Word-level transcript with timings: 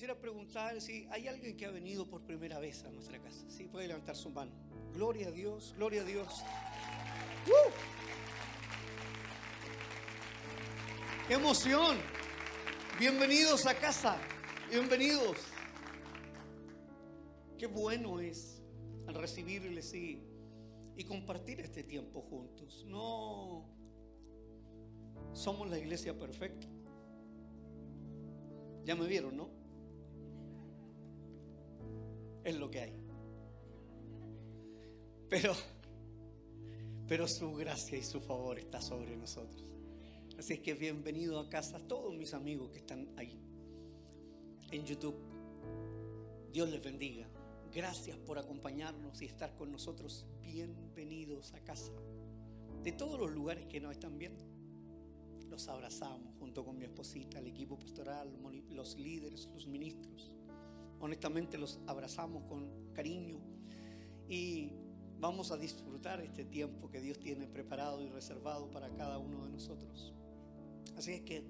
Quisiera 0.00 0.18
preguntar 0.18 0.80
si 0.80 1.06
hay 1.10 1.28
alguien 1.28 1.54
que 1.58 1.66
ha 1.66 1.70
venido 1.70 2.08
por 2.08 2.22
primera 2.22 2.58
vez 2.58 2.82
a 2.84 2.90
nuestra 2.90 3.20
casa. 3.20 3.44
Sí, 3.50 3.68
puede 3.68 3.86
levantar 3.86 4.16
su 4.16 4.30
mano. 4.30 4.50
Gloria 4.94 5.28
a 5.28 5.30
Dios, 5.30 5.74
gloria 5.76 6.00
a 6.00 6.04
Dios. 6.06 6.42
¡Uh! 7.46 7.70
¡Qué 11.28 11.34
emoción! 11.34 11.98
Bienvenidos 12.98 13.66
a 13.66 13.74
casa. 13.74 14.16
Bienvenidos. 14.70 15.36
Qué 17.58 17.66
bueno 17.66 18.20
es 18.20 18.62
recibirles 19.06 19.92
y 19.92 20.24
compartir 21.06 21.60
este 21.60 21.82
tiempo 21.82 22.22
juntos. 22.22 22.86
No 22.86 23.68
somos 25.34 25.68
la 25.68 25.78
iglesia 25.78 26.18
perfecta. 26.18 26.66
Ya 28.86 28.96
me 28.96 29.06
vieron, 29.06 29.36
¿no? 29.36 29.59
Es 32.44 32.56
lo 32.56 32.70
que 32.70 32.80
hay. 32.80 32.92
Pero, 35.28 35.52
pero 37.06 37.28
su 37.28 37.52
gracia 37.54 37.98
y 37.98 38.02
su 38.02 38.20
favor 38.20 38.58
está 38.58 38.80
sobre 38.80 39.16
nosotros. 39.16 39.70
Así 40.38 40.54
es 40.54 40.60
que 40.60 40.74
bienvenido 40.74 41.38
a 41.38 41.48
casa 41.48 41.76
a 41.76 41.80
todos 41.80 42.14
mis 42.14 42.32
amigos 42.32 42.70
que 42.70 42.78
están 42.78 43.08
ahí 43.16 43.38
en 44.70 44.84
YouTube. 44.84 45.16
Dios 46.50 46.70
les 46.70 46.82
bendiga. 46.82 47.28
Gracias 47.72 48.16
por 48.18 48.38
acompañarnos 48.38 49.20
y 49.20 49.26
estar 49.26 49.54
con 49.54 49.70
nosotros. 49.70 50.26
Bienvenidos 50.40 51.52
a 51.52 51.60
casa. 51.60 51.92
De 52.82 52.92
todos 52.92 53.20
los 53.20 53.30
lugares 53.30 53.66
que 53.66 53.80
nos 53.80 53.92
están 53.92 54.16
viendo. 54.18 54.42
Los 55.48 55.68
abrazamos 55.68 56.34
junto 56.38 56.64
con 56.64 56.78
mi 56.78 56.84
esposita, 56.84 57.38
el 57.38 57.48
equipo 57.48 57.78
pastoral, 57.78 58.32
los 58.70 58.96
líderes, 58.96 59.48
los 59.52 59.66
ministros. 59.66 60.32
Honestamente 61.00 61.56
los 61.56 61.80
abrazamos 61.86 62.44
con 62.44 62.92
cariño 62.92 63.40
y 64.28 64.70
vamos 65.18 65.50
a 65.50 65.56
disfrutar 65.56 66.20
este 66.20 66.44
tiempo 66.44 66.90
que 66.90 67.00
Dios 67.00 67.18
tiene 67.18 67.46
preparado 67.46 68.02
y 68.02 68.08
reservado 68.08 68.70
para 68.70 68.90
cada 68.94 69.18
uno 69.18 69.44
de 69.44 69.50
nosotros. 69.50 70.12
Así 70.96 71.12
es 71.12 71.22
que, 71.22 71.44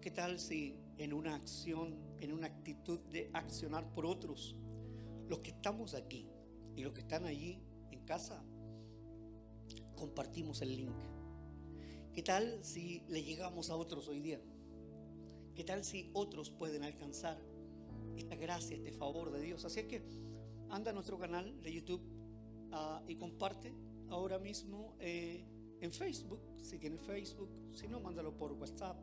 ¿qué 0.00 0.10
tal 0.10 0.38
si 0.38 0.78
en 0.96 1.12
una 1.12 1.34
acción, 1.34 1.98
en 2.20 2.32
una 2.32 2.46
actitud 2.46 2.98
de 3.10 3.30
accionar 3.34 3.92
por 3.92 4.06
otros, 4.06 4.56
los 5.28 5.40
que 5.40 5.50
estamos 5.50 5.94
aquí 5.94 6.26
y 6.74 6.82
los 6.82 6.94
que 6.94 7.02
están 7.02 7.26
allí 7.26 7.60
en 7.90 8.00
casa, 8.06 8.42
compartimos 9.96 10.62
el 10.62 10.76
link? 10.76 10.96
¿Qué 12.14 12.22
tal 12.22 12.64
si 12.64 13.02
le 13.08 13.22
llegamos 13.22 13.68
a 13.68 13.76
otros 13.76 14.08
hoy 14.08 14.20
día? 14.20 14.40
¿Qué 15.54 15.64
tal 15.64 15.84
si 15.84 16.10
otros 16.14 16.50
pueden 16.50 16.84
alcanzar 16.84 17.38
esta 18.18 18.36
gracia, 18.36 18.76
este 18.76 18.92
favor 18.92 19.30
de 19.32 19.40
Dios? 19.40 19.64
Así 19.64 19.80
es 19.80 19.86
que 19.86 20.02
anda 20.70 20.90
a 20.90 20.94
nuestro 20.94 21.18
canal 21.18 21.62
de 21.62 21.72
YouTube 21.72 22.02
ah, 22.72 23.02
y 23.06 23.16
comparte 23.16 23.74
ahora 24.08 24.38
mismo. 24.38 24.96
Eh, 25.00 25.44
en 25.80 25.92
Facebook, 25.92 26.40
si 26.60 26.78
tienes 26.78 27.00
Facebook, 27.00 27.48
si 27.72 27.86
no, 27.86 28.00
mándalo 28.00 28.36
por 28.36 28.52
WhatsApp, 28.52 28.98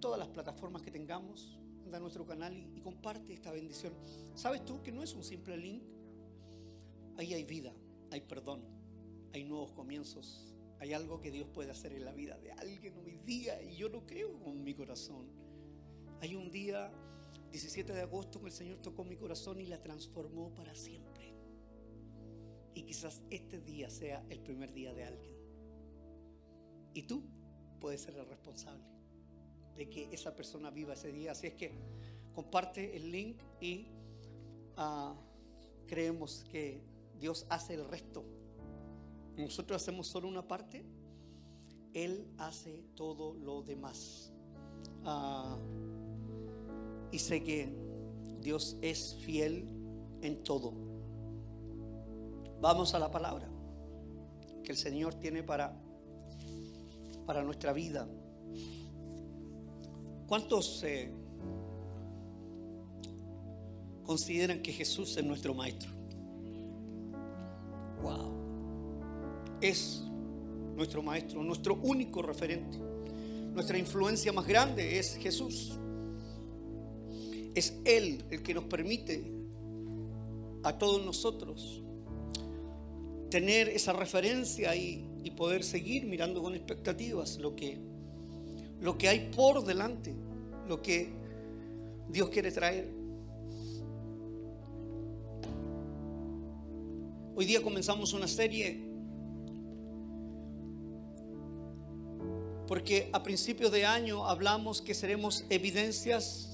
todas 0.00 0.18
las 0.18 0.28
plataformas 0.28 0.82
que 0.82 0.90
tengamos, 0.90 1.58
anda 1.84 1.98
a 1.98 2.00
nuestro 2.00 2.24
canal 2.24 2.56
y, 2.56 2.80
comparte 2.80 3.32
esta 3.32 3.50
bendición. 3.50 3.92
¿Sabes 4.34 4.64
tú 4.64 4.82
que 4.82 4.92
no 4.92 5.02
es 5.02 5.14
un 5.14 5.24
simple 5.24 5.56
link? 5.56 5.82
Ahí 7.16 7.34
hay 7.34 7.44
vida, 7.44 7.72
hay 8.10 8.20
perdón, 8.20 8.62
hay 9.32 9.44
nuevos 9.44 9.72
comienzos, 9.72 10.54
hay 10.78 10.92
algo 10.92 11.20
que 11.20 11.30
Dios 11.30 11.48
puede 11.48 11.70
hacer 11.70 11.92
en 11.92 12.04
la 12.04 12.12
vida 12.12 12.38
de 12.38 12.52
alguien 12.52 12.94
hoy 13.04 13.18
día 13.18 13.60
y 13.62 13.76
yo 13.76 13.88
lo 13.88 14.06
creo 14.06 14.38
con 14.40 14.62
mi 14.62 14.74
corazón. 14.74 15.26
Hay 16.20 16.34
un 16.34 16.50
día, 16.50 16.92
17 17.50 17.92
de 17.92 18.00
agosto, 18.02 18.40
el 18.46 18.52
Señor 18.52 18.78
tocó 18.78 19.04
mi 19.04 19.16
corazón 19.16 19.60
y 19.60 19.66
la 19.66 19.80
transformó 19.80 20.54
para 20.54 20.74
siempre. 20.74 21.34
Y 22.74 22.82
quizás 22.82 23.22
este 23.30 23.60
día 23.60 23.90
sea 23.90 24.24
el 24.28 24.40
primer 24.40 24.72
día 24.72 24.94
de 24.94 25.04
alguien. 25.04 25.34
Y 26.94 27.02
tú 27.02 27.22
puedes 27.80 28.02
ser 28.02 28.16
el 28.16 28.26
responsable 28.26 28.84
de 29.76 29.88
que 29.88 30.08
esa 30.12 30.34
persona 30.34 30.70
viva 30.70 30.94
ese 30.94 31.10
día. 31.10 31.32
Así 31.32 31.48
es 31.48 31.54
que 31.54 31.72
comparte 32.34 32.96
el 32.96 33.10
link 33.10 33.40
y 33.60 33.88
ah, 34.76 35.14
creemos 35.86 36.44
que 36.50 36.82
Dios 37.18 37.46
hace 37.48 37.74
el 37.74 37.84
resto. 37.88 38.24
Nosotros 39.36 39.82
hacemos 39.82 40.06
solo 40.06 40.28
una 40.28 40.46
parte, 40.46 40.84
Él 41.94 42.28
hace 42.38 42.84
todo 42.94 43.34
lo 43.34 43.62
demás. 43.62 44.32
Ah, 45.04 45.58
y 47.12 47.18
sé 47.18 47.42
que 47.42 47.72
Dios 48.40 48.76
es 48.82 49.16
fiel 49.22 49.68
en 50.22 50.42
todo. 50.42 50.72
Vamos 52.60 52.94
a 52.94 52.98
la 52.98 53.10
palabra 53.10 53.48
que 54.62 54.72
el 54.72 54.78
Señor 54.78 55.14
tiene 55.14 55.42
para 55.42 55.74
para 57.30 57.44
nuestra 57.44 57.72
vida. 57.72 58.08
¿Cuántos 60.26 60.82
eh, 60.82 61.12
consideran 64.02 64.60
que 64.60 64.72
Jesús 64.72 65.16
es 65.16 65.24
nuestro 65.24 65.54
maestro? 65.54 65.92
Wow. 68.02 68.32
Es 69.60 70.02
nuestro 70.74 71.04
maestro, 71.04 71.44
nuestro 71.44 71.76
único 71.76 72.20
referente. 72.20 72.78
Nuestra 73.54 73.78
influencia 73.78 74.32
más 74.32 74.48
grande 74.48 74.98
es 74.98 75.14
Jesús. 75.14 75.78
Es 77.54 77.74
Él 77.84 78.24
el 78.30 78.42
que 78.42 78.54
nos 78.54 78.64
permite 78.64 79.24
a 80.62 80.78
todos 80.78 81.04
nosotros 81.04 81.82
tener 83.30 83.68
esa 83.68 83.92
referencia 83.92 84.74
y 84.74 85.10
y 85.22 85.30
poder 85.30 85.62
seguir 85.62 86.06
mirando 86.06 86.42
con 86.42 86.54
expectativas 86.54 87.38
lo 87.38 87.54
que, 87.54 87.78
lo 88.80 88.96
que 88.96 89.08
hay 89.08 89.30
por 89.34 89.64
delante, 89.64 90.14
lo 90.68 90.80
que 90.80 91.10
Dios 92.08 92.30
quiere 92.30 92.50
traer. 92.50 92.90
Hoy 97.34 97.46
día 97.46 97.62
comenzamos 97.62 98.12
una 98.12 98.28
serie 98.28 98.88
porque 102.66 103.10
a 103.12 103.22
principios 103.22 103.72
de 103.72 103.84
año 103.84 104.26
hablamos 104.26 104.80
que 104.80 104.94
seremos 104.94 105.44
evidencias 105.50 106.49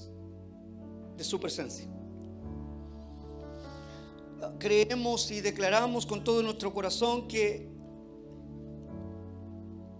de 1.17 1.23
su 1.23 1.39
presencia. 1.39 1.87
Creemos 4.59 5.31
y 5.31 5.41
declaramos 5.41 6.05
con 6.05 6.23
todo 6.23 6.41
nuestro 6.43 6.73
corazón 6.73 7.27
que 7.27 7.69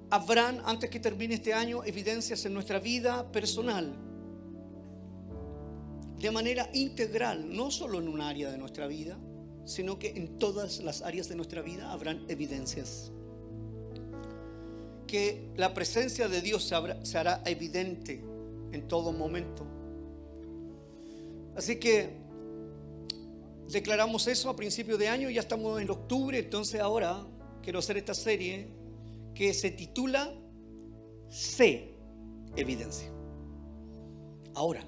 habrán, 0.09 0.61
antes 0.65 0.89
que 0.89 0.99
termine 0.99 1.35
este 1.35 1.53
año, 1.53 1.83
evidencias 1.83 2.45
en 2.45 2.53
nuestra 2.53 2.79
vida 2.79 3.31
personal, 3.31 3.93
de 6.19 6.31
manera 6.31 6.69
integral, 6.73 7.55
no 7.55 7.69
solo 7.69 7.99
en 7.99 8.07
un 8.07 8.21
área 8.21 8.49
de 8.49 8.57
nuestra 8.57 8.87
vida, 8.87 9.17
sino 9.65 9.99
que 9.99 10.09
en 10.09 10.39
todas 10.39 10.81
las 10.81 11.01
áreas 11.01 11.27
de 11.29 11.35
nuestra 11.35 11.61
vida 11.61 11.91
habrán 11.91 12.25
evidencias. 12.29 13.11
Que 15.05 15.49
la 15.55 15.73
presencia 15.73 16.27
de 16.27 16.41
Dios 16.41 16.63
se, 16.63 17.17
hará 17.17 17.41
evidente 17.45 18.23
en 18.71 18.87
todo 18.87 19.11
momento. 19.11 19.65
Así 21.57 21.77
que 21.77 22.11
declaramos 23.67 24.27
eso 24.27 24.47
a 24.47 24.55
principio 24.55 24.95
de 24.95 25.07
año, 25.07 25.27
ya 25.31 25.41
estamos 25.41 25.81
en 25.81 25.89
octubre, 25.89 26.37
entonces 26.37 26.79
ahora 26.79 27.25
quiero 27.63 27.79
hacer 27.79 27.97
esta 27.97 28.13
serie 28.13 28.67
que 29.33 29.55
se 29.55 29.71
titula 29.71 30.31
Sé 31.29 31.95
evidencia. 32.55 33.11
Ahora, 34.53 34.85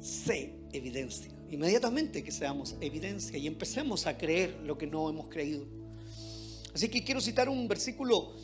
sé 0.00 0.56
evidencia. 0.72 1.30
Inmediatamente 1.48 2.24
que 2.24 2.32
seamos 2.32 2.76
evidencia 2.80 3.38
y 3.38 3.46
empecemos 3.46 4.06
a 4.08 4.18
creer 4.18 4.58
lo 4.64 4.76
que 4.76 4.88
no 4.88 5.08
hemos 5.08 5.28
creído. 5.28 5.64
Así 6.74 6.88
que 6.88 7.04
quiero 7.04 7.20
citar 7.20 7.48
un 7.48 7.68
versículo 7.68 8.34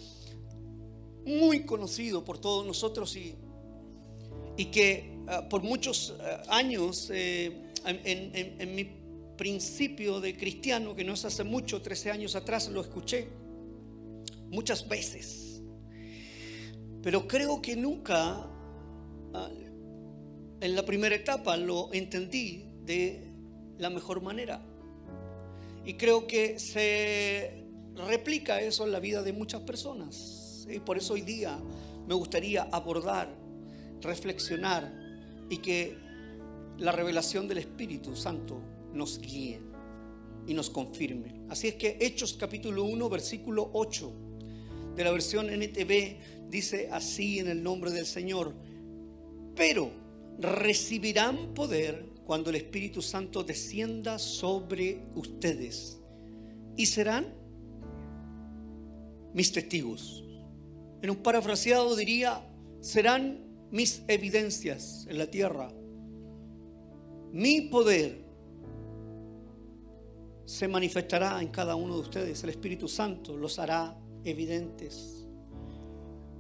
muy 1.26 1.66
conocido 1.66 2.24
por 2.24 2.38
todos 2.38 2.64
nosotros 2.64 3.14
y, 3.16 3.34
y 4.56 4.66
que 4.66 5.13
ah, 5.28 5.48
por 5.48 5.62
muchos 5.62 6.14
ah, 6.20 6.42
años 6.48 7.10
eh, 7.12 7.70
en, 7.84 8.60
en 8.60 8.74
mi 8.74 8.84
principio 9.36 10.20
de 10.20 10.36
cristiano, 10.36 10.94
que 10.94 11.04
no 11.04 11.14
es 11.14 11.24
hace 11.24 11.44
mucho, 11.44 11.82
13 11.82 12.10
años 12.10 12.36
atrás, 12.36 12.68
lo 12.68 12.80
escuché 12.80 13.28
muchas 14.50 14.88
veces. 14.88 15.62
Pero 17.02 17.28
creo 17.28 17.60
que 17.60 17.76
nunca 17.76 18.46
ah, 19.34 19.50
en 20.60 20.74
la 20.74 20.84
primera 20.84 21.14
etapa 21.14 21.56
lo 21.56 21.92
entendí 21.92 22.64
de 22.84 23.30
la 23.78 23.90
mejor 23.90 24.22
manera. 24.22 24.64
Y 25.84 25.94
creo 25.94 26.26
que 26.26 26.58
se 26.58 27.66
replica 27.94 28.60
eso 28.60 28.86
en 28.86 28.92
la 28.92 29.00
vida 29.00 29.22
de 29.22 29.32
muchas 29.32 29.60
personas. 29.62 30.66
Y 30.70 30.78
por 30.78 30.96
eso 30.96 31.12
hoy 31.12 31.20
día 31.20 31.58
me 32.06 32.14
gustaría 32.14 32.62
abordar, 32.72 33.28
reflexionar 34.00 35.03
y 35.48 35.58
que 35.58 35.96
la 36.78 36.92
revelación 36.92 37.48
del 37.48 37.58
Espíritu 37.58 38.16
Santo 38.16 38.60
nos 38.92 39.18
guíe 39.20 39.60
y 40.46 40.54
nos 40.54 40.70
confirme. 40.70 41.42
Así 41.48 41.68
es 41.68 41.74
que 41.74 41.98
Hechos 42.00 42.34
capítulo 42.34 42.84
1, 42.84 43.08
versículo 43.08 43.70
8 43.72 44.12
de 44.96 45.04
la 45.04 45.10
versión 45.10 45.50
NTV 45.50 46.48
dice 46.48 46.88
así 46.92 47.38
en 47.38 47.48
el 47.48 47.62
nombre 47.62 47.90
del 47.90 48.06
Señor, 48.06 48.54
pero 49.54 49.90
recibirán 50.38 51.54
poder 51.54 52.06
cuando 52.24 52.50
el 52.50 52.56
Espíritu 52.56 53.02
Santo 53.02 53.44
descienda 53.44 54.18
sobre 54.18 55.02
ustedes 55.14 56.00
y 56.76 56.86
serán 56.86 57.26
mis 59.32 59.52
testigos. 59.52 60.24
En 61.02 61.10
un 61.10 61.16
parafraseado 61.16 61.94
diría, 61.96 62.48
serán 62.80 63.53
mis 63.70 64.02
evidencias 64.08 65.06
en 65.08 65.18
la 65.18 65.30
tierra. 65.30 65.72
Mi 67.32 67.62
poder 67.62 68.24
se 70.46 70.68
manifestará 70.68 71.40
en 71.40 71.48
cada 71.48 71.74
uno 71.74 71.94
de 71.94 72.00
ustedes. 72.00 72.44
El 72.44 72.50
Espíritu 72.50 72.88
Santo 72.88 73.36
los 73.36 73.58
hará 73.58 73.98
evidentes. 74.24 75.26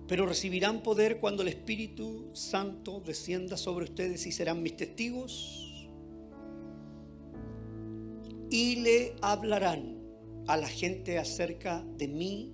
Pero 0.06 0.26
recibirán 0.26 0.82
poder 0.82 1.18
cuando 1.18 1.42
el 1.42 1.48
Espíritu 1.48 2.30
Santo 2.34 3.02
descienda 3.04 3.56
sobre 3.56 3.84
ustedes 3.84 4.26
y 4.26 4.32
serán 4.32 4.62
mis 4.62 4.76
testigos. 4.76 5.88
Y 8.50 8.76
le 8.76 9.16
hablarán 9.22 9.98
a 10.46 10.56
la 10.56 10.68
gente 10.68 11.18
acerca 11.18 11.82
de 11.96 12.08
mí 12.08 12.52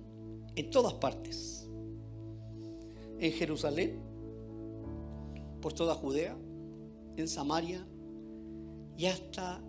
en 0.55 0.69
todas 0.71 0.93
partes. 0.93 1.67
En 3.19 3.31
Jerusalén, 3.33 4.10
por 5.61 5.73
toda 5.73 5.95
Judea, 5.95 6.35
en 7.17 7.27
Samaria 7.27 7.85
y 8.97 9.05
hasta 9.05 9.61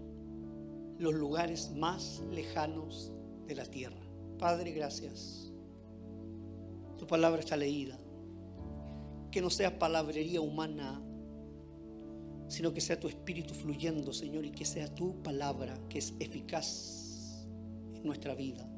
los 0.99 1.15
lugares 1.15 1.71
más 1.75 2.23
lejanos 2.31 3.13
de 3.47 3.55
la 3.55 3.65
tierra. 3.67 4.01
Padre, 4.39 4.73
gracias. 4.73 5.53
Tu 6.99 7.07
palabra 7.07 7.41
está 7.41 7.57
leída. 7.57 7.99
Que 9.31 9.41
no 9.41 9.51
sea 9.51 9.79
palabrería 9.79 10.41
humana, 10.41 11.03
sino 12.49 12.73
que 12.73 12.81
sea 12.81 13.01
tu 13.01 13.09
espíritu 13.09 13.55
fluyendo, 13.55 14.13
Señor, 14.13 14.45
y 14.45 14.51
que 14.51 14.65
sea 14.65 14.95
tu 14.95 15.23
palabra 15.23 15.79
que 15.89 15.99
es 15.99 16.15
eficaz 16.21 17.47
en 17.95 18.05
nuestra 18.05 18.35
vida. 18.35 18.69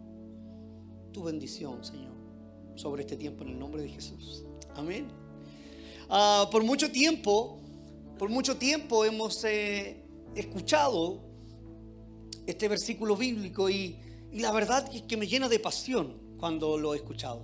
Tu 1.13 1.23
bendición, 1.23 1.85
Señor, 1.85 2.15
sobre 2.77 3.03
este 3.03 3.17
tiempo 3.17 3.43
en 3.43 3.51
el 3.51 3.59
nombre 3.59 3.83
de 3.83 3.89
Jesús. 3.89 4.45
Amén. 4.75 5.24
Ah, 6.17 6.49
por 6.49 6.63
mucho 6.63 6.93
tiempo, 6.93 7.59
por 8.17 8.29
mucho 8.29 8.57
tiempo 8.57 9.05
hemos 9.05 9.43
eh, 9.43 10.01
escuchado 10.37 11.25
este 12.47 12.69
versículo 12.69 13.17
bíblico 13.17 13.69
y, 13.69 13.99
la 14.35 14.53
verdad 14.53 14.89
es 14.95 15.03
que 15.03 15.17
me 15.17 15.27
llena 15.27 15.49
de 15.49 15.59
pasión 15.59 16.17
cuando 16.39 16.79
lo 16.79 16.95
he 16.95 16.99
escuchado. 16.99 17.43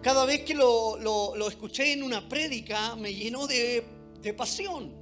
Cada 0.00 0.24
vez 0.24 0.40
que 0.44 0.54
lo, 0.54 1.36
escuché 1.48 1.92
en 1.92 2.02
una 2.02 2.26
prédica 2.30 2.96
me 2.96 3.12
llenó 3.12 3.46
de, 3.46 3.84
de 4.22 4.32
pasión. 4.32 4.94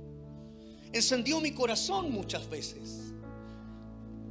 Encendió 0.93 1.41
mi 1.41 1.53
corazón 1.53 2.11
muchas 2.11 2.51
veces. 2.51 3.13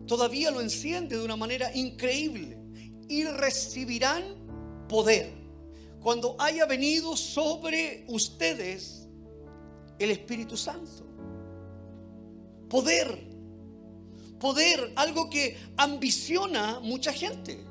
Todavía 0.06 0.52
lo 0.52 0.60
enciende 0.60 1.16
de 1.18 1.24
una 1.24 1.38
manera 1.38 1.74
increíble. 1.74 2.58
Y 3.08 3.24
recibirán 3.24 4.24
poder 4.90 5.47
cuando 6.08 6.38
haya 6.40 6.66
venido 6.66 7.18
sobre 7.18 8.06
ustedes 8.08 9.10
el 10.00 10.10
Espíritu 10.10 10.56
Santo. 10.56 11.06
Poder 12.70 13.28
poder, 14.40 14.94
algo 14.96 15.30
que 15.30 15.58
ambiciona 15.76 16.80
mucha 16.80 17.12
gente. 17.12 17.62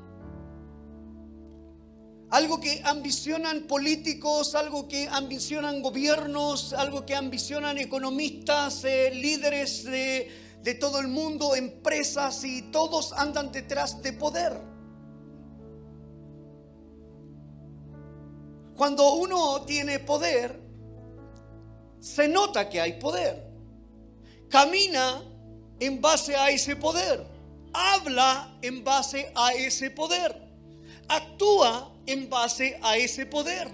Algo 2.29 2.61
que 2.61 2.83
ambicionan 2.85 3.63
políticos, 3.63 4.55
algo 4.55 4.87
que 4.87 5.09
ambicionan 5.09 5.81
gobiernos, 5.81 6.75
algo 6.75 7.07
que 7.07 7.15
ambicionan 7.15 7.79
economistas, 7.79 8.85
eh, 8.85 9.13
líderes 9.15 9.83
de, 9.85 10.29
de 10.63 10.75
todo 10.75 11.01
el 11.01 11.09
mundo, 11.09 11.57
empresas 11.57 12.45
y 12.45 12.61
todos 12.71 13.15
andan 13.15 13.51
detrás 13.51 14.03
de 14.03 14.13
poder. 14.13 14.76
Cuando 18.77 19.15
uno 19.15 19.63
tiene 19.63 19.99
poder, 20.01 20.61
se 21.99 22.29
nota 22.29 22.69
que 22.69 22.81
hay 22.81 22.95
poder. 22.95 23.47
Camina 24.51 25.23
en 25.81 26.01
base 26.01 26.37
a 26.37 26.51
ese 26.51 26.77
poder. 26.77 27.27
Habla 27.73 28.57
en 28.63 28.85
base 28.85 29.33
a 29.35 29.53
ese 29.53 29.91
poder. 29.91 30.37
Actúa 31.09 31.91
en 32.07 32.29
base 32.29 32.79
a 32.83 32.97
ese 32.97 33.25
poder. 33.27 33.69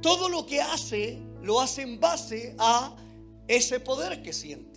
Todo 0.00 0.28
lo 0.28 0.46
que 0.46 0.60
hace, 0.60 1.18
lo 1.42 1.60
hace 1.60 1.82
en 1.82 1.98
base 1.98 2.54
a 2.58 2.94
ese 3.48 3.80
poder 3.80 4.22
que 4.22 4.32
siente. 4.32 4.73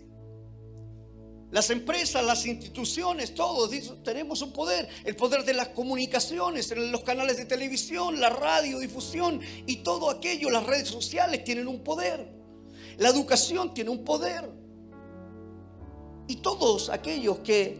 Las 1.49 1.69
empresas, 1.69 2.25
las 2.25 2.45
instituciones, 2.45 3.33
todos 3.33 3.71
tenemos 4.03 4.41
un 4.41 4.51
poder. 4.51 4.89
El 5.05 5.15
poder 5.15 5.45
de 5.45 5.53
las 5.53 5.69
comunicaciones, 5.69 6.75
los 6.75 7.03
canales 7.03 7.37
de 7.37 7.45
televisión, 7.45 8.19
la 8.19 8.29
radiodifusión 8.29 9.39
y 9.65 9.77
todo 9.77 10.09
aquello, 10.09 10.49
las 10.49 10.65
redes 10.65 10.89
sociales 10.89 11.45
tienen 11.45 11.67
un 11.67 11.83
poder. 11.83 12.27
La 12.97 13.09
educación 13.09 13.73
tiene 13.73 13.91
un 13.91 14.03
poder. 14.03 14.49
Y 16.27 16.37
todos 16.37 16.89
aquellos 16.89 17.39
que, 17.39 17.79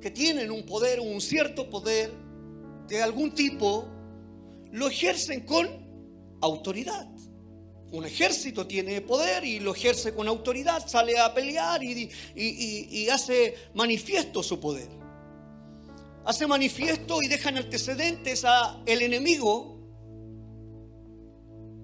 que 0.00 0.10
tienen 0.10 0.50
un 0.50 0.64
poder, 0.64 1.00
un 1.00 1.20
cierto 1.20 1.68
poder 1.68 2.10
de 2.88 3.02
algún 3.02 3.34
tipo, 3.34 3.86
lo 4.72 4.88
ejercen 4.88 5.44
con 5.44 5.68
autoridad. 6.40 7.06
Un 7.92 8.06
ejército 8.06 8.66
tiene 8.66 9.00
poder 9.00 9.44
y 9.44 9.58
lo 9.58 9.74
ejerce 9.74 10.14
con 10.14 10.28
autoridad, 10.28 10.86
sale 10.86 11.18
a 11.18 11.34
pelear 11.34 11.82
y, 11.82 13.08
hace 13.08 13.54
manifiesto 13.74 14.42
su 14.42 14.60
poder. 14.60 14.88
Hace 16.24 16.46
manifiesto 16.46 17.20
y 17.22 17.26
dejan 17.26 17.56
antecedentes 17.56 18.44
a 18.44 18.80
el 18.86 19.02
enemigo 19.02 19.76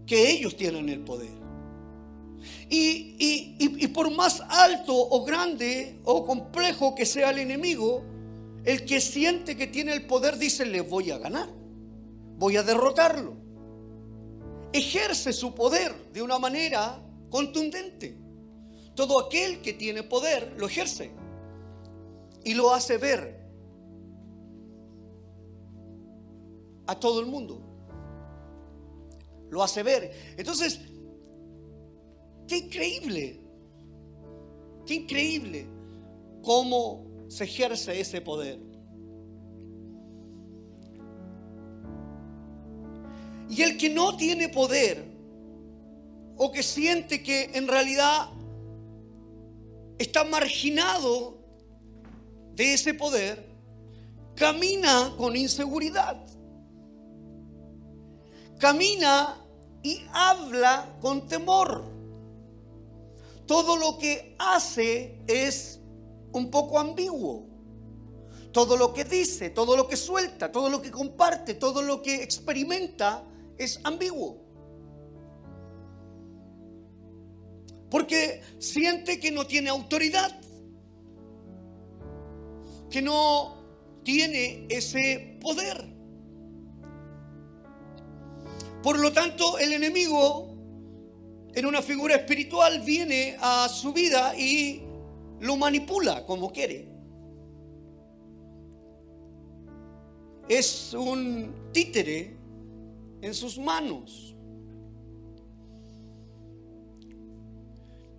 que 0.07 0.31
ellos 0.31 0.57
tienen 0.57 0.89
el 0.89 1.01
poder. 1.01 1.37
Y, 2.69 3.87
por 3.89 4.11
más 4.11 4.43
alto 4.49 4.95
o 4.95 5.25
grande 5.25 5.99
o 6.05 6.25
complejo 6.25 6.95
que 6.95 7.05
sea 7.05 7.31
el 7.31 7.39
enemigo, 7.39 8.05
el 8.65 8.85
que 8.85 9.01
siente 9.01 9.57
que 9.57 9.67
tiene 9.67 9.93
el 9.93 10.07
poder 10.07 10.39
dice, 10.39 10.67
le 10.67 10.83
voy 10.83 11.11
a 11.11 11.19
ganar, 11.19 11.49
voy 12.37 12.57
a 12.57 12.63
derrotarlo. 12.63 13.46
Ejerce 14.73 15.33
su 15.33 15.55
poder 15.55 16.13
de 16.13 16.23
una 16.23 16.39
manera 16.39 17.03
contundente. 17.31 18.19
Todo 18.95 19.27
aquel 19.27 19.61
que 19.63 19.73
tiene 19.73 20.03
poder 20.03 20.55
lo 20.59 20.67
ejerce 20.67 21.11
y 22.45 22.55
lo 22.55 22.73
hace 22.73 22.99
ver 22.99 23.47
a 26.87 26.99
todo 26.99 27.21
el 27.21 27.27
mundo. 27.27 27.63
Lo 29.51 29.63
hace 29.63 29.83
ver. 29.83 30.35
Entonces, 30.37 30.81
Qué 32.47 32.59
increíble. 32.59 33.41
Qué 34.87 34.95
increíble 34.95 35.67
cómo 36.43 37.27
se 37.29 37.45
ejerce 37.45 37.99
ese 38.01 38.21
poder. 38.21 38.61
Y 43.49 43.63
el 43.63 43.77
que 43.77 43.89
no 43.89 44.17
tiene 44.17 44.49
poder 44.49 45.05
o 46.37 46.51
que 46.53 46.63
siente 46.63 47.23
que 47.23 47.51
en 47.55 47.69
realidad 47.69 48.29
está 49.99 50.25
marginado 50.25 51.39
de 52.55 52.75
ese 52.75 52.95
poder, 52.95 53.47
camina 54.35 55.15
con 55.17 55.37
inseguridad. 55.37 56.23
Camina 58.59 59.39
y 59.83 60.03
habla 60.13 60.97
con 61.01 61.29
temor 61.29 61.97
todo 63.47 63.77
lo 63.77 63.97
que 63.97 64.35
hace 64.39 65.19
es 65.27 65.81
un 66.33 66.51
poco 66.51 66.79
ambiguo. 66.79 67.47
Todo 68.53 68.77
lo 68.77 68.93
que 68.93 69.05
dice, 69.05 69.51
todo 69.51 69.77
lo 69.77 69.87
que 69.87 69.97
suelta, 69.97 70.51
todo 70.51 70.69
lo 70.69 70.83
que 70.83 70.91
comparte, 70.91 71.55
todo 71.55 71.83
lo 71.83 72.03
que 72.03 72.23
experimenta 72.23 73.23
es 73.59 73.81
ambiguo. 73.85 74.45
Porque 77.91 78.41
siente 78.59 79.21
que 79.21 79.31
no 79.31 79.47
tiene 79.47 79.71
autoridad, 79.71 80.41
que 82.91 83.03
no 83.03 83.57
tiene 84.03 84.67
ese 84.69 85.39
poder. 85.41 85.97
Por 88.83 88.99
lo 88.99 89.13
tanto, 89.13 89.59
el 89.59 89.73
enemigo 89.73 90.57
en 91.55 91.67
una 91.67 91.83
figura 91.83 92.17
espiritual 92.17 92.83
viene 92.83 93.37
a 93.41 93.69
su 93.69 93.93
vida 93.93 94.37
y 94.37 94.83
lo 95.41 95.57
manipula 95.57 96.25
como 96.25 96.53
quiere. 96.53 96.89
Es 100.49 100.95
un 100.95 101.71
títere 101.73 102.37
en 103.27 103.35
sus 103.35 103.59
manos. 103.59 104.35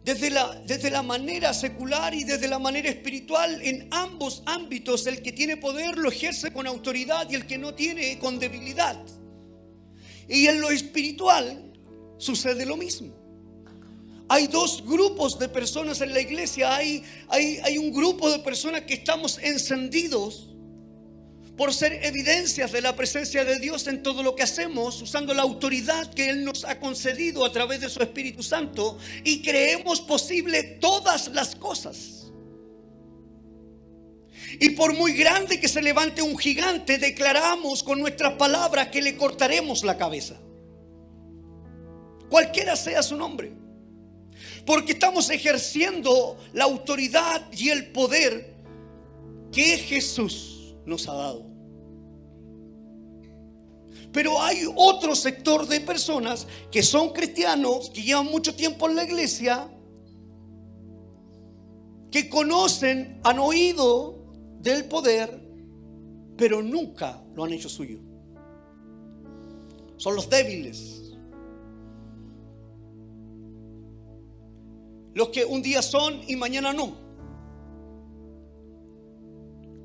Desde 0.03 0.29
la, 0.29 0.61
desde 0.65 0.91
la 0.91 1.01
manera 1.01 1.53
secular 1.53 2.13
y 2.13 2.25
desde 2.25 2.47
la 2.47 2.59
manera 2.59 2.89
espiritual, 2.89 3.61
en 3.61 3.87
ambos 3.91 4.43
ámbitos, 4.45 5.07
el 5.07 5.21
que 5.21 5.31
tiene 5.31 5.55
poder 5.57 5.97
lo 5.97 6.09
ejerce 6.09 6.51
con 6.51 6.67
autoridad 6.67 7.29
y 7.29 7.35
el 7.35 7.45
que 7.45 7.57
no 7.57 7.73
tiene 7.73 8.19
con 8.19 8.37
debilidad. 8.37 8.97
Y 10.27 10.47
en 10.47 10.59
lo 10.59 10.71
espiritual 10.71 11.73
sucede 12.17 12.65
lo 12.65 12.75
mismo. 12.75 13.13
Hay 14.29 14.47
dos 14.47 14.83
grupos 14.85 15.39
de 15.39 15.47
personas 15.47 16.01
en 16.01 16.13
la 16.13 16.19
iglesia. 16.19 16.75
Hay, 16.75 17.01
hay, 17.29 17.59
hay 17.63 17.77
un 17.77 17.93
grupo 17.93 18.29
de 18.29 18.39
personas 18.39 18.81
que 18.81 18.95
estamos 18.95 19.37
encendidos 19.37 20.49
por 21.57 21.73
ser 21.73 22.05
evidencias 22.05 22.71
de 22.71 22.81
la 22.81 22.95
presencia 22.95 23.43
de 23.43 23.57
Dios 23.57 23.87
en 23.87 24.03
todo 24.03 24.21
lo 24.21 24.35
que 24.35 24.43
hacemos, 24.43 25.01
usando 25.01 25.33
la 25.33 25.41
autoridad 25.41 26.13
que 26.13 26.29
Él 26.29 26.45
nos 26.45 26.63
ha 26.63 26.79
concedido 26.79 27.43
a 27.43 27.51
través 27.51 27.81
de 27.81 27.89
su 27.89 27.99
Espíritu 27.99 28.43
Santo 28.43 28.99
y 29.23 29.41
creemos 29.41 29.99
posible 29.99 30.61
todas 30.63 31.29
las 31.29 31.55
cosas. 31.55 32.31
Y 34.59 34.69
por 34.69 34.93
muy 34.93 35.13
grande 35.13 35.59
que 35.59 35.67
se 35.67 35.81
levante 35.81 36.21
un 36.21 36.37
gigante, 36.37 36.99
declaramos 36.99 37.81
con 37.81 37.99
nuestras 37.99 38.33
palabras 38.33 38.89
que 38.89 39.01
le 39.01 39.17
cortaremos 39.17 39.83
la 39.83 39.97
cabeza. 39.97 40.39
Cualquiera 42.29 42.75
sea 42.75 43.01
su 43.01 43.17
nombre. 43.17 43.51
Porque 44.63 44.91
estamos 44.91 45.29
ejerciendo 45.31 46.37
la 46.53 46.65
autoridad 46.65 47.51
y 47.51 47.69
el 47.69 47.87
poder 47.87 48.53
que 49.51 49.77
Jesús 49.77 50.56
nos 50.87 51.07
ha 51.07 51.13
dado. 51.13 51.45
Pero 54.11 54.41
hay 54.41 54.61
otro 54.75 55.15
sector 55.15 55.67
de 55.67 55.81
personas 55.81 56.47
que 56.71 56.81
son 56.81 57.11
cristianos, 57.11 57.91
que 57.91 58.01
llevan 58.01 58.25
mucho 58.25 58.55
tiempo 58.55 58.89
en 58.89 58.95
la 58.95 59.03
iglesia, 59.03 59.69
que 62.09 62.29
conocen, 62.29 63.19
han 63.23 63.37
oído 63.37 64.25
del 64.59 64.85
poder, 64.85 65.45
pero 66.37 66.63
nunca 66.63 67.21
lo 67.35 67.43
han 67.43 67.53
hecho 67.53 67.69
suyo. 67.69 67.99
Son 69.97 70.15
los 70.15 70.29
débiles. 70.29 71.13
Los 75.13 75.29
que 75.29 75.43
un 75.43 75.61
día 75.61 75.81
son 75.81 76.21
y 76.27 76.35
mañana 76.35 76.71
no. 76.71 77.06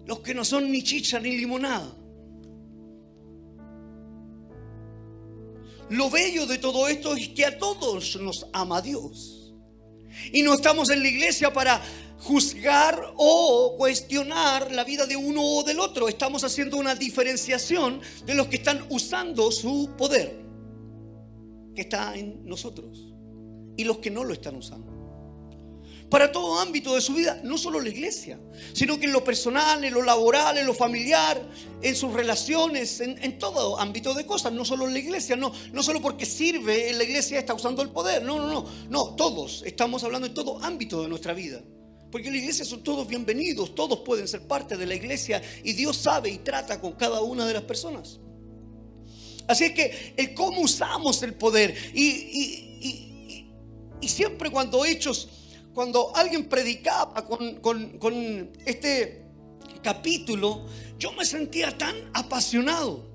Los 0.07 0.21
que 0.21 0.35
no 0.35 0.45
son 0.45 0.71
ni 0.71 0.83
chicha 0.83 1.21
ni 1.21 1.37
limonada. 1.37 1.97
Lo 5.91 6.11
bello 6.11 6.47
de 6.47 6.59
todo 6.59 6.89
esto 6.89 7.15
es 7.15 7.29
que 7.29 7.45
a 7.45 7.59
todos 7.59 8.17
nos 8.17 8.47
ama 8.53 8.81
Dios. 8.81 9.55
Y 10.33 10.43
no 10.43 10.55
estamos 10.55 10.91
en 10.91 11.03
la 11.03 11.09
iglesia 11.09 11.53
para 11.53 11.83
juzgar 12.19 13.13
o 13.17 13.75
cuestionar 13.77 14.73
la 14.73 14.85
vida 14.85 15.07
de 15.07 15.17
uno 15.17 15.43
o 15.43 15.63
del 15.65 15.81
otro. 15.81 16.09
Estamos 16.09 16.45
haciendo 16.45 16.77
una 16.77 16.95
diferenciación 16.95 18.01
de 18.25 18.35
los 18.35 18.49
que 18.49 18.57
están 18.57 18.87
usando 18.91 19.51
su 19.51 19.91
poder, 19.99 20.41
que 21.75 21.83
está 21.83 22.17
en 22.17 22.45
nosotros, 22.45 23.13
y 23.77 23.85
los 23.85 23.99
que 23.99 24.11
no 24.11 24.25
lo 24.25 24.33
están 24.33 24.57
usando 24.57 25.02
para 26.13 26.31
todo 26.31 26.61
ámbito 26.61 26.95
de 26.95 27.01
su 27.01 27.15
vida, 27.15 27.41
no 27.43 27.57
solo 27.57 27.81
la 27.81 27.89
iglesia, 27.89 28.39
sino 28.75 29.01
que 29.01 29.07
en 29.07 29.13
lo 29.13 29.25
personal, 29.25 29.83
en 29.83 29.95
lo 29.95 30.03
laboral, 30.03 30.59
en 30.59 30.67
lo 30.67 30.75
familiar, 30.75 31.43
en 31.81 31.97
sus 31.97 32.13
relaciones, 32.13 33.01
en, 33.01 33.39
todo 33.39 33.81
ámbito 33.81 34.13
de 34.13 34.27
cosas, 34.27 34.53
no 34.53 34.63
solo 34.63 34.87
en 34.87 34.93
la 34.93 34.99
iglesia, 34.99 35.37
no, 35.37 35.55
no 35.73 35.83
solo 35.83 36.03
porque 36.03 36.27
sirve 36.27 36.91
en 36.91 36.99
la 36.99 37.05
iglesia 37.05 37.39
está 37.39 37.55
usando 37.55 37.81
el 37.81 37.89
poder, 37.89 38.25
no, 38.25 38.37
no, 38.37 38.47
no, 38.47 38.67
no, 38.91 39.15
todos 39.15 39.63
estamos 39.65 40.05
hablando 40.05 40.27
en 40.27 40.35
todo 40.35 40.63
ámbito 40.63 41.01
de 41.01 41.09
nuestra 41.09 41.33
vida. 41.33 41.63
Porque 42.11 42.29
en 42.29 42.35
la 42.35 42.41
iglesia 42.41 42.67
son 42.67 42.83
todos 42.83 43.09
bienvenidos, 43.09 43.75
todos 43.75 44.01
pueden 44.01 44.29
ser 44.29 44.47
parte 44.47 44.77
de 44.77 44.85
la 44.85 44.95
iglesia 44.95 45.41
y 45.65 45.73
Dios 45.73 45.97
sabe 45.97 46.29
y 46.29 46.41
trata 46.41 46.79
con 46.79 46.93
cada 46.93 47.23
una 47.23 47.47
de 47.47 47.55
las 47.55 47.63
personas. 47.63 48.21
Así 49.49 49.65
es 49.65 49.73
que 49.73 50.13
el 50.19 50.35
cómo 50.35 50.61
usamos 50.61 51.23
el 51.23 51.33
poder 51.33 51.75
y, 51.95 52.05
y, 52.05 53.47
y 53.99 54.09
siempre 54.09 54.51
cuando 54.51 54.85
hechos 54.85 55.31
cuando 55.75 56.15
alguien 56.15 56.49
predicaba 56.49 57.25
con, 57.25 58.51
este 58.67 59.25
capítulo, 59.83 60.67
yo 60.99 61.13
me 61.13 61.25
sentía 61.25 61.77
tan 61.77 61.97
apasionado. 62.13 63.11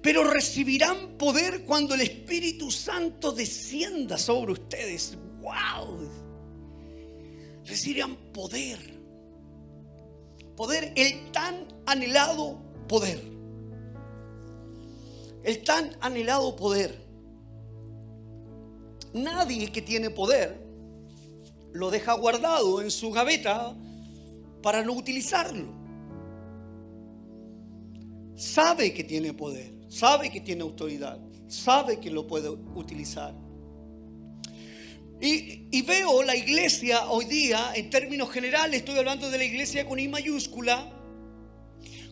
Pero 0.00 0.24
recibirán 0.24 1.18
poder 1.18 1.64
cuando 1.64 1.94
el 1.94 2.00
Espíritu 2.00 2.70
Santo 2.70 3.32
descienda 3.32 4.16
sobre 4.16 4.52
ustedes. 4.52 5.18
¡Wow! 5.40 6.08
Recibirán 7.66 8.16
poder. 8.32 8.78
Poder, 10.56 10.92
el 10.96 11.30
tan 11.32 11.66
anhelado 11.84 12.62
poder. 12.88 13.20
El 15.42 15.62
tan 15.64 15.96
anhelado 16.00 16.56
poder. 16.56 17.04
Nadie 19.12 19.70
que 19.72 19.82
tiene 19.82 20.08
poder 20.10 20.69
lo 21.72 21.90
deja 21.90 22.12
guardado 22.14 22.82
en 22.82 22.90
su 22.90 23.10
gaveta 23.10 23.74
para 24.62 24.82
no 24.82 24.92
utilizarlo. 24.92 25.80
Sabe 28.36 28.94
que 28.94 29.04
tiene 29.04 29.34
poder, 29.34 29.72
sabe 29.88 30.30
que 30.30 30.40
tiene 30.40 30.62
autoridad, 30.62 31.20
sabe 31.46 32.00
que 32.00 32.10
lo 32.10 32.26
puede 32.26 32.48
utilizar. 32.48 33.34
Y, 35.20 35.82
veo 35.82 36.22
la 36.22 36.34
iglesia 36.34 37.10
hoy 37.10 37.26
día, 37.26 37.72
en 37.74 37.90
términos 37.90 38.30
generales, 38.30 38.78
estoy 38.78 38.98
hablando 38.98 39.28
de 39.30 39.36
la 39.36 39.44
iglesia 39.44 39.86
con 39.86 39.98
I 39.98 40.08
mayúscula, 40.08 40.90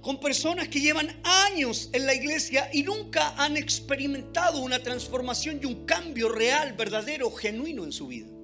con 0.02 0.20
personas 0.20 0.68
que 0.68 0.80
llevan 0.80 1.18
años 1.24 1.88
en 1.94 2.04
la 2.04 2.14
iglesia 2.14 2.68
y 2.70 2.82
nunca 2.82 3.34
han 3.42 3.56
experimentado 3.56 4.60
una 4.60 4.80
transformación 4.80 5.60
y 5.62 5.66
un 5.66 5.86
cambio 5.86 6.28
real, 6.28 6.74
verdadero, 6.74 7.30
genuino 7.30 7.84
en 7.84 7.92
su 7.92 8.08
vida. 8.08 8.38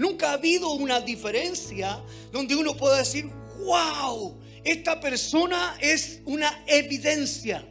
Nunca 0.00 0.30
ha 0.30 0.32
habido 0.32 0.72
una 0.72 0.98
diferencia 0.98 2.02
donde 2.32 2.56
uno 2.56 2.74
pueda 2.74 2.96
decir, 2.96 3.30
wow, 3.66 4.40
esta 4.64 4.98
persona 4.98 5.76
es 5.78 6.22
una 6.24 6.64
evidencia. 6.66 7.62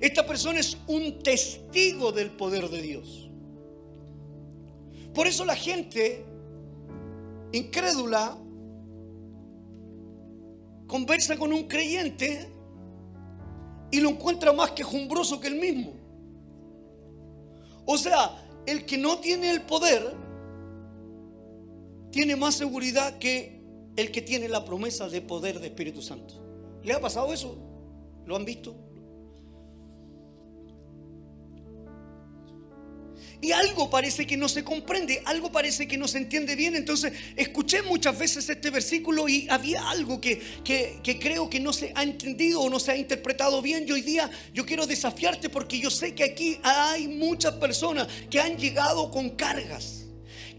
Esta 0.00 0.26
persona 0.26 0.58
es 0.58 0.76
un 0.88 1.22
testigo 1.22 2.10
del 2.10 2.32
poder 2.32 2.68
de 2.68 2.82
Dios. 2.82 3.30
Por 5.14 5.28
eso 5.28 5.44
la 5.44 5.54
gente 5.54 6.24
incrédula 7.52 8.36
conversa 10.88 11.36
con 11.36 11.52
un 11.52 11.68
creyente 11.68 12.52
y 13.92 14.00
lo 14.00 14.08
encuentra 14.08 14.52
más 14.52 14.72
quejumbroso 14.72 15.38
que 15.38 15.46
el 15.46 15.54
mismo. 15.54 15.92
O 17.86 17.96
sea, 17.96 18.44
el 18.66 18.84
que 18.84 18.98
no 18.98 19.18
tiene 19.18 19.48
el 19.48 19.62
poder 19.62 20.21
tiene 22.12 22.36
más 22.36 22.54
seguridad 22.54 23.18
que 23.18 23.60
el 23.96 24.12
que 24.12 24.22
tiene 24.22 24.48
la 24.48 24.64
promesa 24.64 25.08
de 25.08 25.20
poder 25.22 25.58
de 25.58 25.66
Espíritu 25.66 26.02
Santo. 26.02 26.34
¿Le 26.84 26.92
ha 26.92 27.00
pasado 27.00 27.32
eso? 27.32 27.58
¿Lo 28.26 28.36
han 28.36 28.44
visto? 28.44 28.76
Y 33.40 33.50
algo 33.50 33.90
parece 33.90 34.24
que 34.24 34.36
no 34.36 34.48
se 34.48 34.62
comprende, 34.62 35.20
algo 35.24 35.50
parece 35.50 35.88
que 35.88 35.98
no 35.98 36.06
se 36.06 36.18
entiende 36.18 36.54
bien. 36.54 36.76
Entonces, 36.76 37.12
escuché 37.34 37.82
muchas 37.82 38.16
veces 38.16 38.48
este 38.48 38.70
versículo 38.70 39.28
y 39.28 39.48
había 39.50 39.90
algo 39.90 40.20
que, 40.20 40.40
que, 40.62 41.18
creo 41.18 41.50
que 41.50 41.58
no 41.58 41.72
se 41.72 41.92
ha 41.96 42.04
entendido 42.04 42.60
o 42.60 42.70
no 42.70 42.78
se 42.78 42.92
ha 42.92 42.96
interpretado 42.96 43.60
bien. 43.60 43.84
Y 43.88 43.92
hoy 43.92 44.02
día 44.02 44.30
yo 44.54 44.64
quiero 44.64 44.86
desafiarte 44.86 45.48
porque 45.48 45.80
yo 45.80 45.90
sé 45.90 46.14
que 46.14 46.22
aquí 46.22 46.60
hay 46.62 47.08
muchas 47.08 47.54
personas 47.54 48.06
que 48.30 48.38
han 48.38 48.56
llegado 48.56 49.10
con 49.10 49.30
cargas 49.30 50.01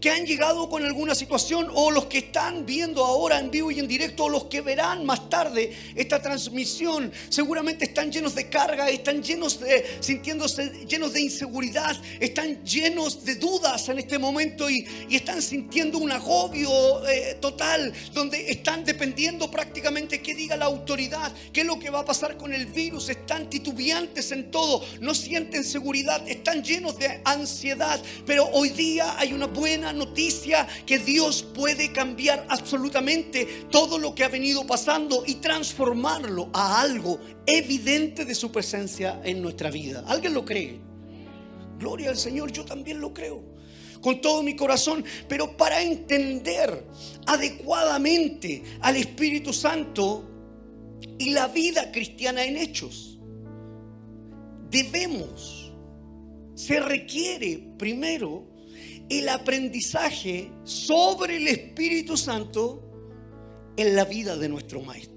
que 0.04 0.10
han 0.10 0.26
llegado 0.26 0.68
con 0.68 0.84
alguna 0.84 1.14
situación 1.14 1.70
o 1.72 1.90
los 1.90 2.04
que 2.04 2.18
están 2.18 2.66
viendo 2.66 3.02
ahora 3.02 3.38
en 3.38 3.50
vivo 3.50 3.70
y 3.70 3.78
en 3.78 3.88
directo 3.88 4.24
o 4.24 4.28
los 4.28 4.44
que 4.44 4.60
verán 4.60 5.06
más 5.06 5.30
tarde 5.30 5.74
esta 5.94 6.20
transmisión, 6.20 7.10
seguramente 7.30 7.86
están 7.86 8.12
llenos 8.12 8.34
de 8.34 8.50
carga, 8.50 8.90
están 8.90 9.22
llenos 9.22 9.60
de, 9.60 9.82
sintiéndose 10.00 10.84
llenos 10.86 11.14
de 11.14 11.22
inseguridad, 11.22 11.96
están 12.20 12.62
llenos 12.66 13.24
de 13.24 13.36
dudas 13.36 13.88
en 13.88 13.98
este 13.98 14.18
momento 14.18 14.68
y, 14.68 14.86
están 15.08 15.40
sintiendo 15.40 15.96
un 15.96 16.12
agobio 16.12 16.68
eh, 17.08 17.38
total, 17.40 17.90
donde 18.12 18.50
están 18.50 18.84
dependiendo 18.84 19.50
prácticamente 19.50 20.20
que 20.20 20.34
diga 20.34 20.54
la 20.54 20.66
autoridad, 20.66 21.32
qué 21.50 21.62
es 21.62 21.66
lo 21.66 21.78
que 21.78 21.88
va 21.88 22.00
a 22.00 22.04
pasar 22.04 22.36
con 22.36 22.52
el 22.52 22.66
virus, 22.66 23.08
están 23.08 23.48
titubeantes 23.48 24.32
en 24.32 24.50
todo, 24.50 24.84
no 25.00 25.14
sienten 25.14 25.64
seguridad, 25.64 26.22
están 26.28 26.62
llenos 26.62 26.98
de 26.98 27.22
ansiedad, 27.24 28.02
pero 28.26 28.50
hoy 28.52 28.68
día 28.68 29.18
hay 29.18 29.32
una 29.32 29.46
buena 29.46 29.93
noticia 29.94 30.66
que 30.84 30.98
Dios 30.98 31.42
puede 31.42 31.92
cambiar 31.92 32.46
absolutamente 32.48 33.66
todo 33.70 33.98
lo 33.98 34.14
que 34.14 34.24
ha 34.24 34.28
venido 34.28 34.66
pasando 34.66 35.24
y 35.26 35.36
transformarlo 35.36 36.50
a 36.52 36.80
algo 36.80 37.18
evidente 37.46 38.24
de 38.24 38.34
su 38.34 38.52
presencia 38.52 39.20
en 39.24 39.40
nuestra 39.40 39.70
vida. 39.70 40.04
¿Alguien 40.06 40.34
lo 40.34 40.44
cree? 40.44 40.80
Gloria 41.78 42.10
al 42.10 42.18
Señor, 42.18 42.52
yo 42.52 42.64
también 42.64 43.00
lo 43.00 43.12
creo 43.12 43.54
con 44.04 44.20
todo 44.20 44.42
mi 44.42 44.54
corazón, 44.54 45.02
pero 45.26 45.56
para 45.56 45.80
entender 45.80 46.84
adecuadamente 47.24 48.62
al 48.82 48.96
Espíritu 48.96 49.50
Santo 49.54 50.28
y 51.18 51.30
la 51.30 51.48
vida 51.48 51.90
cristiana 51.90 52.44
en 52.44 52.58
hechos, 52.58 53.18
debemos, 54.70 55.72
se 56.54 56.80
requiere 56.80 57.66
primero 57.78 58.46
el 59.08 59.28
aprendizaje 59.28 60.50
sobre 60.64 61.36
el 61.36 61.48
Espíritu 61.48 62.16
Santo 62.16 62.82
en 63.76 63.96
la 63.96 64.04
vida 64.04 64.36
de 64.36 64.48
nuestro 64.48 64.80
Maestro. 64.80 65.13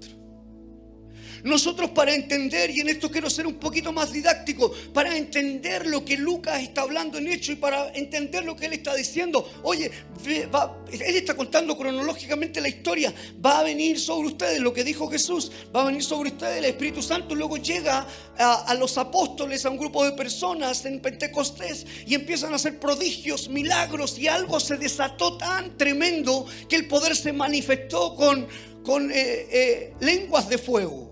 Nosotros 1.44 1.90
para 1.90 2.14
entender, 2.14 2.70
y 2.70 2.80
en 2.80 2.88
esto 2.88 3.10
quiero 3.10 3.30
ser 3.30 3.46
un 3.46 3.54
poquito 3.54 3.92
más 3.92 4.12
didáctico, 4.12 4.72
para 4.92 5.16
entender 5.16 5.86
lo 5.86 6.04
que 6.04 6.16
Lucas 6.16 6.62
está 6.62 6.82
hablando 6.82 7.18
en 7.18 7.28
hecho 7.28 7.52
y 7.52 7.56
para 7.56 7.92
entender 7.94 8.44
lo 8.44 8.56
que 8.56 8.66
él 8.66 8.72
está 8.72 8.94
diciendo, 8.94 9.48
oye, 9.62 9.90
él 10.26 11.16
está 11.16 11.34
contando 11.34 11.76
cronológicamente 11.76 12.60
la 12.60 12.68
historia, 12.68 13.12
va 13.44 13.60
a 13.60 13.62
venir 13.62 14.00
sobre 14.00 14.28
ustedes 14.28 14.60
lo 14.60 14.72
que 14.72 14.84
dijo 14.84 15.08
Jesús, 15.08 15.50
va 15.74 15.82
a 15.82 15.86
venir 15.86 16.02
sobre 16.02 16.30
ustedes 16.30 16.58
el 16.58 16.64
Espíritu 16.64 17.02
Santo, 17.02 17.34
luego 17.34 17.56
llega 17.56 18.06
a, 18.38 18.74
los 18.74 18.98
apóstoles, 18.98 19.64
a 19.64 19.70
un 19.70 19.78
grupo 19.78 20.04
de 20.04 20.12
personas 20.12 20.84
en 20.84 21.00
Pentecostés 21.00 21.86
y 22.06 22.14
empiezan 22.14 22.52
a 22.52 22.56
hacer 22.56 22.78
prodigios, 22.78 23.48
milagros 23.48 24.18
y 24.18 24.28
algo 24.28 24.60
se 24.60 24.76
desató 24.76 25.36
tan 25.36 25.76
tremendo 25.76 26.46
que 26.68 26.76
el 26.76 26.86
poder 26.86 27.16
se 27.16 27.32
manifestó 27.32 28.14
con, 28.14 28.46
con 28.82 29.10
eh, 29.10 29.14
eh, 29.50 29.94
lenguas 30.00 30.48
de 30.48 30.58
fuego 30.58 31.07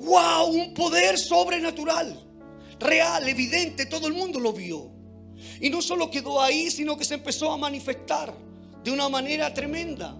wow, 0.00 0.46
un 0.46 0.74
poder 0.74 1.18
sobrenatural, 1.18 2.18
real, 2.78 3.28
evidente, 3.28 3.86
todo 3.86 4.06
el 4.06 4.14
mundo 4.14 4.40
lo 4.40 4.52
vio. 4.52 4.90
Y 5.60 5.70
no 5.70 5.82
solo 5.82 6.10
quedó 6.10 6.40
ahí, 6.40 6.70
sino 6.70 6.96
que 6.96 7.04
se 7.04 7.14
empezó 7.14 7.52
a 7.52 7.56
manifestar 7.56 8.34
de 8.82 8.90
una 8.90 9.08
manera 9.08 9.52
tremenda. 9.52 10.16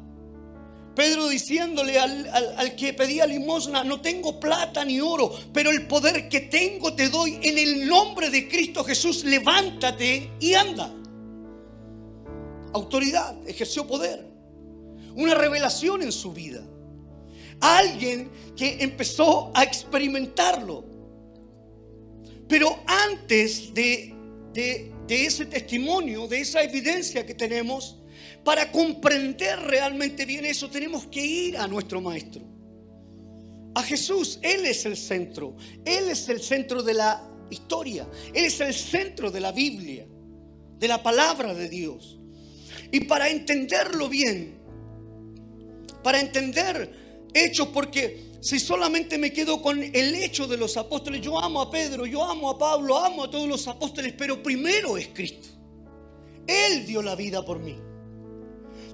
Pedro 0.95 1.29
diciéndole 1.29 1.99
al, 1.99 2.77
que 2.77 2.93
pedía 2.93 3.27
limosna, 3.27 3.85
no 3.85 4.01
tengo 4.01 4.39
plata 4.39 4.85
ni 4.85 5.01
oro, 5.01 5.33
pero 5.53 5.71
el 5.71 5.87
poder 5.87 6.29
que 6.29 6.41
tengo 6.41 6.95
te 6.95 7.09
doy 7.09 7.39
en 7.43 7.59
el 7.59 7.87
nombre 7.87 8.29
de 8.29 8.49
Cristo 8.49 8.85
Jesús, 8.85 9.25
levántate 9.25 10.31
y 10.41 10.55
anda. 10.55 10.93
Autoridad, 12.73 13.37
ejerció 13.49 13.87
poder, 13.87 14.27
una 15.15 15.35
revelación 15.35 16.03
en 16.03 16.13
su 16.13 16.33
vida 16.33 16.63
alguien 17.61 18.31
que 18.57 18.79
empezó 18.81 19.51
a 19.55 19.63
experimentarlo. 19.63 20.85
Pero 22.49 22.83
antes 22.87 23.73
de, 23.73 24.15
ese 25.09 25.47
testimonio, 25.47 26.27
de 26.27 26.41
esa 26.41 26.63
evidencia 26.63 27.25
que 27.25 27.35
tenemos, 27.35 27.99
para 28.45 28.73
comprender 28.73 29.59
realmente 29.61 30.25
bien 30.25 30.45
eso, 30.45 30.69
tenemos 30.69 31.07
que 31.07 31.25
ir 31.25 31.57
a 31.57 31.69
nuestro 31.69 32.01
Maestro. 32.01 32.43
A 33.75 33.83
Jesús, 33.83 34.41
Él 34.43 34.67
es 34.67 34.85
el 34.85 34.97
centro. 34.97 35.57
Él 35.85 36.09
es 36.09 36.29
el 36.29 36.41
centro 36.41 36.83
de 36.83 36.95
la 36.95 37.23
historia. 37.51 38.09
Él 38.35 38.47
es 38.47 38.61
el 38.61 38.75
centro 38.75 39.31
de 39.31 39.41
la 39.41 39.53
Biblia, 39.53 40.07
de 40.79 40.89
la 40.89 41.03
palabra 41.03 41.55
de 41.55 41.69
Dios. 41.69 42.19
Y 42.91 43.01
para 43.01 43.29
entenderlo 43.29 44.09
bien, 44.09 44.59
para 46.03 46.21
entender 46.21 47.00
hechos 47.35 47.69
porque 47.69 48.31
si 48.41 48.59
solamente 48.59 49.19
me 49.19 49.33
quedo 49.33 49.61
con 49.61 49.83
el 49.83 50.15
hecho 50.15 50.47
de 50.47 50.57
los 50.57 50.77
apóstoles, 50.79 51.21
yo 51.21 51.39
amo 51.39 51.61
a 51.61 51.71
Pedro, 51.71 52.07
yo 52.07 52.25
amo 52.25 52.49
a 52.49 52.59
Pablo, 52.59 52.97
amo 52.97 53.25
a 53.25 53.31
todos 53.31 53.47
los 53.47 53.69
apóstoles, 53.69 54.15
pero 54.17 54.43
primero 54.43 54.97
es 54.97 55.09
Cristo. 55.09 55.49
Él 56.47 56.87
dio 56.87 57.03
la 57.03 57.15
vida 57.15 57.45
por 57.45 57.59
mí. 57.59 57.77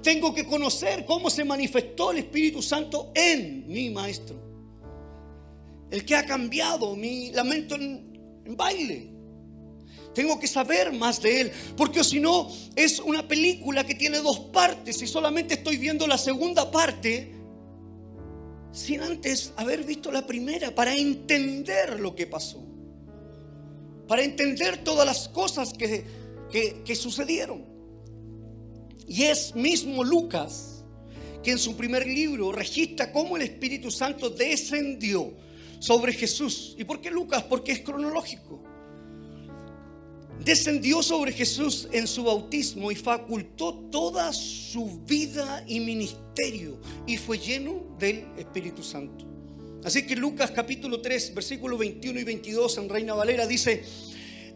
Tengo 0.02 0.34
que 0.34 0.44
conocer 0.44 1.04
cómo 1.04 1.30
se 1.30 1.44
manifestó 1.44 2.10
el 2.10 2.18
Espíritu 2.18 2.60
Santo 2.60 3.12
en 3.14 3.68
mi 3.68 3.90
Maestro. 3.90 4.36
El 5.90 6.04
que 6.04 6.16
ha 6.16 6.26
cambiado 6.26 6.96
mi 6.96 7.30
lamento 7.30 7.76
en, 7.76 8.42
en 8.44 8.56
baile. 8.56 9.10
Tengo 10.12 10.40
que 10.40 10.48
saber 10.48 10.92
más 10.92 11.22
de 11.22 11.42
Él, 11.42 11.52
porque 11.76 12.02
si 12.02 12.18
no 12.18 12.50
es 12.74 12.98
una 12.98 13.28
película 13.28 13.84
que 13.86 13.94
tiene 13.94 14.18
dos 14.18 14.40
partes 14.40 15.00
y 15.02 15.06
solamente 15.06 15.54
estoy 15.54 15.76
viendo 15.76 16.06
la 16.06 16.18
segunda 16.18 16.70
parte 16.70 17.35
sin 18.72 19.00
antes 19.00 19.52
haber 19.56 19.84
visto 19.84 20.12
la 20.12 20.26
primera, 20.26 20.74
para 20.74 20.94
entender 20.94 22.00
lo 22.00 22.14
que 22.14 22.26
pasó, 22.26 22.64
para 24.06 24.22
entender 24.22 24.84
todas 24.84 25.06
las 25.06 25.28
cosas 25.28 25.72
que, 25.72 26.04
que, 26.84 26.96
sucedieron. 26.96 27.64
Y 29.08 29.24
es 29.24 29.54
mismo 29.54 30.02
Lucas 30.02 30.84
que 31.42 31.52
en 31.52 31.58
su 31.58 31.76
primer 31.76 32.06
libro 32.06 32.50
registra 32.50 33.12
cómo 33.12 33.36
el 33.36 33.42
Espíritu 33.42 33.90
Santo 33.90 34.30
descendió 34.30 35.32
sobre 35.78 36.12
Jesús. 36.12 36.74
¿Y 36.76 36.84
por 36.84 37.00
qué 37.00 37.10
Lucas? 37.10 37.44
Porque 37.44 37.72
es 37.72 37.80
cronológico 37.80 38.65
descendió 40.44 41.02
sobre 41.02 41.32
Jesús 41.32 41.88
en 41.92 42.06
su 42.06 42.24
bautismo 42.24 42.90
y 42.90 42.94
facultó 42.94 43.74
toda 43.90 44.32
su 44.32 45.00
vida 45.06 45.64
y 45.66 45.80
ministerio 45.80 46.78
y 47.06 47.16
fue 47.16 47.38
lleno 47.38 47.96
del 47.98 48.26
Espíritu 48.36 48.82
Santo. 48.82 49.24
Así 49.84 50.06
que 50.06 50.16
Lucas 50.16 50.50
capítulo 50.50 51.00
3, 51.00 51.34
versículos 51.34 51.78
21 51.78 52.20
y 52.20 52.24
22 52.24 52.78
en 52.78 52.88
Reina 52.88 53.14
Valera 53.14 53.46
dice, 53.46 53.84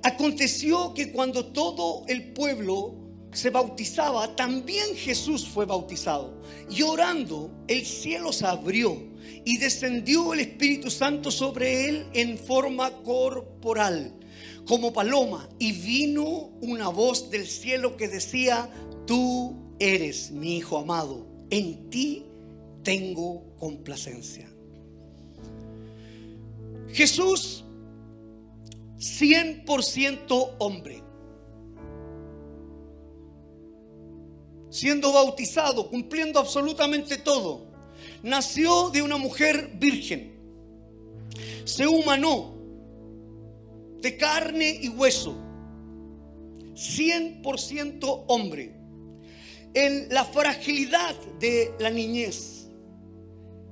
aconteció 0.02 0.92
que 0.94 1.12
cuando 1.12 1.46
todo 1.46 2.04
el 2.08 2.32
pueblo 2.32 2.96
se 3.32 3.50
bautizaba, 3.50 4.34
también 4.34 4.96
Jesús 4.96 5.46
fue 5.46 5.66
bautizado. 5.66 6.42
Y 6.68 6.82
orando, 6.82 7.52
el 7.68 7.86
cielo 7.86 8.32
se 8.32 8.46
abrió 8.46 9.00
y 9.44 9.58
descendió 9.58 10.32
el 10.32 10.40
Espíritu 10.40 10.90
Santo 10.90 11.30
sobre 11.30 11.88
él 11.88 12.06
en 12.12 12.36
forma 12.36 12.90
corporal 13.02 14.19
como 14.66 14.92
paloma 14.92 15.48
y 15.58 15.72
vino 15.72 16.50
una 16.60 16.88
voz 16.88 17.30
del 17.30 17.46
cielo 17.46 17.96
que 17.96 18.08
decía, 18.08 18.70
tú 19.06 19.56
eres 19.78 20.30
mi 20.30 20.56
Hijo 20.58 20.78
amado, 20.78 21.26
en 21.50 21.90
ti 21.90 22.26
tengo 22.82 23.42
complacencia. 23.58 24.48
Jesús, 26.92 27.64
100% 28.98 30.54
hombre, 30.58 31.02
siendo 34.70 35.12
bautizado, 35.12 35.88
cumpliendo 35.88 36.38
absolutamente 36.38 37.16
todo, 37.16 37.66
nació 38.22 38.90
de 38.90 39.02
una 39.02 39.16
mujer 39.16 39.72
virgen, 39.78 40.32
se 41.64 41.86
humanó, 41.86 42.59
de 44.00 44.16
carne 44.16 44.78
y 44.82 44.88
hueso, 44.88 45.36
100% 46.74 48.24
hombre, 48.28 48.74
en 49.74 50.08
la 50.08 50.24
fragilidad 50.24 51.14
de 51.38 51.74
la 51.78 51.90
niñez, 51.90 52.68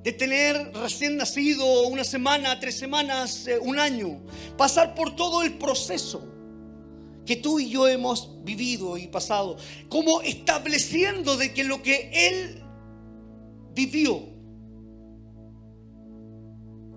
de 0.03 0.13
tener 0.13 0.73
recién 0.75 1.17
nacido 1.17 1.89
una 1.89 2.05
semana, 2.05 2.61
tres 2.61 2.77
semanas, 2.77 3.47
eh, 3.47 3.59
un 3.59 3.79
año, 3.79 4.21
pasar 4.57 4.95
por 4.95 5.17
todo 5.17 5.43
el 5.43 5.59
proceso 5.59 6.25
que 7.27 7.37
tú 7.37 7.61
y 7.61 7.69
yo 7.69 7.87
hemos 7.89 8.43
vivido 8.45 8.97
y 8.97 9.07
pasado, 9.09 9.57
como 9.89 10.23
estableciendo 10.23 11.37
de 11.37 11.53
que 11.53 11.65
lo 11.65 11.83
que 11.83 12.11
Él 12.13 12.63
vivió, 13.75 14.23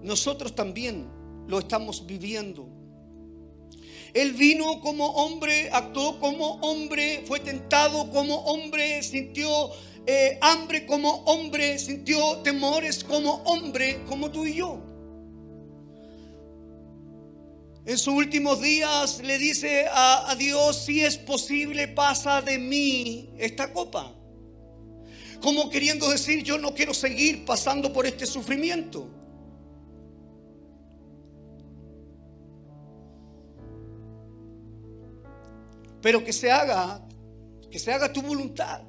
nosotros 0.03 0.55
también 0.55 1.09
lo 1.47 1.59
estamos 1.59 2.05
viviendo 2.05 2.80
Él 4.13 4.33
vino 4.33 4.81
como 4.81 5.07
hombre, 5.07 5.69
actuó 5.71 6.19
como 6.19 6.55
hombre, 6.61 7.23
fue 7.25 7.39
tentado 7.39 8.09
como 8.09 8.35
hombre, 8.41 9.01
sintió 9.03 9.71
eh, 10.05 10.37
hambre 10.41 10.85
como 10.85 11.09
hombre, 11.25 11.79
sintió 11.79 12.37
temores 12.37 13.03
como 13.03 13.35
hombre, 13.43 14.01
como 14.07 14.29
tú 14.29 14.45
y 14.45 14.55
yo. 14.55 14.81
En 17.85 17.97
sus 17.97 18.13
últimos 18.13 18.61
días 18.61 19.21
le 19.23 19.37
dice 19.37 19.87
a, 19.87 20.29
a 20.29 20.35
Dios, 20.35 20.83
si 20.85 21.01
es 21.01 21.17
posible, 21.17 21.87
pasa 21.87 22.41
de 22.41 22.57
mí 22.57 23.29
esta 23.37 23.71
copa. 23.71 24.13
Como 25.41 25.69
queriendo 25.69 26.09
decir, 26.09 26.43
yo 26.43 26.57
no 26.57 26.75
quiero 26.75 26.93
seguir 26.93 27.45
pasando 27.45 27.91
por 27.91 28.05
este 28.05 28.27
sufrimiento. 28.27 29.20
Pero 36.01 36.23
que 36.23 36.33
se 36.33 36.51
haga, 36.51 37.07
que 37.69 37.79
se 37.79 37.91
haga 37.91 38.11
tu 38.11 38.21
voluntad. 38.21 38.81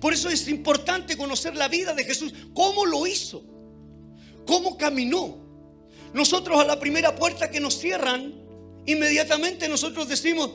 Por 0.00 0.12
eso 0.12 0.28
es 0.28 0.48
importante 0.48 1.16
conocer 1.16 1.56
la 1.56 1.68
vida 1.68 1.94
de 1.94 2.04
Jesús, 2.04 2.32
cómo 2.54 2.86
lo 2.86 3.06
hizo, 3.06 3.44
cómo 4.46 4.76
caminó. 4.76 5.38
Nosotros 6.12 6.60
a 6.60 6.64
la 6.64 6.78
primera 6.78 7.14
puerta 7.16 7.50
que 7.50 7.60
nos 7.60 7.78
cierran, 7.78 8.34
inmediatamente 8.86 9.68
nosotros 9.68 10.08
decimos, 10.08 10.50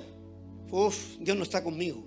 uff, 0.71 1.17
Dios 1.19 1.35
no 1.35 1.43
está 1.43 1.63
conmigo. 1.63 2.05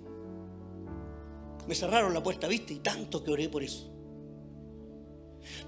Me 1.67 1.75
cerraron 1.75 2.13
la 2.13 2.21
puerta, 2.21 2.47
viste, 2.47 2.73
y 2.73 2.79
tanto 2.79 3.23
que 3.23 3.31
oré 3.31 3.47
por 3.49 3.63
eso. 3.63 3.93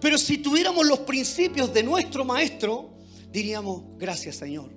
Pero 0.01 0.17
si 0.17 0.37
tuviéramos 0.39 0.85
los 0.85 0.99
principios 0.99 1.73
de 1.73 1.83
nuestro 1.83 2.25
maestro, 2.25 2.93
diríamos, 3.31 3.83
gracias 3.97 4.37
Señor, 4.37 4.71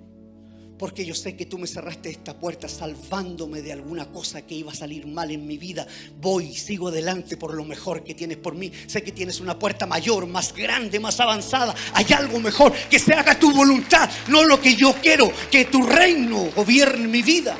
porque 0.79 1.05
yo 1.05 1.13
sé 1.13 1.35
que 1.35 1.45
tú 1.45 1.57
me 1.57 1.67
cerraste 1.67 2.09
esta 2.09 2.39
puerta 2.39 2.69
salvándome 2.69 3.61
de 3.61 3.73
alguna 3.73 4.05
cosa 4.05 4.43
que 4.43 4.55
iba 4.55 4.71
a 4.71 4.75
salir 4.75 5.05
mal 5.05 5.29
en 5.29 5.45
mi 5.45 5.57
vida. 5.57 5.85
Voy, 6.21 6.55
sigo 6.55 6.87
adelante 6.87 7.35
por 7.35 7.53
lo 7.53 7.65
mejor 7.65 8.01
que 8.01 8.15
tienes 8.15 8.37
por 8.37 8.55
mí. 8.55 8.71
Sé 8.87 9.03
que 9.03 9.11
tienes 9.11 9.41
una 9.41 9.59
puerta 9.59 9.85
mayor, 9.85 10.25
más 10.25 10.53
grande, 10.53 10.97
más 10.97 11.19
avanzada. 11.19 11.75
Hay 11.93 12.05
algo 12.13 12.39
mejor, 12.39 12.71
que 12.89 12.97
se 12.97 13.13
haga 13.13 13.37
tu 13.37 13.51
voluntad, 13.51 14.09
no 14.29 14.45
lo 14.45 14.61
que 14.61 14.73
yo 14.73 14.95
quiero, 15.01 15.29
que 15.51 15.65
tu 15.65 15.83
reino 15.83 16.49
gobierne 16.55 17.09
mi 17.09 17.23
vida. 17.23 17.57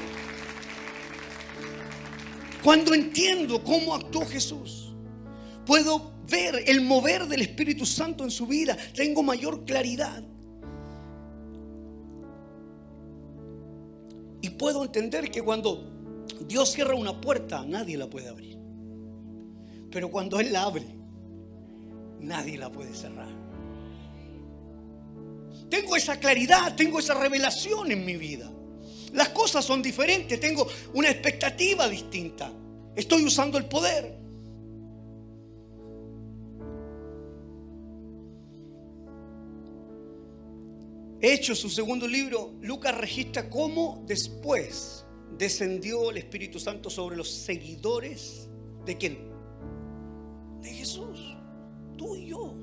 Cuando 2.64 2.94
entiendo 2.94 3.62
cómo 3.66 3.96
actuó 3.96 4.26
Jesús, 4.26 4.94
puedo 5.66 6.14
ver 6.26 6.64
el 6.68 6.80
mover 6.80 7.28
del 7.28 7.42
Espíritu 7.42 7.86
Santo 7.86 8.24
en 8.24 8.32
su 8.32 8.48
vida, 8.48 8.78
tengo 8.96 9.24
mayor 9.24 9.66
claridad. 9.66 10.24
Y 14.42 14.50
puedo 14.52 14.84
entender 14.84 15.30
que 15.32 15.42
cuando 15.42 16.26
Dios 16.42 16.72
cierra 16.72 16.96
una 16.96 17.20
puerta, 17.20 17.66
nadie 17.66 17.98
la 17.98 18.10
puede 18.10 18.30
abrir. 18.30 18.58
Pero 19.92 20.10
cuando 20.10 20.40
Él 20.40 20.54
la 20.54 20.64
abre, 20.64 20.86
nadie 22.20 22.58
la 22.58 22.72
puede 22.72 22.94
cerrar. 22.94 23.30
Tengo 25.70 25.96
esa 25.96 26.20
claridad, 26.20 26.76
tengo 26.76 27.00
esa 27.00 27.14
revelación 27.14 27.92
en 27.92 28.06
mi 28.06 28.16
vida. 28.16 28.52
Las 29.14 29.30
cosas 29.30 29.66
son 29.66 29.82
diferentes, 29.82 30.40
tengo 30.40 30.68
una 30.94 31.10
expectativa 31.10 31.88
distinta. 31.88 32.52
Estoy 32.96 33.24
usando 33.26 33.58
el 33.58 33.66
poder. 33.66 34.19
Hecho 41.22 41.54
su 41.54 41.70
segundo 41.70 42.08
libro, 42.08 42.54
Lucas 42.62 42.98
registra 42.98 43.50
cómo 43.50 44.04
después 44.08 45.06
descendió 45.38 46.12
el 46.12 46.18
Espíritu 46.18 46.60
Santo 46.60 46.90
sobre 46.90 47.18
los 47.18 47.30
seguidores 47.30 48.50
de 48.86 48.98
quién? 48.98 49.18
De 50.62 50.70
Jesús, 50.70 51.36
tú 51.98 52.16
y 52.16 52.28
yo. 52.28 52.56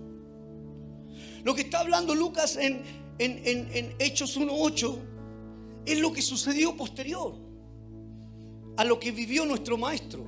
Lo 1.45 1.55
que 1.55 1.63
está 1.63 1.81
hablando 1.81 2.15
Lucas 2.15 2.57
en, 2.57 2.83
en, 3.19 3.43
en, 3.45 3.69
en 3.77 3.95
Hechos 3.99 4.39
1.8 4.39 4.99
es 5.85 6.01
lo 6.01 6.13
que 6.13 6.23
sucedió 6.23 6.77
posterior 6.77 7.35
a 8.79 8.85
lo 8.85 8.99
que 8.99 9.13
vivió 9.13 9.45
nuestro 9.45 9.77
maestro. 9.77 10.25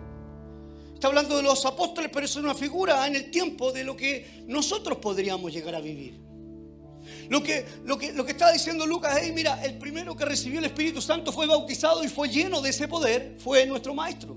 Está 0.93 1.09
hablando 1.09 1.37
de 1.37 1.43
los 1.43 1.65
apóstoles, 1.65 2.11
pero 2.13 2.27
es 2.27 2.37
una 2.37 2.55
figura 2.55 3.07
en 3.07 3.17
el 3.17 3.31
tiempo 3.31 3.73
de 3.73 3.85
lo 3.85 3.97
que 3.97 4.45
nosotros 4.47 4.99
podríamos 4.99 5.53
llegar 5.53 5.75
a 5.75 5.81
vivir. 5.81 6.28
Lo 7.29 7.43
que, 7.43 7.67
lo 7.85 7.99
que, 7.99 8.13
lo 8.13 8.25
que 8.25 8.33
está 8.33 8.51
diciendo 8.53 8.87
Lucas 8.87 9.19
es, 9.23 9.35
mira, 9.35 9.63
el 9.63 9.77
primero 9.79 10.17
que 10.17 10.25
recibió 10.25 10.61
el 10.61 10.65
Espíritu 10.65 11.03
Santo 11.03 11.31
fue 11.31 11.47
bautizado 11.47 12.03
y 12.03 12.09
fue 12.09 12.29
lleno 12.29 12.63
de 12.63 12.71
ese 12.71 12.89
poder, 12.89 13.37
fue 13.39 13.67
nuestro 13.67 13.95
Maestro. 13.95 14.37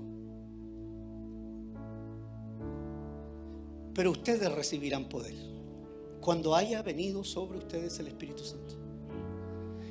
Pero 3.94 4.10
ustedes 4.10 4.50
recibirán 4.52 5.08
poder 5.08 5.34
cuando 6.20 6.54
haya 6.54 6.82
venido 6.82 7.24
sobre 7.24 7.58
ustedes 7.58 7.98
el 7.98 8.08
Espíritu 8.08 8.44
Santo. 8.44 8.76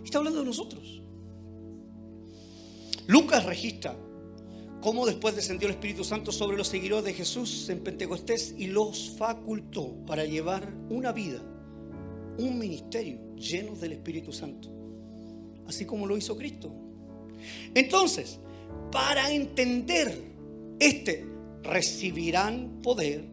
Está 0.03 0.19
hablando 0.19 0.39
de 0.39 0.45
nosotros. 0.45 1.01
Lucas 3.07 3.45
registra 3.45 3.95
cómo 4.79 5.05
después 5.05 5.35
descendió 5.35 5.67
el 5.67 5.73
Espíritu 5.73 6.03
Santo 6.03 6.31
sobre 6.31 6.55
los 6.55 6.67
seguidores 6.67 7.05
de 7.05 7.13
Jesús 7.13 7.67
en 7.69 7.83
Pentecostés 7.83 8.53
y 8.57 8.67
los 8.67 9.11
facultó 9.17 9.93
para 10.05 10.25
llevar 10.25 10.71
una 10.89 11.11
vida 11.11 11.41
un 12.37 12.57
ministerio 12.57 13.35
lleno 13.35 13.75
del 13.75 13.93
Espíritu 13.93 14.31
Santo, 14.31 14.69
así 15.67 15.85
como 15.85 16.05
lo 16.05 16.17
hizo 16.17 16.37
Cristo. 16.37 16.71
Entonces, 17.73 18.39
para 18.91 19.31
entender 19.31 20.31
este, 20.79 21.25
recibirán 21.63 22.81
poder 22.81 23.23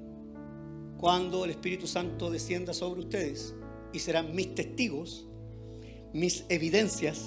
cuando 0.99 1.45
el 1.45 1.51
Espíritu 1.51 1.87
Santo 1.87 2.31
descienda 2.31 2.75
sobre 2.75 3.01
ustedes 3.01 3.55
y 3.93 3.99
serán 4.01 4.35
mis 4.35 4.55
testigos, 4.55 5.27
mis 6.13 6.45
evidencias. 6.49 7.21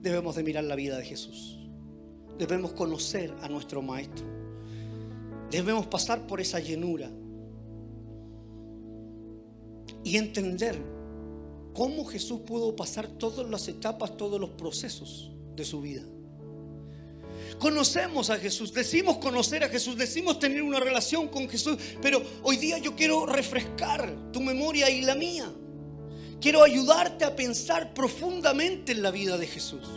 Debemos 0.00 0.36
de 0.36 0.44
mirar 0.44 0.64
la 0.64 0.76
vida 0.76 0.96
de 0.96 1.04
Jesús. 1.04 1.58
Debemos 2.38 2.72
conocer 2.72 3.34
a 3.42 3.48
nuestro 3.48 3.82
Maestro. 3.82 4.24
Debemos 5.50 5.86
pasar 5.86 6.26
por 6.26 6.40
esa 6.40 6.60
llenura 6.60 7.10
y 10.04 10.16
entender 10.16 10.78
cómo 11.72 12.04
Jesús 12.04 12.40
pudo 12.40 12.74
pasar 12.74 13.06
todas 13.06 13.48
las 13.48 13.68
etapas, 13.68 14.16
todos 14.16 14.40
los 14.40 14.50
procesos 14.50 15.30
de 15.54 15.64
su 15.64 15.80
vida. 15.80 16.02
Conocemos 17.58 18.30
a 18.30 18.38
Jesús, 18.38 18.72
decimos 18.72 19.18
conocer 19.18 19.64
a 19.64 19.68
Jesús, 19.68 19.96
decimos 19.96 20.38
tener 20.38 20.62
una 20.62 20.80
relación 20.80 21.28
con 21.28 21.48
Jesús, 21.48 21.76
pero 22.00 22.22
hoy 22.42 22.56
día 22.56 22.78
yo 22.78 22.94
quiero 22.94 23.26
refrescar 23.26 24.32
tu 24.32 24.40
memoria 24.40 24.88
y 24.90 25.02
la 25.02 25.14
mía. 25.14 25.52
Quiero 26.40 26.62
ayudarte 26.62 27.24
a 27.24 27.34
pensar 27.34 27.92
profundamente 27.94 28.92
en 28.92 29.02
la 29.02 29.10
vida 29.10 29.36
de 29.36 29.46
Jesús. 29.46 29.88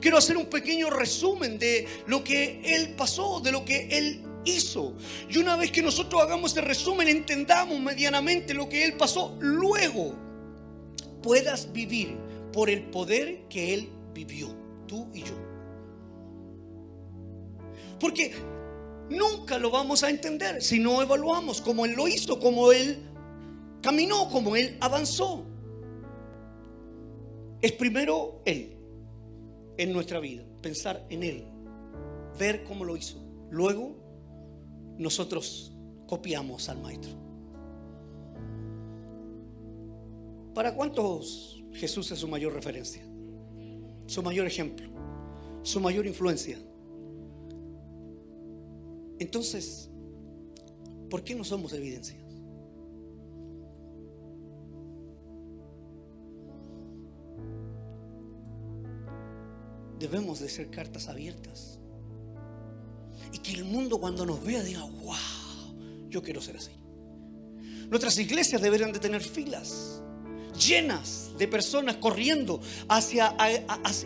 Quiero 0.00 0.16
hacer 0.16 0.36
un 0.36 0.46
pequeño 0.46 0.88
resumen 0.88 1.58
de 1.58 1.86
lo 2.06 2.24
que 2.24 2.60
Él 2.64 2.94
pasó, 2.94 3.40
de 3.40 3.52
lo 3.52 3.64
que 3.64 3.88
Él 3.90 4.22
hizo. 4.44 4.94
Y 5.28 5.38
una 5.38 5.56
vez 5.56 5.70
que 5.70 5.82
nosotros 5.82 6.22
hagamos 6.22 6.56
el 6.56 6.64
resumen, 6.64 7.08
entendamos 7.08 7.78
medianamente 7.80 8.54
lo 8.54 8.68
que 8.68 8.84
Él 8.84 8.94
pasó, 8.94 9.36
luego 9.40 10.14
puedas 11.22 11.72
vivir 11.72 12.16
por 12.52 12.68
el 12.68 12.84
poder 12.84 13.48
que 13.48 13.74
Él 13.74 13.88
vivió, 14.12 14.48
tú 14.86 15.08
y 15.14 15.22
yo. 15.22 15.34
Porque 17.98 18.32
nunca 19.08 19.58
lo 19.58 19.70
vamos 19.70 20.02
a 20.02 20.10
entender 20.10 20.62
si 20.62 20.78
no 20.78 21.00
evaluamos 21.00 21.60
cómo 21.60 21.84
Él 21.84 21.92
lo 21.92 22.08
hizo, 22.08 22.38
cómo 22.40 22.72
Él 22.72 22.98
caminó, 23.80 24.28
cómo 24.28 24.56
Él 24.56 24.76
avanzó. 24.80 25.44
Es 27.60 27.72
primero 27.72 28.42
Él 28.44 28.76
en 29.76 29.92
nuestra 29.92 30.18
vida, 30.18 30.42
pensar 30.60 31.06
en 31.10 31.22
Él, 31.22 31.44
ver 32.38 32.64
cómo 32.64 32.84
lo 32.84 32.96
hizo. 32.96 33.22
Luego 33.50 34.01
nosotros 34.98 35.72
copiamos 36.06 36.68
al 36.68 36.80
maestro. 36.80 37.12
¿Para 40.54 40.74
cuántos 40.74 41.62
Jesús 41.72 42.10
es 42.12 42.18
su 42.18 42.28
mayor 42.28 42.52
referencia? 42.52 43.02
Su 44.06 44.22
mayor 44.22 44.46
ejemplo, 44.46 44.88
su 45.62 45.80
mayor 45.80 46.06
influencia. 46.06 46.58
Entonces, 49.18 49.90
¿por 51.08 51.24
qué 51.24 51.34
no 51.34 51.44
somos 51.44 51.72
evidencias? 51.72 52.20
Debemos 59.98 60.40
de 60.40 60.48
ser 60.48 60.68
cartas 60.68 61.08
abiertas 61.08 61.71
y 63.32 63.38
que 63.38 63.52
el 63.52 63.64
mundo 63.64 63.98
cuando 63.98 64.26
nos 64.26 64.42
vea 64.44 64.62
diga, 64.62 64.82
wow, 64.82 66.08
yo 66.08 66.22
quiero 66.22 66.40
ser 66.40 66.56
así. 66.56 66.72
Nuestras 67.88 68.18
iglesias 68.18 68.60
deberían 68.62 68.92
de 68.92 68.98
tener 68.98 69.22
filas 69.22 70.02
llenas 70.52 71.32
de 71.38 71.48
personas 71.48 71.96
corriendo 71.96 72.60
hacia, 72.88 73.34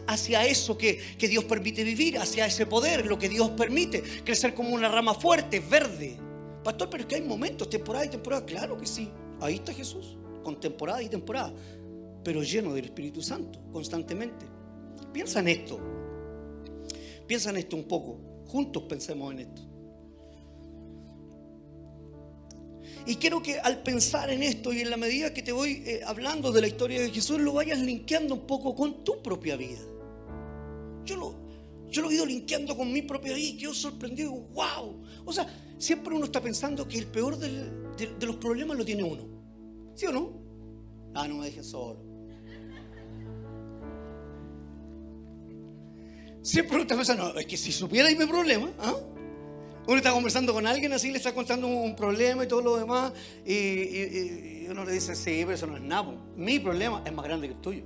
hacia 0.06 0.46
eso 0.46 0.78
que, 0.78 0.98
que 1.18 1.28
Dios 1.28 1.44
permite 1.44 1.84
vivir, 1.84 2.18
hacia 2.18 2.46
ese 2.46 2.66
poder, 2.66 3.06
lo 3.06 3.18
que 3.18 3.28
Dios 3.28 3.50
permite, 3.50 4.02
crecer 4.24 4.54
como 4.54 4.70
una 4.70 4.88
rama 4.88 5.14
fuerte, 5.14 5.60
verde. 5.60 6.18
Pastor, 6.62 6.90
pero 6.90 7.02
es 7.02 7.06
que 7.08 7.16
hay 7.16 7.22
momentos, 7.22 7.68
temporada 7.68 8.04
y 8.04 8.08
temporada, 8.08 8.44
claro 8.44 8.76
que 8.76 8.86
sí. 8.86 9.10
Ahí 9.40 9.56
está 9.56 9.72
Jesús, 9.72 10.16
con 10.42 10.58
temporada 10.58 11.02
y 11.02 11.08
temporada, 11.08 11.52
pero 12.24 12.42
lleno 12.42 12.72
del 12.74 12.86
Espíritu 12.86 13.22
Santo, 13.22 13.60
constantemente. 13.72 14.46
Piensa 15.12 15.40
en 15.40 15.48
esto, 15.48 15.78
piensa 17.26 17.50
en 17.50 17.58
esto 17.58 17.76
un 17.76 17.84
poco, 17.84 18.18
juntos 18.46 18.82
pensemos 18.84 19.32
en 19.32 19.40
esto. 19.40 19.62
Y 23.06 23.16
quiero 23.16 23.40
que 23.40 23.60
al 23.60 23.82
pensar 23.82 24.30
en 24.30 24.42
esto 24.42 24.72
y 24.72 24.80
en 24.80 24.90
la 24.90 24.96
medida 24.96 25.32
que 25.32 25.42
te 25.42 25.52
voy 25.52 25.82
eh, 25.86 26.00
hablando 26.04 26.50
de 26.50 26.60
la 26.60 26.66
historia 26.66 27.00
de 27.00 27.10
Jesús, 27.10 27.38
lo 27.40 27.52
vayas 27.52 27.78
linkeando 27.78 28.34
un 28.34 28.46
poco 28.46 28.74
con 28.74 29.04
tu 29.04 29.22
propia 29.22 29.56
vida. 29.56 29.80
Yo 31.04 31.14
lo, 31.14 31.34
yo 31.88 32.02
lo 32.02 32.10
he 32.10 32.14
ido 32.14 32.26
linkeando 32.26 32.76
con 32.76 32.92
mi 32.92 33.02
propia 33.02 33.34
vida 33.34 33.46
y 33.46 33.56
quedo 33.56 33.74
sorprendido. 33.74 34.32
¡Wow! 34.32 35.04
O 35.24 35.32
sea, 35.32 35.46
siempre 35.78 36.14
uno 36.14 36.24
está 36.24 36.40
pensando 36.40 36.88
que 36.88 36.98
el 36.98 37.06
peor 37.06 37.38
de, 37.38 37.70
de, 37.96 38.26
los 38.26 38.36
problemas 38.36 38.76
lo 38.76 38.84
tiene 38.84 39.04
uno. 39.04 39.24
¿Sí 39.94 40.06
o 40.06 40.12
no? 40.12 40.32
Ah, 41.14 41.28
no 41.28 41.36
me 41.36 41.46
dejes 41.46 41.66
solo. 41.66 42.15
Siempre 46.46 46.76
uno 46.76 46.82
está 46.82 46.94
pensando, 46.94 47.36
es 47.36 47.44
que 47.44 47.56
si 47.56 47.72
supiera 47.72 48.08
mi 48.08 48.24
problema, 48.24 48.70
¿ah? 48.78 48.94
Uno 49.88 49.96
está 49.96 50.12
conversando 50.12 50.54
con 50.54 50.64
alguien 50.64 50.92
así, 50.92 51.10
le 51.10 51.16
está 51.16 51.34
contando 51.34 51.66
un 51.66 51.96
problema 51.96 52.44
y 52.44 52.46
todo 52.46 52.62
lo 52.62 52.76
demás, 52.76 53.12
y, 53.44 54.64
uno 54.68 54.84
le 54.84 54.92
dice, 54.92 55.16
sí, 55.16 55.40
pero 55.40 55.54
eso 55.54 55.66
no 55.66 55.76
es 55.76 55.82
nada. 55.82 56.14
Mi 56.36 56.60
problema 56.60 57.02
es 57.04 57.12
más 57.12 57.24
grande 57.24 57.48
que 57.48 57.54
el 57.54 57.60
tuyo. 57.60 57.82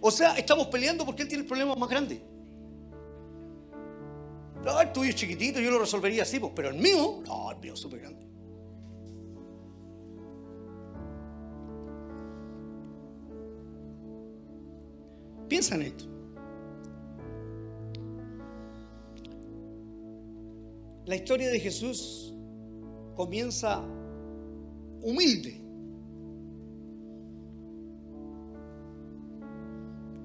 O 0.00 0.10
sea, 0.10 0.36
estamos 0.36 0.66
peleando 0.66 1.06
porque 1.06 1.22
él 1.22 1.28
tiene 1.28 1.42
el 1.42 1.46
problema 1.46 1.76
más 1.76 1.88
grande. 1.88 2.20
No, 4.64 4.80
el 4.80 4.90
tuyo 4.90 5.10
es 5.10 5.14
chiquitito, 5.14 5.60
yo 5.60 5.70
lo 5.70 5.78
resolvería 5.78 6.24
así, 6.24 6.40
pero 6.52 6.70
el 6.70 6.74
mío, 6.74 7.22
no, 7.24 7.52
el 7.52 7.58
mío 7.58 7.74
es 7.74 7.78
súper 7.78 8.00
grande. 8.00 8.26
Piensa 15.48 15.76
en 15.76 15.82
esto. 15.82 16.13
La 21.06 21.16
historia 21.16 21.50
de 21.50 21.60
Jesús 21.60 22.34
comienza 23.14 23.84
humilde, 25.02 25.60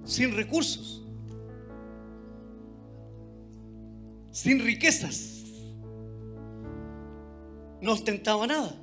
sin 0.06 0.34
recursos, 0.36 1.06
sin 4.32 4.60
riquezas, 4.60 5.44
no 7.82 7.92
ostentaba 7.92 8.48
nada. 8.48 8.74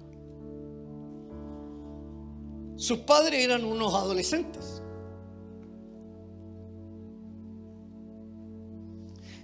Sus 2.77 2.99
padres 2.99 3.43
eran 3.43 3.65
unos 3.65 3.95
adolescentes. 3.95 4.83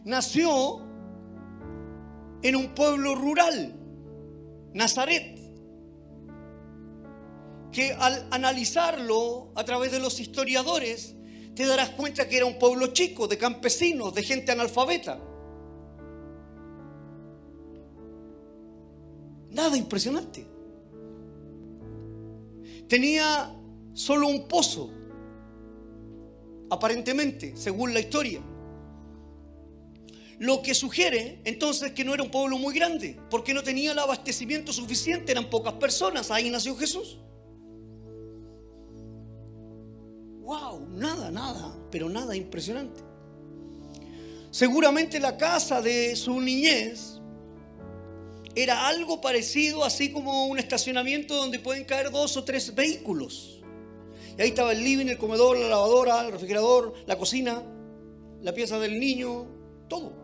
Nació 0.05 0.92
en 2.43 2.57
un 2.57 2.75
pueblo 2.75 3.15
rural, 3.15 3.75
Nazaret, 4.75 5.39
que 7.71 7.93
al 7.93 8.27
analizarlo 8.31 9.53
a 9.55 9.65
través 9.65 9.93
de 9.93 9.99
los 9.99 10.21
historiadores, 10.21 11.15
te 11.55 11.67
darás 11.67 11.91
cuenta 11.91 12.29
que 12.29 12.37
era 12.37 12.47
un 12.47 12.59
pueblo 12.59 12.89
chico, 12.89 13.29
de 13.29 13.39
campesinos, 13.39 14.15
de 14.15 14.23
gente 14.23 14.53
analfabeta. 14.53 15.21
Nada 19.51 19.77
impresionante. 19.77 20.47
Tenía 22.89 23.55
solo 23.93 24.29
un 24.29 24.49
pozo, 24.49 24.91
aparentemente, 26.71 27.57
según 27.57 27.95
la 27.95 28.01
historia. 28.01 28.41
Lo 30.39 30.63
que 30.63 30.75
sugiere 30.75 31.41
entonces 31.45 31.93
que 31.93 32.05
no 32.05 32.15
era 32.15 32.23
un 32.23 32.31
pueblo 32.31 32.59
muy 32.59 32.75
grande, 32.75 33.19
porque 33.31 33.55
no 33.55 33.63
tenía 33.63 33.93
el 33.93 33.99
abastecimiento 33.99 34.73
suficiente, 34.73 35.33
eran 35.33 35.51
pocas 35.51 35.75
personas, 35.75 36.31
ahí 36.31 36.51
nació 36.51 36.77
Jesús. 36.77 37.19
¡Wow! 40.41 40.89
Nada, 40.91 41.31
nada, 41.31 41.77
pero 41.91 42.09
nada 42.09 42.35
impresionante. 42.35 43.01
Seguramente 44.51 45.21
la 45.21 45.37
casa 45.37 45.81
de 45.81 46.17
su 46.17 46.41
niñez 46.41 47.21
era 48.55 48.89
algo 48.89 49.21
parecido, 49.21 49.85
así 49.85 50.13
como 50.13 50.47
un 50.47 50.59
estacionamiento 50.59 51.37
donde 51.37 51.59
pueden 51.59 51.85
caer 51.85 52.11
dos 52.11 52.37
o 52.37 52.45
tres 52.45 52.75
vehículos. 52.75 53.61
Y 54.37 54.43
ahí 54.43 54.49
estaba 54.49 54.73
el 54.73 54.83
living, 54.83 55.07
el 55.07 55.19
comedor, 55.19 55.57
la 55.57 55.69
lavadora, 55.69 56.27
el 56.27 56.33
refrigerador, 56.33 56.95
la 57.07 57.17
cocina, 57.17 57.63
la 58.41 58.53
pieza 58.53 58.79
del 58.79 58.99
niño, 58.99 59.47
todo 59.89 60.22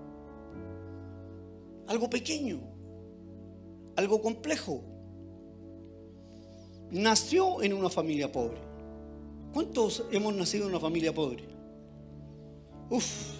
algo 1.88 2.10
pequeño, 2.10 2.60
algo 3.96 4.20
complejo. 4.20 4.84
Nació 6.90 7.62
en 7.62 7.72
una 7.72 7.90
familia 7.90 8.30
pobre. 8.30 8.58
¿Cuántos 9.52 10.04
hemos 10.12 10.34
nacido 10.34 10.64
en 10.64 10.70
una 10.70 10.80
familia 10.80 11.12
pobre? 11.12 11.44
Uf. 12.90 13.36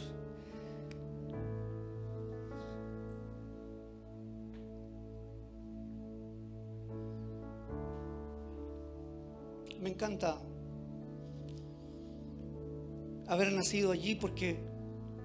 Me 9.81 9.91
encanta 9.91 10.39
haber 13.27 13.53
nacido 13.53 13.93
allí 13.93 14.15
porque 14.15 14.59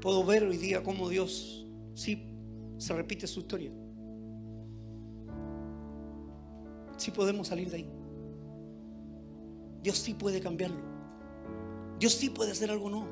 puedo 0.01 0.25
ver 0.25 0.43
hoy 0.43 0.57
día 0.57 0.83
cómo 0.83 1.09
Dios 1.09 1.65
sí 1.95 2.32
se 2.83 2.93
repite 2.93 3.25
su 3.27 3.39
historia. 3.39 3.71
Si 6.97 7.11
podemos 7.11 7.47
salir 7.47 7.69
de 7.69 7.77
ahí. 7.77 7.89
Dios 9.81 9.97
sí 9.97 10.13
puede 10.13 10.41
cambiarlo. 10.41 10.81
Dios 11.97 12.13
sí 12.13 12.29
puede 12.29 12.51
hacer 12.51 12.69
algo 12.69 12.89
nuevo. 12.89 13.07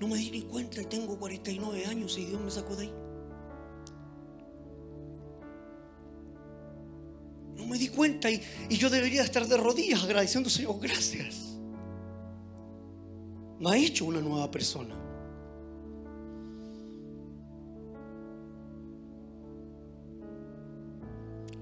No 0.00 0.08
me 0.08 0.16
di 0.16 0.30
ni 0.30 0.42
cuenta 0.42 0.82
y 0.82 0.86
tengo 0.86 1.16
49 1.18 1.86
años 1.86 2.18
y 2.18 2.24
Dios 2.24 2.40
me 2.40 2.50
sacó 2.50 2.74
de 2.74 2.82
ahí. 2.82 2.94
No 7.54 7.66
me 7.66 7.78
di 7.78 7.88
cuenta 7.88 8.28
y, 8.28 8.42
y 8.68 8.76
yo 8.76 8.90
debería 8.90 9.22
estar 9.22 9.46
de 9.46 9.56
rodillas 9.56 10.02
agradeciendo, 10.02 10.50
Señor, 10.50 10.80
gracias. 10.80 11.58
Me 13.60 13.70
ha 13.70 13.76
hecho 13.76 14.04
una 14.04 14.20
nueva 14.20 14.50
persona. 14.50 15.05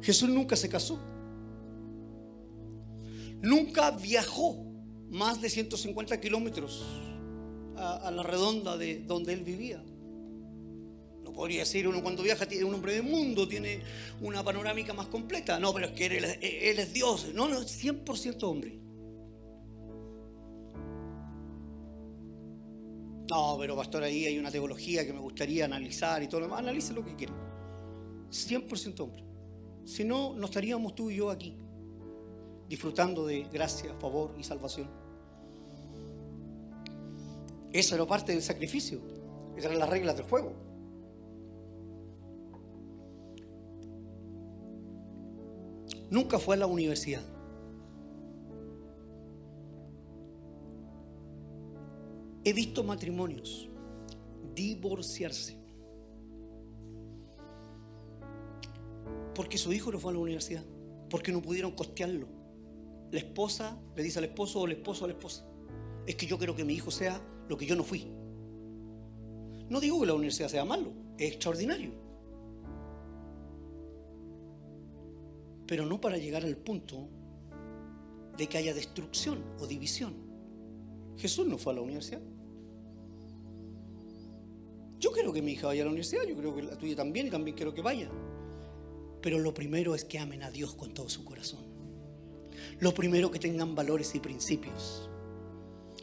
Jesús 0.04 0.28
nunca 0.28 0.54
se 0.54 0.68
casó. 0.68 0.98
Nunca 3.40 3.90
viajó 3.90 4.66
más 5.08 5.40
de 5.40 5.48
150 5.48 6.20
kilómetros 6.20 6.84
a, 7.76 8.10
la 8.10 8.22
redonda 8.22 8.76
de 8.76 8.98
donde 8.98 9.32
él 9.32 9.42
vivía. 9.44 9.82
No 11.22 11.32
podría 11.32 11.60
decir 11.60 11.88
uno 11.88 12.02
cuando 12.02 12.22
viaja 12.22 12.44
tiene 12.44 12.64
un 12.64 12.74
hombre 12.74 12.92
del 12.92 13.04
mundo, 13.04 13.48
tiene 13.48 13.80
una 14.20 14.44
panorámica 14.44 14.92
más 14.92 15.06
completa. 15.06 15.58
No, 15.58 15.72
pero 15.72 15.86
es 15.86 15.92
que 15.92 16.06
él, 16.06 16.24
es 16.78 16.92
Dios. 16.92 17.32
No, 17.34 17.48
no, 17.48 17.62
es 17.62 17.82
100% 17.82 18.42
hombre. 18.42 18.78
No, 23.30 23.56
pero 23.58 23.74
pastor, 23.74 24.02
ahí 24.02 24.26
hay 24.26 24.38
una 24.38 24.50
teología 24.50 25.06
que 25.06 25.14
me 25.14 25.20
gustaría 25.20 25.64
analizar 25.64 26.22
y 26.22 26.28
todo 26.28 26.40
lo 26.40 26.46
demás. 26.46 26.58
Analice 26.58 26.92
lo 26.92 27.02
que 27.02 27.16
quiera. 27.16 27.32
100% 28.30 29.00
hombre. 29.00 29.33
Si 29.84 30.04
no, 30.04 30.34
no 30.34 30.46
estaríamos 30.46 30.94
tú 30.94 31.10
y 31.10 31.16
yo 31.16 31.30
aquí, 31.30 31.56
disfrutando 32.68 33.26
de 33.26 33.44
gracia, 33.44 33.94
favor 34.00 34.34
y 34.38 34.44
salvación. 34.44 34.88
Eso 37.72 37.94
era 37.94 38.06
parte 38.06 38.32
del 38.32 38.42
sacrificio. 38.42 39.00
Esas 39.56 39.66
eran 39.66 39.80
las 39.80 39.88
reglas 39.88 40.16
del 40.16 40.26
juego. 40.26 40.52
Nunca 46.10 46.38
fue 46.38 46.54
a 46.54 46.58
la 46.58 46.66
universidad. 46.66 47.22
He 52.44 52.52
visto 52.52 52.84
matrimonios 52.84 53.68
divorciarse 54.54 55.63
porque 59.34 59.58
su 59.58 59.72
hijo 59.72 59.90
no 59.92 59.98
fue 59.98 60.12
a 60.12 60.14
la 60.14 60.20
universidad, 60.20 60.64
porque 61.10 61.32
no 61.32 61.42
pudieron 61.42 61.72
costearlo 61.72 62.44
la 63.14 63.20
esposa 63.20 63.78
le 63.94 64.02
dice 64.02 64.18
al 64.18 64.24
esposo 64.24 64.60
o 64.60 64.66
el 64.66 64.72
esposo 64.72 65.04
a 65.04 65.08
la 65.08 65.14
esposa, 65.14 65.46
es 66.04 66.16
que 66.16 66.26
yo 66.26 66.36
quiero 66.36 66.56
que 66.56 66.64
mi 66.64 66.74
hijo 66.74 66.90
sea 66.90 67.20
lo 67.48 67.56
que 67.56 67.64
yo 67.64 67.76
no 67.76 67.84
fui. 67.84 68.08
No 69.68 69.78
digo 69.78 70.00
que 70.00 70.06
la 70.06 70.14
universidad 70.14 70.48
sea 70.48 70.64
malo, 70.64 70.92
es 71.16 71.30
extraordinario. 71.30 71.92
Pero 75.68 75.86
no 75.86 76.00
para 76.00 76.18
llegar 76.18 76.44
al 76.44 76.56
punto 76.56 77.08
de 78.36 78.48
que 78.48 78.58
haya 78.58 78.74
destrucción 78.74 79.44
o 79.60 79.66
división. 79.68 80.14
Jesús 81.16 81.46
no 81.46 81.56
fue 81.56 81.72
a 81.72 81.76
la 81.76 81.82
universidad. 81.82 82.20
Yo 84.98 85.12
quiero 85.12 85.32
que 85.32 85.40
mi 85.40 85.52
hija 85.52 85.68
vaya 85.68 85.82
a 85.82 85.84
la 85.84 85.90
universidad, 85.90 86.24
yo 86.24 86.36
creo 86.36 86.52
que 86.52 86.62
la 86.64 86.76
tuya 86.76 86.96
también 86.96 87.28
y 87.28 87.30
también 87.30 87.56
quiero 87.56 87.72
que 87.72 87.80
vaya. 87.80 88.10
Pero 89.24 89.38
lo 89.38 89.54
primero 89.54 89.94
es 89.94 90.04
que 90.04 90.18
amen 90.18 90.42
a 90.42 90.50
Dios 90.50 90.74
con 90.74 90.92
todo 90.92 91.08
su 91.08 91.24
corazón. 91.24 91.64
Lo 92.78 92.92
primero 92.92 93.30
que 93.30 93.38
tengan 93.38 93.74
valores 93.74 94.14
y 94.14 94.20
principios 94.20 95.08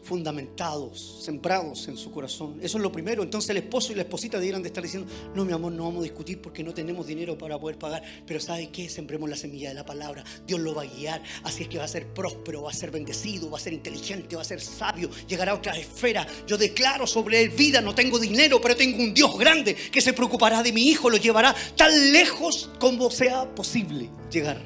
fundamentados, 0.02 1.24
sembrados 1.24 1.88
en 1.88 1.98
su 1.98 2.12
corazón. 2.12 2.60
Eso 2.62 2.78
es 2.78 2.84
lo 2.84 2.92
primero. 2.92 3.24
Entonces 3.24 3.50
el 3.52 3.58
esposo 3.58 3.92
y 3.92 3.96
la 3.96 4.04
esposita 4.04 4.38
debieran 4.38 4.62
de 4.62 4.70
estar 4.70 4.84
diciendo, 4.84 5.12
no 5.36 5.46
mi 5.46 5.54
amor, 5.54 5.72
no 5.72 5.84
vamos 5.84 6.02
a 6.02 6.04
discutir 6.04 6.42
porque 6.42 6.64
no 6.64 6.74
tenemos 6.74 7.06
dinero 7.06 7.38
para 7.38 7.60
poder 7.60 7.78
pagar, 7.78 8.04
pero 8.26 8.40
¿sabe 8.40 8.70
qué? 8.70 8.90
Sembremos 8.90 9.30
la 9.30 9.36
semilla 9.36 9.70
de 9.70 9.76
la 9.76 9.86
palabra. 9.86 10.24
Dios 10.46 10.60
lo 10.60 10.74
va 10.74 10.84
a 10.84 10.86
guiar. 10.86 11.22
Así 11.44 11.64
es 11.64 11.70
que 11.70 11.78
va 11.78 11.86
a 11.86 11.88
ser 11.88 12.08
próspero, 12.08 12.64
va 12.64 12.72
a 12.72 12.74
ser 12.74 12.92
bendecido, 12.92 13.50
va 13.50 13.58
a 13.58 13.62
ser 13.62 13.74
inteligente, 13.74 14.36
va 14.36 14.42
a 14.42 14.46
ser 14.46 14.62
sabio, 14.62 15.10
llegará 15.28 15.52
a 15.52 15.56
otra 15.56 15.78
esfera. 15.78 16.26
Yo 16.48 16.58
declaro 16.58 17.06
sobre 17.06 17.42
él 17.42 17.50
vida, 17.50 17.82
no 17.82 17.94
tengo 17.94 18.20
dinero, 18.20 18.60
pero 18.62 18.76
tengo 18.76 18.98
un 18.98 19.14
Dios 19.14 19.38
grande 19.38 19.76
que 19.76 20.02
se 20.02 20.14
preocupará 20.14 20.64
de 20.64 20.72
mi 20.72 20.90
hijo, 20.90 21.10
lo 21.10 21.18
llevará 21.18 21.56
tan 21.76 22.12
lejos 22.12 22.70
como 22.80 23.10
sea 23.12 23.54
posible 23.54 24.10
llegar. 24.32 24.62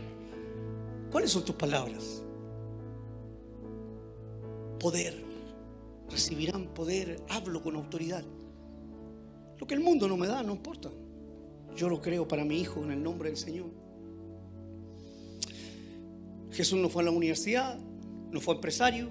¿Cuáles 1.12 1.32
son 1.32 1.46
tus 1.46 1.56
palabras? 1.56 2.15
Poder 4.80 5.26
recibirán 6.10 6.68
poder, 6.68 7.22
hablo 7.30 7.62
con 7.62 7.76
autoridad. 7.76 8.24
Lo 9.58 9.68
que 9.68 9.74
el 9.74 9.80
mundo 9.80 10.08
no 10.08 10.18
me 10.18 10.28
da, 10.28 10.44
no 10.44 10.54
importa. 10.54 10.90
Yo 11.76 11.90
lo 11.90 12.02
creo 12.02 12.28
para 12.28 12.46
mi 12.46 12.60
hijo 12.60 12.84
en 12.84 12.92
el 12.92 13.04
nombre 13.04 13.30
del 13.30 13.38
Señor. 13.38 13.70
Jesús 16.52 16.80
no 16.80 16.90
fue 16.90 17.02
a 17.02 17.06
la 17.06 17.12
universidad, 17.12 17.78
no 18.32 18.40
fue 18.40 18.56
empresario, 18.56 19.10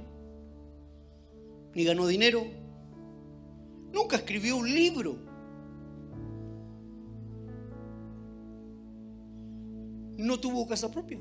ni 1.75 1.85
ganó 1.85 2.07
dinero, 2.07 2.43
nunca 3.93 4.17
escribió 4.17 4.57
un 4.57 4.73
libro. 4.73 5.17
No 10.17 10.41
tuvo 10.41 10.67
casa 10.67 10.91
propia. 10.91 11.19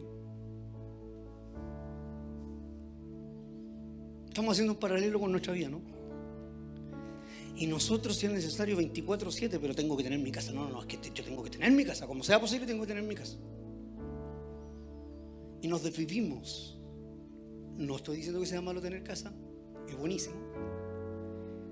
Estamos 4.33 4.53
haciendo 4.53 4.73
un 4.73 4.79
paralelo 4.79 5.19
con 5.19 5.29
nuestra 5.29 5.53
vida, 5.53 5.69
¿no? 5.69 5.79
Y 7.55 7.67
nosotros, 7.67 8.17
si 8.17 8.25
es 8.25 8.31
necesario, 8.31 8.75
24-7, 8.79 9.59
pero 9.61 9.75
tengo 9.75 9.95
que 9.95 10.01
tener 10.01 10.17
mi 10.17 10.31
casa. 10.31 10.51
No, 10.51 10.63
no, 10.63 10.71
no, 10.71 10.81
es 10.81 10.87
que 10.87 10.97
yo 11.13 11.23
tengo 11.23 11.43
que 11.43 11.51
tener 11.51 11.71
mi 11.71 11.85
casa. 11.85 12.07
Como 12.07 12.23
sea 12.23 12.41
posible, 12.41 12.65
tengo 12.65 12.81
que 12.81 12.87
tener 12.87 13.03
mi 13.03 13.13
casa. 13.13 13.37
Y 15.61 15.67
nos 15.67 15.83
desvivimos. 15.83 16.79
No 17.77 17.95
estoy 17.97 18.17
diciendo 18.17 18.39
que 18.39 18.47
sea 18.47 18.59
malo 18.59 18.81
tener 18.81 19.03
casa, 19.03 19.31
es 19.87 19.95
buenísimo. 19.95 20.33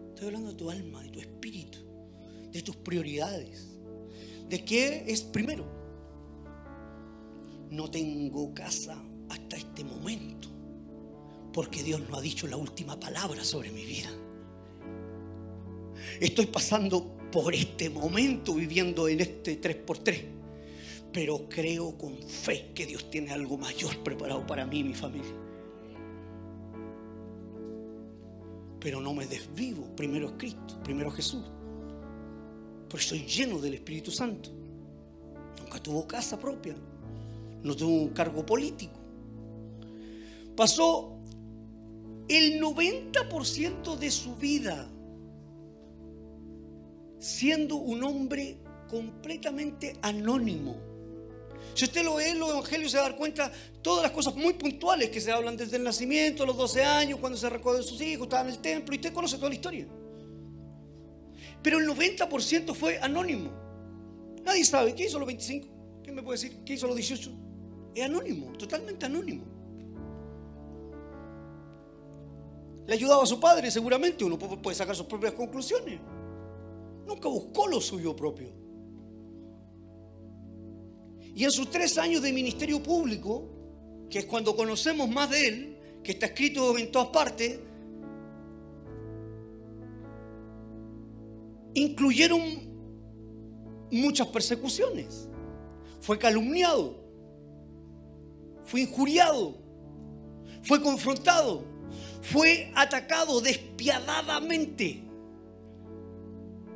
Estoy 0.09 0.27
hablando 0.27 0.49
de 0.49 0.55
tu 0.55 0.69
alma, 0.69 1.01
de 1.01 1.09
tu 1.09 1.19
espíritu, 1.19 1.79
de 2.51 2.61
tus 2.61 2.75
prioridades. 2.75 3.71
¿De 4.47 4.63
qué 4.63 5.03
es 5.07 5.23
primero? 5.23 5.65
No 7.71 7.89
tengo 7.89 8.53
casa 8.53 9.03
hasta 9.29 9.57
este 9.57 9.83
momento 9.83 10.40
porque 11.53 11.83
Dios 11.83 12.01
no 12.09 12.17
ha 12.17 12.21
dicho 12.21 12.47
la 12.47 12.57
última 12.57 12.99
palabra 12.99 13.43
sobre 13.43 13.71
mi 13.71 13.85
vida. 13.85 14.09
Estoy 16.19 16.45
pasando 16.47 17.17
por 17.31 17.53
este 17.53 17.89
momento 17.89 18.53
viviendo 18.53 19.07
en 19.07 19.21
este 19.21 19.59
3x3, 19.59 20.25
pero 21.11 21.47
creo 21.49 21.97
con 21.97 22.17
fe 22.17 22.71
que 22.73 22.85
Dios 22.85 23.09
tiene 23.09 23.31
algo 23.31 23.57
mayor 23.57 23.97
preparado 24.03 24.45
para 24.45 24.65
mí 24.65 24.79
y 24.79 24.83
mi 24.83 24.93
familia. 24.93 25.33
Pero 28.79 28.99
no 28.99 29.13
me 29.13 29.27
desvivo, 29.27 29.95
primero 29.95 30.27
es 30.27 30.33
Cristo, 30.37 30.79
primero 30.83 31.09
es 31.09 31.15
Jesús. 31.15 31.43
Porque 32.89 33.05
soy 33.05 33.19
lleno 33.25 33.59
del 33.59 33.75
Espíritu 33.75 34.11
Santo. 34.11 34.49
Nunca 35.61 35.81
tuvo 35.81 36.07
casa 36.07 36.39
propia, 36.39 36.75
no 37.63 37.75
tuvo 37.75 38.03
un 38.03 38.09
cargo 38.09 38.45
político. 38.45 38.99
Pasó 40.55 41.20
el 42.31 42.61
90% 42.61 43.97
de 43.97 44.09
su 44.09 44.35
vida 44.35 44.87
siendo 47.19 47.75
un 47.75 48.03
hombre 48.03 48.57
completamente 48.89 49.97
anónimo. 50.01 50.77
Si 51.73 51.85
usted 51.85 52.03
lo 52.03 52.15
ve 52.15 52.29
en 52.29 52.39
los 52.39 52.49
evangelios 52.49 52.91
se 52.91 52.97
va 52.97 53.05
a 53.05 53.09
dar 53.09 53.17
cuenta 53.17 53.51
todas 53.81 54.03
las 54.03 54.11
cosas 54.11 54.35
muy 54.35 54.53
puntuales 54.53 55.09
que 55.09 55.19
se 55.19 55.31
hablan 55.31 55.57
desde 55.57 55.75
el 55.75 55.83
nacimiento, 55.83 56.45
los 56.45 56.57
12 56.57 56.83
años, 56.83 57.19
cuando 57.19 57.37
se 57.37 57.49
recogió 57.49 57.77
de 57.77 57.83
sus 57.83 58.01
hijos, 58.01 58.27
estaba 58.27 58.43
en 58.43 58.49
el 58.49 58.59
templo, 58.59 58.95
y 58.95 58.97
usted 58.97 59.13
conoce 59.13 59.35
toda 59.35 59.49
la 59.49 59.55
historia. 59.55 59.87
Pero 61.61 61.79
el 61.79 61.87
90% 61.87 62.73
fue 62.73 62.97
anónimo. 62.99 63.51
Nadie 64.43 64.65
sabe 64.65 64.95
qué 64.95 65.05
hizo 65.05 65.19
los 65.19 65.27
25. 65.27 65.67
¿Quién 66.01 66.15
me 66.15 66.23
puede 66.23 66.39
decir 66.39 66.63
qué 66.65 66.73
hizo 66.73 66.87
los 66.87 66.95
18? 66.95 67.31
Es 67.93 68.05
anónimo, 68.05 68.53
totalmente 68.53 69.05
anónimo. 69.05 69.50
Le 72.87 72.93
ayudaba 72.93 73.23
a 73.23 73.25
su 73.25 73.39
padre, 73.39 73.69
seguramente. 73.71 74.23
Uno 74.23 74.37
puede 74.37 74.75
sacar 74.75 74.95
sus 74.95 75.05
propias 75.05 75.33
conclusiones. 75.33 75.99
Nunca 77.05 77.29
buscó 77.29 77.67
lo 77.67 77.79
suyo 77.79 78.15
propio. 78.15 78.49
Y 81.33 81.43
en 81.43 81.51
sus 81.51 81.69
tres 81.69 81.97
años 81.97 82.21
de 82.21 82.33
ministerio 82.33 82.81
público, 82.81 83.47
que 84.09 84.19
es 84.19 84.25
cuando 84.25 84.55
conocemos 84.55 85.09
más 85.09 85.29
de 85.29 85.47
él, 85.47 85.77
que 86.03 86.11
está 86.11 86.25
escrito 86.27 86.77
en 86.77 86.91
todas 86.91 87.07
partes, 87.09 87.59
incluyeron 91.73 92.41
muchas 93.91 94.27
persecuciones. 94.27 95.29
Fue 96.01 96.17
calumniado, 96.17 96.95
fue 98.65 98.81
injuriado, 98.81 99.55
fue 100.63 100.81
confrontado 100.81 101.70
fue 102.21 102.71
atacado 102.75 103.41
despiadadamente. 103.41 105.03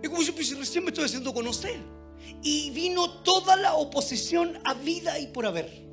Es 0.02 0.10
como 0.10 0.22
si 0.22 0.32
recién 0.32 0.84
me 0.84 0.90
estoy 0.90 1.06
haciendo 1.06 1.34
conocer. 1.34 1.80
Y 2.42 2.72
vino 2.72 3.22
toda 3.22 3.56
la 3.56 3.76
oposición 3.76 4.60
a 4.64 4.74
vida 4.74 5.20
y 5.20 5.28
por 5.28 5.46
haber. 5.46 5.86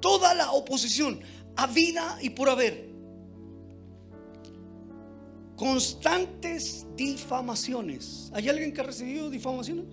Toda 0.00 0.34
la 0.34 0.52
oposición 0.52 1.20
a 1.56 1.66
vida 1.66 2.18
y 2.22 2.30
por 2.30 2.48
haber. 2.48 2.88
Constantes 5.56 6.86
difamaciones. 6.96 8.30
¿Hay 8.34 8.48
alguien 8.48 8.72
que 8.72 8.80
ha 8.80 8.84
recibido 8.84 9.28
difamaciones? 9.28 9.84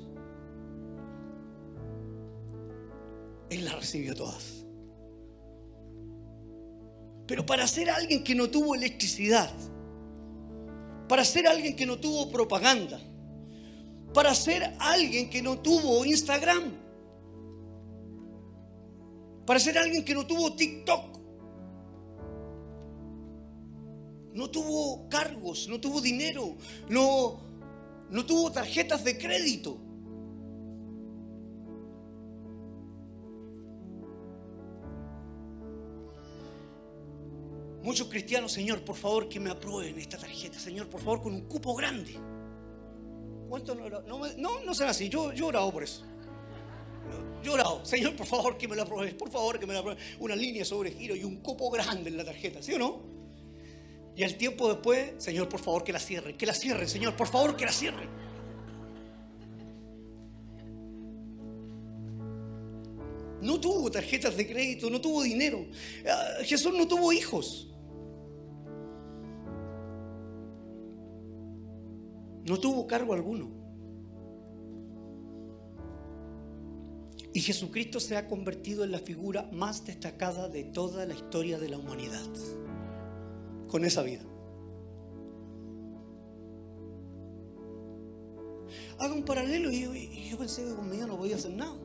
Él 3.50 3.66
las 3.66 3.76
recibió 3.76 4.16
todas. 4.16 4.67
Pero 7.28 7.46
para 7.46 7.68
ser 7.68 7.90
alguien 7.90 8.24
que 8.24 8.34
no 8.34 8.50
tuvo 8.50 8.74
electricidad, 8.74 9.52
para 11.10 11.26
ser 11.26 11.48
alguien 11.48 11.76
que 11.76 11.86
no 11.86 12.00
tuvo 12.00 12.32
propaganda, 12.32 13.00
para 14.14 14.34
ser 14.34 14.74
alguien 14.80 15.30
que 15.30 15.42
no 15.42 15.60
tuvo 15.60 16.06
Instagram, 16.06 16.74
para 19.46 19.60
ser 19.60 19.78
alguien 19.78 20.04
que 20.04 20.14
no 20.14 20.26
tuvo 20.26 20.56
TikTok, 20.56 21.18
no 24.34 24.50
tuvo 24.50 25.10
cargos, 25.10 25.68
no 25.68 25.82
tuvo 25.82 26.00
dinero, 26.00 26.56
no, 26.90 27.42
no 28.10 28.26
tuvo 28.26 28.52
tarjetas 28.52 29.04
de 29.04 29.18
crédito. 29.18 29.87
Muchos 37.88 38.10
cristianos, 38.10 38.52
Señor, 38.52 38.82
por 38.82 38.98
favor 38.98 39.30
que 39.30 39.40
me 39.40 39.50
aprueben 39.50 39.98
esta 39.98 40.18
tarjeta, 40.18 40.60
Señor, 40.60 40.90
por 40.90 41.00
favor 41.00 41.22
con 41.22 41.34
un 41.34 41.48
cupo 41.48 41.74
grande. 41.74 42.20
¿Cuánto 43.48 43.76
no, 43.76 43.88
no, 43.88 44.28
no, 44.36 44.60
no 44.60 44.74
será 44.74 44.90
así, 44.90 45.08
yo, 45.08 45.32
yo 45.32 45.46
he 45.46 45.48
orado 45.48 45.72
por 45.72 45.84
eso. 45.84 46.04
Yo 47.42 47.52
he 47.52 47.54
orado, 47.54 47.86
Señor, 47.86 48.14
por 48.18 48.28
favor 48.28 48.58
que 48.58 48.68
me 48.68 48.76
la 48.76 48.84
apruebes, 48.84 49.14
por 49.14 49.32
favor 49.32 49.58
que 49.58 49.66
me 49.66 49.74
la 49.74 49.80
apruebes. 49.80 50.04
Una 50.20 50.36
línea 50.36 50.66
sobre 50.66 50.92
giro 50.92 51.16
y 51.16 51.24
un 51.24 51.38
cupo 51.38 51.70
grande 51.70 52.10
en 52.10 52.18
la 52.18 52.26
tarjeta, 52.26 52.62
¿sí 52.62 52.74
o 52.74 52.78
no? 52.78 53.04
Y 54.18 54.24
al 54.24 54.36
tiempo 54.36 54.68
después, 54.68 55.14
Señor, 55.20 55.48
por 55.48 55.62
favor 55.62 55.86
que 55.86 55.94
la 55.94 56.00
cierren, 56.00 56.36
que 56.36 56.46
la 56.46 56.54
cierren, 56.54 56.90
Señor, 56.90 57.16
por 57.16 57.28
favor 57.30 57.56
que 57.56 57.64
la 57.64 57.72
cierren. 57.72 58.10
no 63.40 63.62
tuvo 63.62 63.90
tarjetas 63.90 64.36
de 64.36 64.46
crédito, 64.46 64.90
no 64.90 65.00
tuvo 65.00 65.24
dinero. 65.24 65.66
Ah, 66.06 66.44
Jesús 66.44 66.74
no 66.74 66.86
tuvo 66.86 67.14
hijos. 67.14 67.68
No 72.48 72.58
tuvo 72.58 72.88
cargo 72.88 73.14
alguno. 73.14 73.50
Y 77.34 77.42
Jesucristo 77.42 78.00
se 78.00 78.16
ha 78.16 78.28
convertido 78.28 78.84
en 78.84 78.92
la 78.92 79.00
figura 79.00 79.50
más 79.52 79.86
destacada 79.86 80.48
de 80.50 80.64
toda 80.64 81.06
la 81.06 81.14
historia 81.14 81.60
de 81.60 81.70
la 81.70 81.78
humanidad. 81.78 82.26
Con 83.68 83.84
esa 83.84 84.02
vida. 84.02 84.24
Haga 88.98 89.14
un 89.14 89.24
paralelo 89.24 89.72
y 89.72 90.30
yo, 90.30 90.38
pensé 90.38 90.64
que 90.64 90.74
conmigo 90.74 91.06
no 91.06 91.18
podía 91.18 91.36
hacer 91.36 91.52
nada. 91.52 91.78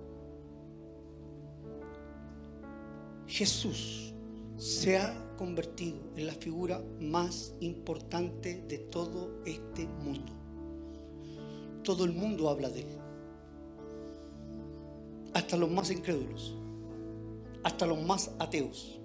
Jesús 3.26 4.14
se 4.56 4.96
ha 4.96 5.36
convertido 5.36 5.98
en 6.16 6.26
la 6.26 6.34
figura 6.34 6.82
más 7.00 7.54
importante 7.60 8.62
de 8.68 8.78
todo 8.78 9.42
este 9.44 9.86
mundo. 9.86 10.41
Todo 11.82 12.04
el 12.04 12.12
mundo 12.12 12.48
habla 12.48 12.68
de 12.68 12.80
él. 12.80 12.98
Hasta 15.34 15.56
los 15.56 15.70
más 15.70 15.90
incrédulos. 15.90 16.54
Hasta 17.64 17.86
los 17.86 18.02
más 18.02 18.30
ateos. 18.38 19.00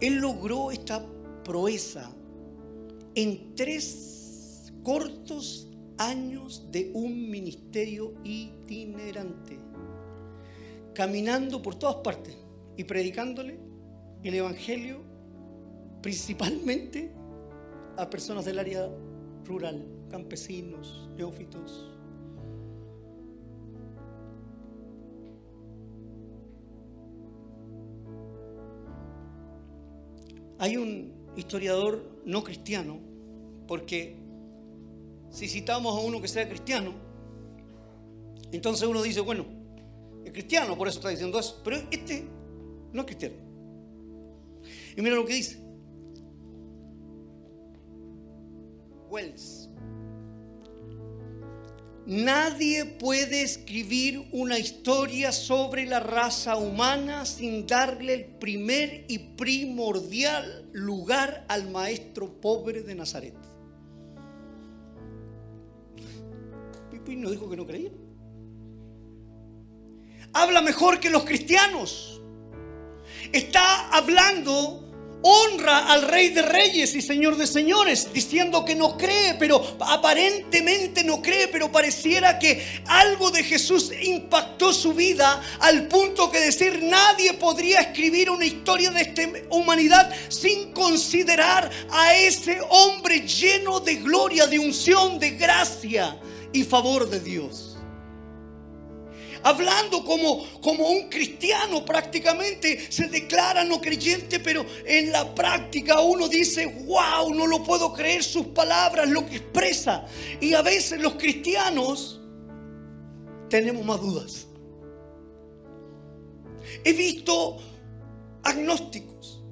Él 0.00 0.16
logró 0.16 0.70
esta 0.70 1.04
proeza 1.44 2.10
en 3.14 3.54
tres 3.54 4.72
cortos 4.82 5.68
años 5.98 6.70
de 6.72 6.90
un 6.94 7.30
ministerio 7.30 8.14
itinerante, 8.24 9.58
caminando 10.94 11.62
por 11.62 11.76
todas 11.76 11.96
partes 11.96 12.36
y 12.76 12.84
predicándole 12.84 13.60
el 14.24 14.34
Evangelio 14.34 15.02
principalmente 16.00 17.12
a 17.96 18.08
personas 18.10 18.44
del 18.44 18.58
área 18.58 18.90
rural, 19.44 19.84
campesinos, 20.10 21.08
neófitos. 21.16 21.90
Hay 30.58 30.76
un 30.76 31.12
historiador 31.36 32.20
no 32.24 32.44
cristiano, 32.44 32.98
porque 33.66 34.16
si 35.30 35.48
citamos 35.48 35.96
a 35.96 36.00
uno 36.00 36.20
que 36.20 36.28
sea 36.28 36.48
cristiano, 36.48 36.92
entonces 38.52 38.86
uno 38.86 39.02
dice, 39.02 39.20
bueno, 39.20 39.46
es 40.24 40.30
cristiano, 40.30 40.76
por 40.76 40.86
eso 40.86 40.98
está 40.98 41.08
diciendo 41.08 41.38
eso, 41.38 41.60
pero 41.64 41.78
este 41.90 42.28
no 42.92 43.00
es 43.00 43.06
cristiano. 43.06 43.34
Y 44.96 45.00
mira 45.00 45.16
lo 45.16 45.24
que 45.24 45.34
dice. 45.34 45.61
Wells. 49.12 49.68
Nadie 52.04 52.84
puede 52.84 53.42
escribir 53.42 54.26
una 54.32 54.58
historia 54.58 55.30
sobre 55.30 55.86
la 55.86 56.00
raza 56.00 56.56
humana 56.56 57.24
sin 57.24 57.64
darle 57.64 58.14
el 58.14 58.24
primer 58.24 59.04
y 59.08 59.18
primordial 59.18 60.68
lugar 60.72 61.44
al 61.48 61.70
maestro 61.70 62.40
pobre 62.40 62.82
de 62.82 62.94
Nazaret. 62.96 63.36
Pipi 66.90 67.14
no 67.14 67.30
dijo 67.30 67.48
que 67.48 67.56
no 67.56 67.66
creía. 67.66 67.92
Habla 70.32 70.60
mejor 70.60 70.98
que 70.98 71.08
los 71.08 71.24
cristianos. 71.24 72.20
Está 73.32 73.90
hablando 73.96 74.91
honra 75.22 75.86
al 75.86 76.02
Rey 76.02 76.30
de 76.30 76.42
Reyes 76.42 76.94
y 76.94 77.02
Señor 77.02 77.36
de 77.36 77.46
Señores, 77.46 78.12
diciendo 78.12 78.64
que 78.64 78.74
no 78.74 78.96
cree, 78.96 79.34
pero 79.38 79.76
aparentemente 79.80 81.04
no 81.04 81.22
cree, 81.22 81.48
pero 81.48 81.70
pareciera 81.70 82.38
que 82.38 82.62
algo 82.86 83.30
de 83.30 83.44
Jesús 83.44 83.90
impactó 84.02 84.72
su 84.72 84.92
vida 84.92 85.42
al 85.60 85.88
punto 85.88 86.30
que 86.30 86.40
decir 86.40 86.82
nadie 86.82 87.34
podría 87.34 87.80
escribir 87.80 88.30
una 88.30 88.44
historia 88.44 88.90
de 88.90 89.02
esta 89.02 89.22
humanidad 89.50 90.12
sin 90.28 90.72
considerar 90.72 91.70
a 91.90 92.14
ese 92.14 92.60
hombre 92.70 93.20
lleno 93.20 93.80
de 93.80 93.96
gloria, 93.96 94.46
de 94.46 94.58
unción, 94.58 95.18
de 95.18 95.30
gracia 95.30 96.18
y 96.52 96.64
favor 96.64 97.08
de 97.08 97.20
Dios 97.20 97.71
hablando 99.42 100.04
como, 100.04 100.44
como 100.60 100.88
un 100.88 101.08
cristiano 101.08 101.84
prácticamente, 101.84 102.90
se 102.90 103.08
declara 103.08 103.64
no 103.64 103.80
creyente, 103.80 104.40
pero 104.40 104.64
en 104.86 105.12
la 105.12 105.34
práctica 105.34 106.00
uno 106.00 106.28
dice, 106.28 106.66
wow, 106.86 107.34
no 107.34 107.46
lo 107.46 107.62
puedo 107.62 107.92
creer 107.92 108.22
sus 108.22 108.46
palabras, 108.48 109.08
lo 109.08 109.26
que 109.26 109.36
expresa. 109.36 110.06
Y 110.40 110.54
a 110.54 110.62
veces 110.62 111.00
los 111.00 111.14
cristianos 111.14 112.20
tenemos 113.48 113.84
más 113.84 114.00
dudas. 114.00 114.46
He 116.84 116.92
visto 116.92 117.58
agnósticos, 118.42 119.42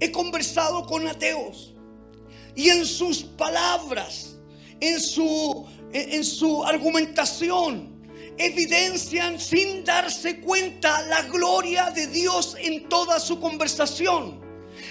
he 0.00 0.10
conversado 0.10 0.84
con 0.86 1.06
ateos 1.06 1.74
y 2.54 2.70
en 2.70 2.86
sus 2.86 3.22
palabras, 3.22 4.36
en 4.80 5.00
su, 5.00 5.66
en 5.92 6.24
su 6.24 6.64
argumentación, 6.64 7.95
evidencian 8.38 9.40
sin 9.40 9.84
darse 9.84 10.40
cuenta 10.40 11.02
la 11.02 11.22
gloria 11.22 11.90
de 11.90 12.06
Dios 12.08 12.56
en 12.58 12.88
toda 12.88 13.18
su 13.18 13.40
conversación. 13.40 14.40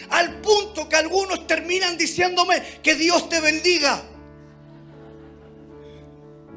Al 0.10 0.42
punto 0.42 0.90
que 0.90 0.96
algunos 0.96 1.48
terminan 1.48 1.98
diciéndome 1.98 2.62
que 2.82 2.96
Dios 2.96 3.30
te 3.30 3.40
bendiga. 3.40 4.04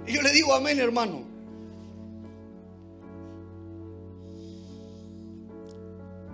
Y 0.06 0.14
yo 0.14 0.22
le 0.22 0.32
digo 0.32 0.54
amén, 0.54 0.78
hermano. 0.78 1.26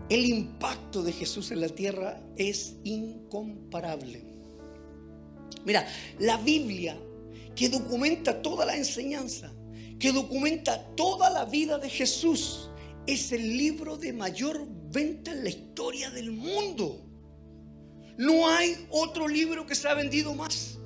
El 0.08 0.26
impacto 0.26 1.02
de 1.02 1.12
Jesús 1.12 1.50
en 1.50 1.60
la 1.60 1.68
tierra 1.68 2.20
es 2.36 2.76
incomparable. 2.84 4.22
Mira, 5.64 5.86
la 6.18 6.36
Biblia 6.36 6.96
que 7.56 7.68
documenta 7.68 8.42
toda 8.42 8.66
la 8.66 8.76
enseñanza 8.76 9.53
que 10.04 10.12
documenta 10.12 10.94
toda 10.96 11.30
la 11.30 11.46
vida 11.46 11.78
de 11.78 11.88
Jesús, 11.88 12.68
es 13.06 13.32
el 13.32 13.56
libro 13.56 13.96
de 13.96 14.12
mayor 14.12 14.66
venta 14.92 15.32
en 15.32 15.42
la 15.42 15.48
historia 15.48 16.10
del 16.10 16.30
mundo. 16.30 17.00
No 18.18 18.46
hay 18.50 18.86
otro 18.90 19.26
libro 19.26 19.64
que 19.64 19.74
se 19.74 19.88
ha 19.88 19.94
vendido 19.94 20.34
más. 20.34 20.78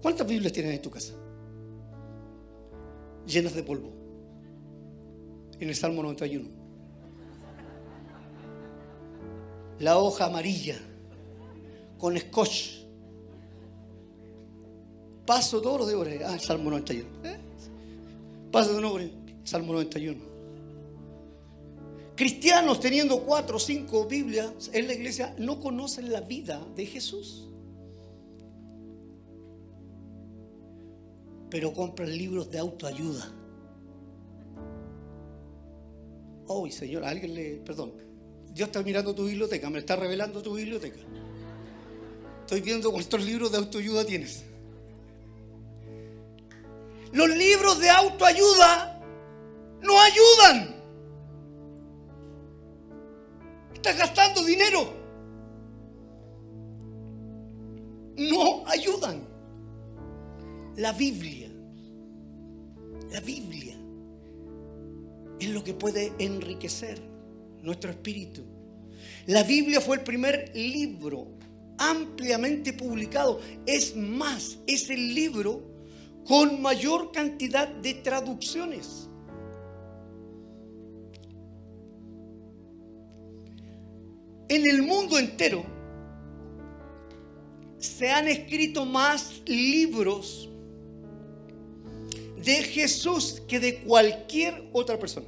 ¿Cuántas 0.00 0.26
Biblias 0.26 0.54
tienes 0.54 0.74
en 0.74 0.80
tu 0.80 0.90
casa? 0.90 1.12
Llenas 3.26 3.54
de 3.54 3.62
polvo. 3.62 3.92
En 5.60 5.68
el 5.68 5.76
Salmo 5.76 6.02
91. 6.02 6.48
La 9.80 9.98
hoja 9.98 10.24
amarilla 10.24 10.78
con 11.98 12.18
scotch 12.18 12.81
Paso 15.32 15.62
oro 15.62 15.86
de 15.86 15.94
oro. 15.94 16.10
Ah, 16.26 16.38
Salmo 16.38 16.68
91. 16.68 17.08
¿Eh? 17.24 17.38
Paso 18.50 18.78
de 18.78 18.84
oro. 18.84 19.04
Salmo 19.44 19.72
91. 19.72 20.20
Cristianos 22.14 22.78
teniendo 22.80 23.22
cuatro 23.22 23.56
o 23.56 23.58
cinco 23.58 24.06
Biblias 24.06 24.68
en 24.74 24.86
la 24.86 24.92
iglesia 24.92 25.34
no 25.38 25.58
conocen 25.58 26.12
la 26.12 26.20
vida 26.20 26.60
de 26.76 26.84
Jesús. 26.84 27.48
Pero 31.48 31.72
compran 31.72 32.14
libros 32.14 32.50
de 32.50 32.58
autoayuda. 32.58 33.32
Oh, 36.46 36.68
Señor, 36.68 37.04
alguien 37.04 37.32
le. 37.32 37.54
Perdón. 37.64 37.94
Dios 38.52 38.68
está 38.68 38.82
mirando 38.82 39.14
tu 39.14 39.24
biblioteca, 39.24 39.70
me 39.70 39.78
está 39.78 39.96
revelando 39.96 40.42
tu 40.42 40.52
biblioteca. 40.52 41.00
Estoy 42.40 42.60
viendo 42.60 42.92
cuántos 42.92 43.24
libros 43.24 43.50
de 43.50 43.56
autoayuda 43.56 44.04
tienes. 44.04 44.51
Los 47.12 47.28
libros 47.28 47.78
de 47.78 47.90
autoayuda 47.90 49.00
no 49.82 50.00
ayudan. 50.00 50.74
Estás 53.74 53.98
gastando 53.98 54.44
dinero. 54.44 54.94
No 58.16 58.66
ayudan. 58.66 59.28
La 60.76 60.92
Biblia, 60.92 61.50
la 63.10 63.20
Biblia 63.20 63.76
es 65.38 65.50
lo 65.50 65.62
que 65.62 65.74
puede 65.74 66.14
enriquecer 66.18 66.98
nuestro 67.60 67.90
espíritu. 67.90 68.42
La 69.26 69.42
Biblia 69.42 69.82
fue 69.82 69.96
el 69.96 70.02
primer 70.02 70.50
libro 70.54 71.28
ampliamente 71.76 72.72
publicado. 72.72 73.40
Es 73.66 73.94
más, 73.96 74.58
es 74.66 74.88
el 74.88 75.14
libro 75.14 75.71
con 76.26 76.60
mayor 76.62 77.12
cantidad 77.12 77.68
de 77.68 77.94
traducciones. 77.94 79.08
En 84.48 84.66
el 84.66 84.82
mundo 84.82 85.18
entero 85.18 85.64
se 87.78 88.10
han 88.10 88.28
escrito 88.28 88.84
más 88.84 89.42
libros 89.46 90.48
de 92.44 92.62
Jesús 92.62 93.42
que 93.48 93.58
de 93.58 93.80
cualquier 93.80 94.68
otra 94.72 94.98
persona. 94.98 95.26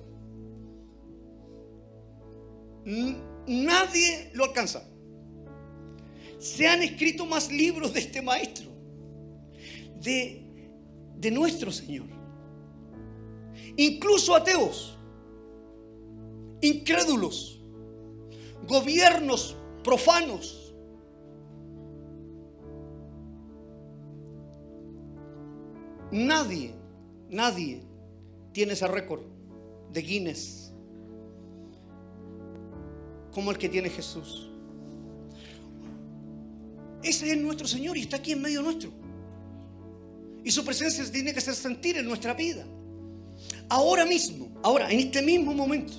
Nadie 3.47 4.31
lo 4.35 4.45
alcanza. 4.45 4.87
Se 6.39 6.67
han 6.67 6.83
escrito 6.83 7.25
más 7.25 7.51
libros 7.51 7.95
de 7.95 8.01
este 8.01 8.21
maestro, 8.21 8.69
de, 10.03 10.44
de 11.25 11.31
nuestro 11.31 11.73
Señor. 11.73 12.07
Incluso 13.77 14.37
ateos, 14.37 14.97
incrédulos, 16.61 17.61
gobiernos 18.69 19.57
profanos. 19.83 20.75
Nadie, 26.13 26.75
nadie 27.29 27.83
tiene 28.53 28.75
ese 28.75 28.87
récord 28.87 29.23
de 29.93 30.03
Guinness 30.03 30.73
como 33.33 33.51
el 33.51 33.59
que 33.59 33.69
tiene 33.69 33.89
Jesús. 33.89 34.49
Ese 37.03 37.33
es 37.33 37.39
nuestro 37.39 37.67
Señor 37.67 37.97
y 37.97 38.03
está 38.03 38.19
aquí 38.19 38.33
en 38.33 38.43
medio 38.43 38.63
nuestro. 38.63 39.04
Y 40.45 40.51
su 40.51 40.65
presencia 40.65 41.05
tiene 41.11 41.33
que 41.33 41.39
hacer 41.39 41.55
sentir 41.55 41.97
en 41.97 42.05
nuestra 42.05 42.35
vida. 42.35 42.67
Ahora 43.69 44.05
mismo, 44.05 44.53
ahora, 44.63 44.91
en 44.91 45.01
este 45.01 45.23
mismo 45.23 45.55
momento, 45.55 45.95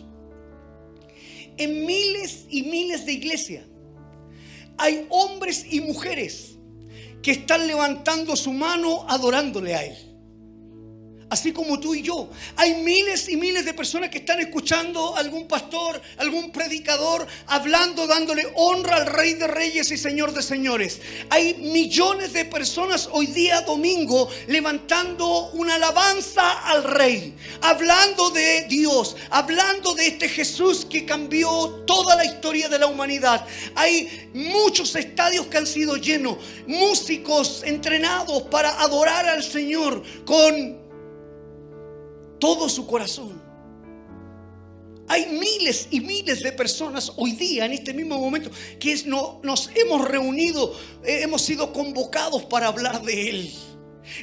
en 1.58 1.86
miles 1.86 2.46
y 2.50 2.64
miles 2.64 3.06
de 3.06 3.14
iglesias, 3.14 3.66
hay 4.78 5.06
hombres 5.10 5.66
y 5.70 5.82
mujeres 5.82 6.58
que 7.24 7.32
están 7.32 7.66
levantando 7.66 8.36
su 8.36 8.54
mano 8.54 9.10
adorándole 9.10 9.74
a 9.74 9.84
Él 9.84 10.05
así 11.30 11.52
como 11.52 11.80
tú 11.80 11.96
y 11.96 12.02
yo. 12.02 12.30
Hay 12.56 12.76
miles 12.76 13.30
y 13.30 13.38
miles 13.38 13.66
de 13.66 13.74
personas 13.74 14.10
que 14.10 14.20
están 14.20 14.40
escuchando 14.40 15.16
a 15.16 15.20
algún 15.20 15.48
pastor, 15.48 16.02
algún 16.18 16.52
predicador, 16.52 17.26
hablando, 17.48 18.08
dándole 18.08 18.44
honra 18.56 18.98
al 18.98 19.08
Rey 19.08 19.34
de 19.34 19.48
Reyes 19.48 19.92
y 19.92 19.98
Señor 19.98 20.34
de 20.34 20.44
Señores. 20.44 21.02
Hay 21.30 21.56
millones 21.56 22.34
de 22.34 22.46
personas 22.46 23.10
hoy 23.12 23.28
día 23.28 23.62
domingo 23.62 24.30
levantando 24.48 25.50
una 25.52 25.76
alabanza 25.76 26.52
al 26.64 26.84
Rey, 26.84 27.36
hablando 27.62 28.30
de 28.30 28.66
Dios, 28.70 29.16
hablando 29.30 29.96
de 29.96 30.08
este 30.08 30.30
Jesús 30.30 30.86
que 30.86 31.06
cambió 31.06 31.84
toda 31.88 32.16
la 32.16 32.26
historia 32.26 32.70
de 32.70 32.80
la 32.80 32.88
humanidad. 32.88 33.46
Hay 33.76 34.30
muchos 34.34 34.96
estadios 34.96 35.48
que 35.48 35.58
han 35.58 35.68
sido 35.68 35.98
llenos, 35.98 36.38
músicos 36.68 37.64
entrenados 37.64 38.44
para 38.44 38.80
adorar 38.82 39.28
al 39.28 39.44
Señor 39.44 40.04
con 40.26 40.85
todo 42.40 42.70
su 42.70 42.86
corazón. 42.86 43.42
Hay 45.08 45.28
miles 45.28 45.88
y 45.92 46.02
miles 46.02 46.42
de 46.42 46.52
personas 46.52 47.12
hoy 47.18 47.34
día, 47.34 47.66
en 47.66 47.74
este 47.74 47.94
mismo 47.94 48.18
momento, 48.18 48.50
que 48.80 48.96
nos 49.06 49.70
hemos 49.76 50.08
reunido, 50.08 50.74
eh, 51.04 51.20
hemos 51.22 51.44
sido 51.44 51.72
convocados 51.72 52.44
para 52.46 52.68
hablar 52.68 53.04
de 53.04 53.30
Él. 53.30 53.54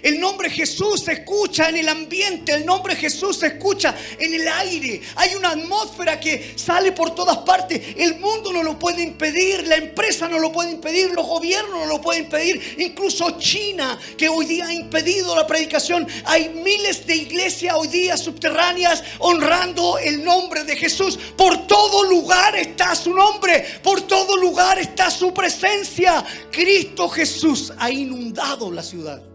El 0.03 0.21
nombre 0.21 0.51
Jesús 0.51 1.03
se 1.05 1.13
escucha 1.13 1.69
en 1.69 1.77
el 1.77 1.89
ambiente, 1.89 2.53
el 2.53 2.67
nombre 2.67 2.97
Jesús 2.97 3.39
se 3.39 3.49
escucha 3.49 3.95
en 4.19 4.35
el 4.35 4.47
aire. 4.49 5.01
Hay 5.17 5.35
una 5.35 5.51
atmósfera 5.51 6.19
que 6.19 6.55
sale 6.57 6.93
por 6.93 7.15
todas 7.15 7.39
partes. 7.39 7.81
El 7.97 8.19
mundo 8.19 8.53
no 8.53 8.63
lo 8.63 8.79
puede 8.79 9.03
impedir, 9.03 9.67
la 9.67 9.77
empresa 9.77 10.29
no 10.29 10.39
lo 10.39 10.53
puede 10.53 10.71
impedir, 10.71 11.11
los 11.11 11.27
gobiernos 11.27 11.81
no 11.81 11.87
lo 11.87 12.01
pueden 12.01 12.25
impedir. 12.25 12.77
Incluso 12.79 13.39
China, 13.39 13.99
que 14.17 14.29
hoy 14.29 14.47
día 14.47 14.67
ha 14.67 14.73
impedido 14.73 15.35
la 15.35 15.47
predicación. 15.47 16.07
Hay 16.25 16.49
miles 16.49 17.07
de 17.07 17.17
iglesias 17.17 17.75
hoy 17.77 17.89
día 17.89 18.17
subterráneas 18.17 19.03
honrando 19.19 19.99
el 19.99 20.25
nombre 20.25 20.65
de 20.65 20.77
Jesús. 20.77 21.19
Por 21.37 21.67
todo 21.67 22.05
lugar 22.05 22.57
está 22.57 22.95
su 22.95 23.13
nombre, 23.13 23.65
por 23.83 24.03
todo 24.03 24.37
lugar 24.37 24.79
está 24.79 25.11
su 25.11 25.33
presencia. 25.33 26.25
Cristo 26.51 27.09
Jesús 27.09 27.73
ha 27.79 27.91
inundado 27.91 28.71
la 28.71 28.83
ciudad. 28.83 29.32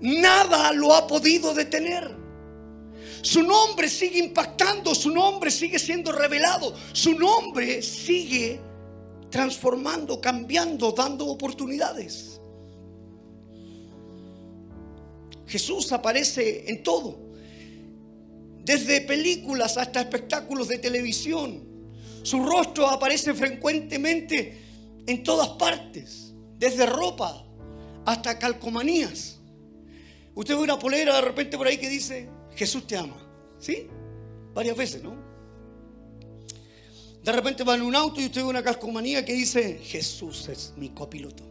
Nada 0.00 0.72
lo 0.72 0.94
ha 0.94 1.06
podido 1.06 1.54
detener. 1.54 2.14
Su 3.22 3.42
nombre 3.42 3.88
sigue 3.88 4.18
impactando, 4.18 4.94
su 4.94 5.10
nombre 5.10 5.50
sigue 5.50 5.78
siendo 5.78 6.12
revelado, 6.12 6.74
su 6.92 7.14
nombre 7.14 7.82
sigue 7.82 8.60
transformando, 9.30 10.20
cambiando, 10.20 10.92
dando 10.92 11.26
oportunidades. 11.26 12.40
Jesús 15.46 15.92
aparece 15.92 16.70
en 16.70 16.82
todo, 16.82 17.18
desde 18.64 19.00
películas 19.02 19.76
hasta 19.76 20.00
espectáculos 20.00 20.68
de 20.68 20.78
televisión. 20.78 21.64
Su 22.22 22.44
rostro 22.44 22.88
aparece 22.88 23.32
frecuentemente 23.34 24.60
en 25.06 25.22
todas 25.22 25.48
partes, 25.50 26.34
desde 26.58 26.86
ropa 26.86 27.46
hasta 28.04 28.38
calcomanías. 28.38 29.35
Usted 30.36 30.54
ve 30.54 30.60
una 30.60 30.78
polera 30.78 31.14
de 31.16 31.22
repente 31.22 31.56
por 31.56 31.66
ahí 31.66 31.78
que 31.78 31.88
dice, 31.88 32.28
Jesús 32.54 32.86
te 32.86 32.94
ama. 32.94 33.16
¿Sí? 33.58 33.88
Varias 34.52 34.76
veces, 34.76 35.02
¿no? 35.02 35.16
De 37.22 37.32
repente 37.32 37.64
va 37.64 37.74
en 37.74 37.82
un 37.82 37.96
auto 37.96 38.20
y 38.20 38.26
usted 38.26 38.42
ve 38.42 38.46
una 38.46 38.62
calcomanía 38.62 39.24
que 39.24 39.32
dice, 39.32 39.78
Jesús 39.78 40.48
es 40.50 40.74
mi 40.76 40.90
copiloto. 40.90 41.42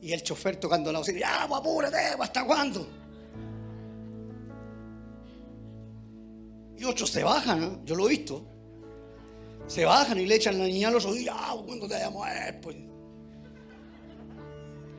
Y 0.00 0.12
el 0.12 0.22
chofer 0.22 0.56
tocando 0.56 0.92
la 0.92 1.00
bocina, 1.00 1.18
ya, 1.18 1.42
apúrate, 1.42 1.96
¿hasta 1.96 2.46
cuándo? 2.46 2.86
Y 6.78 6.84
otros 6.84 7.10
se 7.10 7.24
bajan, 7.24 7.60
¿no? 7.60 7.84
yo 7.84 7.96
lo 7.96 8.06
he 8.06 8.10
visto. 8.10 8.46
Se 9.66 9.84
bajan 9.84 10.20
y 10.20 10.26
le 10.26 10.36
echan 10.36 10.56
la 10.56 10.66
niña 10.66 10.86
a 10.86 10.92
los 10.92 11.04
oídos, 11.04 11.34
ya, 11.34 11.52
cuando 11.66 11.88
te 11.88 11.94
vayamos 11.94 12.24
a 12.24 12.60
pues. 12.62 12.76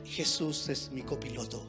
Jesús 0.08 0.68
es 0.68 0.90
mi 0.90 1.02
copiloto. 1.02 1.62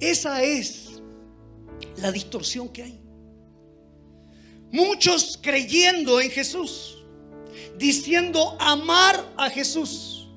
Esa 0.00 0.42
es 0.42 1.00
la 1.96 2.10
distorsión 2.10 2.68
que 2.68 2.82
hay. 2.82 3.00
Muchos 4.72 5.38
creyendo 5.40 6.20
en 6.20 6.30
Jesús, 6.30 7.04
diciendo 7.78 8.56
amar 8.58 9.32
a 9.36 9.48
Jesús, 9.50 10.28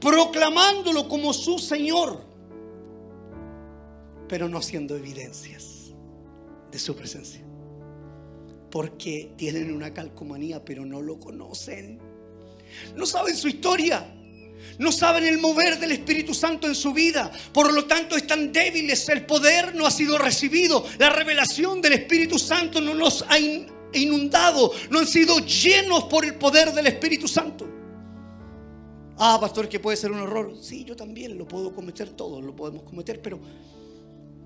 proclamándolo 0.00 1.08
como 1.08 1.32
su 1.32 1.58
Señor, 1.58 2.22
pero 4.28 4.48
no 4.48 4.58
haciendo 4.58 4.96
evidencias 4.96 5.94
de 6.70 6.78
su 6.78 6.94
presencia. 6.94 7.42
Porque 8.70 9.32
tienen 9.36 9.72
una 9.72 9.94
calcomanía, 9.94 10.62
pero 10.62 10.84
no 10.84 11.00
lo 11.00 11.18
conocen. 11.18 12.00
No 12.96 13.06
saben 13.06 13.36
su 13.36 13.48
historia. 13.48 14.14
No 14.78 14.92
saben 14.92 15.24
el 15.24 15.38
mover 15.38 15.78
del 15.78 15.92
Espíritu 15.92 16.34
Santo 16.34 16.66
en 16.66 16.74
su 16.74 16.92
vida. 16.92 17.32
Por 17.52 17.72
lo 17.72 17.86
tanto, 17.86 18.16
están 18.16 18.52
débiles. 18.52 19.08
El 19.08 19.26
poder 19.26 19.74
no 19.74 19.86
ha 19.86 19.90
sido 19.90 20.18
recibido. 20.18 20.84
La 20.98 21.10
revelación 21.10 21.82
del 21.82 21.94
Espíritu 21.94 22.38
Santo 22.38 22.80
no 22.80 22.94
nos 22.94 23.24
ha 23.28 23.38
inundado. 23.92 24.72
No 24.90 25.00
han 25.00 25.06
sido 25.06 25.40
llenos 25.40 26.04
por 26.04 26.24
el 26.24 26.36
poder 26.36 26.72
del 26.72 26.86
Espíritu 26.86 27.26
Santo. 27.26 27.66
Ah, 29.18 29.36
pastor, 29.40 29.68
que 29.68 29.80
puede 29.80 29.96
ser 29.96 30.12
un 30.12 30.20
error. 30.20 30.56
Sí, 30.60 30.84
yo 30.84 30.94
también 30.94 31.36
lo 31.36 31.48
puedo 31.48 31.74
cometer, 31.74 32.10
todos 32.10 32.42
lo 32.44 32.54
podemos 32.54 32.84
cometer, 32.84 33.20
pero, 33.20 33.40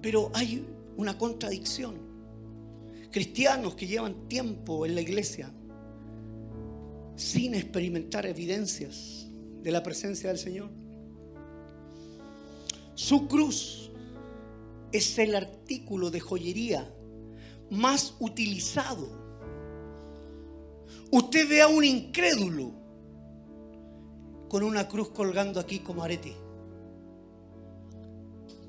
pero 0.01 0.31
hay 0.33 0.67
una 0.97 1.19
contradicción. 1.19 2.11
Cristianos 3.11 3.75
que 3.75 3.87
llevan 3.87 4.29
tiempo 4.29 4.87
en 4.87 4.95
la 4.95 5.03
iglesia 5.03 5.53
sin 7.17 7.55
experimentar 7.55 8.27
evidencias 8.27 9.27
de 9.63 9.71
la 9.71 9.83
presencia 9.83 10.29
del 10.29 10.39
Señor. 10.39 10.71
Su 12.95 13.27
cruz 13.29 13.91
es 14.93 15.19
el 15.19 15.35
artículo 15.35 16.11
de 16.11 16.21
joyería 16.21 16.93
más 17.71 18.15
utilizado. 18.21 19.09
Usted 21.11 21.49
ve 21.49 21.63
a 21.63 21.69
un 21.69 21.85
incrédulo 21.85 22.73
con 24.49 24.63
una 24.63 24.89
cruz 24.89 25.09
colgando 25.11 25.59
aquí 25.61 25.79
como 25.79 26.03
arete. 26.03 26.35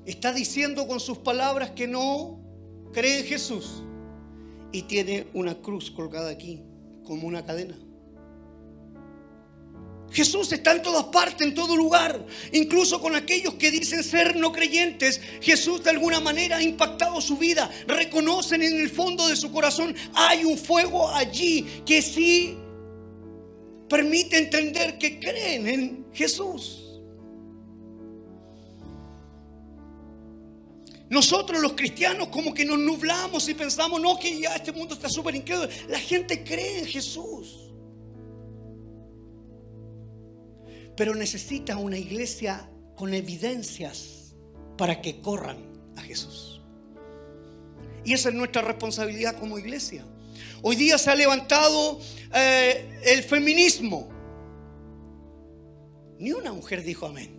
Está 0.06 0.32
diciendo 0.32 0.86
con 0.86 1.00
sus 1.00 1.18
palabras 1.18 1.70
que 1.70 1.86
no 1.86 2.38
cree 2.92 3.20
en 3.20 3.26
Jesús 3.26 3.82
y 4.72 4.82
tiene 4.82 5.26
una 5.34 5.60
cruz 5.60 5.90
colgada 5.90 6.30
aquí 6.30 6.62
como 7.04 7.26
una 7.26 7.44
cadena. 7.44 7.76
Jesús 10.14 10.52
está 10.52 10.70
en 10.70 10.82
todas 10.82 11.04
partes, 11.06 11.44
en 11.44 11.54
todo 11.54 11.76
lugar, 11.76 12.24
incluso 12.52 13.00
con 13.00 13.16
aquellos 13.16 13.54
que 13.54 13.72
dicen 13.72 14.04
ser 14.04 14.36
no 14.36 14.52
creyentes. 14.52 15.20
Jesús 15.40 15.82
de 15.82 15.90
alguna 15.90 16.20
manera 16.20 16.58
ha 16.58 16.62
impactado 16.62 17.20
su 17.20 17.36
vida. 17.36 17.68
Reconocen 17.88 18.62
en 18.62 18.80
el 18.80 18.90
fondo 18.90 19.26
de 19.26 19.34
su 19.34 19.50
corazón, 19.50 19.92
hay 20.14 20.44
un 20.44 20.56
fuego 20.56 21.10
allí 21.10 21.82
que 21.84 22.00
sí 22.00 22.56
permite 23.88 24.38
entender 24.38 24.98
que 24.98 25.18
creen 25.18 25.66
en 25.66 26.06
Jesús. 26.12 26.80
Nosotros 31.10 31.60
los 31.60 31.72
cristianos 31.72 32.28
como 32.28 32.54
que 32.54 32.64
nos 32.64 32.78
nublamos 32.78 33.48
y 33.48 33.54
pensamos, 33.54 34.00
no, 34.00 34.16
que 34.16 34.38
ya 34.38 34.54
este 34.54 34.70
mundo 34.70 34.94
está 34.94 35.08
súper 35.08 35.34
incrédulo. 35.34 35.68
La 35.88 35.98
gente 35.98 36.44
cree 36.44 36.78
en 36.78 36.86
Jesús. 36.86 37.73
Pero 40.96 41.14
necesita 41.14 41.76
una 41.76 41.98
iglesia 41.98 42.68
con 42.94 43.14
evidencias 43.14 44.34
para 44.76 45.00
que 45.00 45.20
corran 45.20 45.58
a 45.96 46.02
Jesús. 46.02 46.60
Y 48.04 48.12
esa 48.12 48.28
es 48.28 48.34
nuestra 48.34 48.62
responsabilidad 48.62 49.38
como 49.38 49.58
iglesia. 49.58 50.04
Hoy 50.62 50.76
día 50.76 50.98
se 50.98 51.10
ha 51.10 51.14
levantado 51.14 51.98
eh, 52.34 53.00
el 53.04 53.22
feminismo. 53.22 54.08
Ni 56.18 56.32
una 56.32 56.52
mujer 56.52 56.82
dijo 56.82 57.06
amén. 57.06 57.30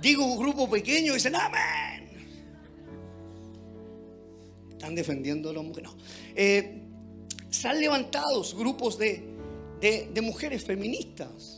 Digo 0.00 0.24
un 0.24 0.38
grupo 0.38 0.68
pequeño 0.68 1.12
y 1.12 1.14
dicen 1.14 1.34
amén. 1.34 2.06
Están 4.70 4.94
defendiendo 4.94 5.50
a 5.50 5.52
los 5.52 5.64
mujeres. 5.64 5.90
No. 5.90 5.98
Eh, 6.34 6.82
se 7.50 7.68
han 7.68 7.80
levantado 7.80 8.42
grupos 8.56 8.98
de 8.98 9.24
mujeres 10.22 10.64
feministas 10.64 11.55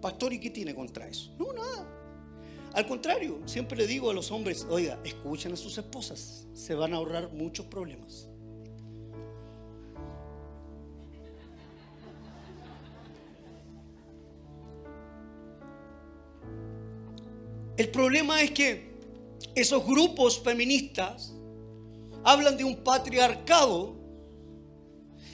Pastor, 0.00 0.32
¿y 0.32 0.40
qué 0.40 0.50
tiene 0.50 0.74
contra 0.74 1.08
eso? 1.08 1.32
No, 1.38 1.52
nada. 1.52 1.86
Al 2.74 2.86
contrario, 2.86 3.40
siempre 3.46 3.76
le 3.76 3.86
digo 3.86 4.10
a 4.10 4.14
los 4.14 4.30
hombres, 4.30 4.66
oiga, 4.70 5.00
escuchen 5.04 5.52
a 5.52 5.56
sus 5.56 5.76
esposas, 5.78 6.46
se 6.52 6.74
van 6.74 6.94
a 6.94 6.98
ahorrar 6.98 7.32
muchos 7.32 7.66
problemas. 7.66 8.28
El 17.76 17.90
problema 17.90 18.42
es 18.42 18.50
que 18.50 18.92
esos 19.54 19.86
grupos 19.86 20.40
feministas 20.40 21.32
hablan 22.24 22.56
de 22.56 22.64
un 22.64 22.76
patriarcado 22.76 23.96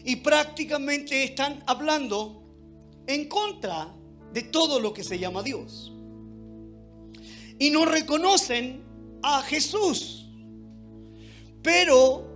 y 0.04 0.16
prácticamente 0.16 1.24
están 1.24 1.62
hablando 1.66 2.42
en 3.06 3.28
contra 3.28 3.94
de 4.35 4.43
todo 4.43 4.80
lo 4.80 4.93
que 4.93 5.05
se 5.05 5.18
llama 5.18 5.45
Dios. 5.45 5.93
Y 7.59 7.70
no 7.70 7.85
reconocen 7.85 8.82
a 9.22 9.41
Jesús. 9.43 10.26
Pero 11.62 12.26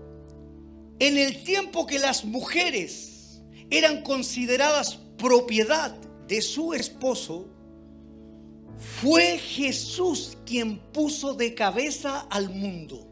en 1.01 1.19
el 1.19 1.43
tiempo 1.43 1.87
que 1.87 1.99
las 1.99 2.25
mujeres 2.25 3.43
eran 3.69 4.03
consideradas 4.03 5.01
propiedad 5.19 5.91
de 6.29 6.41
su 6.41 6.73
esposo, 6.73 7.49
fue 9.01 9.39
Jesús 9.39 10.39
quien 10.47 10.79
puso 10.79 11.35
de 11.35 11.53
cabeza 11.55 12.21
al 12.31 12.49
mundo. 12.49 13.07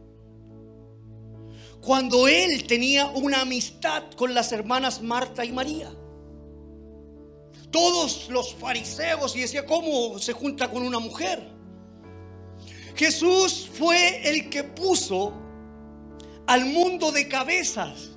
Cuando 1.81 2.29
él 2.29 2.67
tenía 2.69 3.07
una 3.07 3.41
amistad 3.41 4.05
con 4.17 4.33
las 4.33 4.53
hermanas 4.53 5.03
Marta 5.03 5.45
y 5.45 5.51
María 5.51 5.93
todos 7.71 8.29
los 8.29 8.55
fariseos 8.55 9.35
y 9.37 9.41
decía, 9.41 9.67
¿cómo 9.67 10.19
se 10.19 10.33
junta 10.33 10.71
con 10.71 10.83
una 10.83 10.99
mujer? 10.99 11.57
Jesús 12.95 13.69
fue 13.75 14.29
el 14.29 14.49
que 14.49 14.65
puso 14.65 15.35
al 16.47 16.65
mundo 16.65 17.13
de 17.13 17.29
cabezas, 17.29 18.11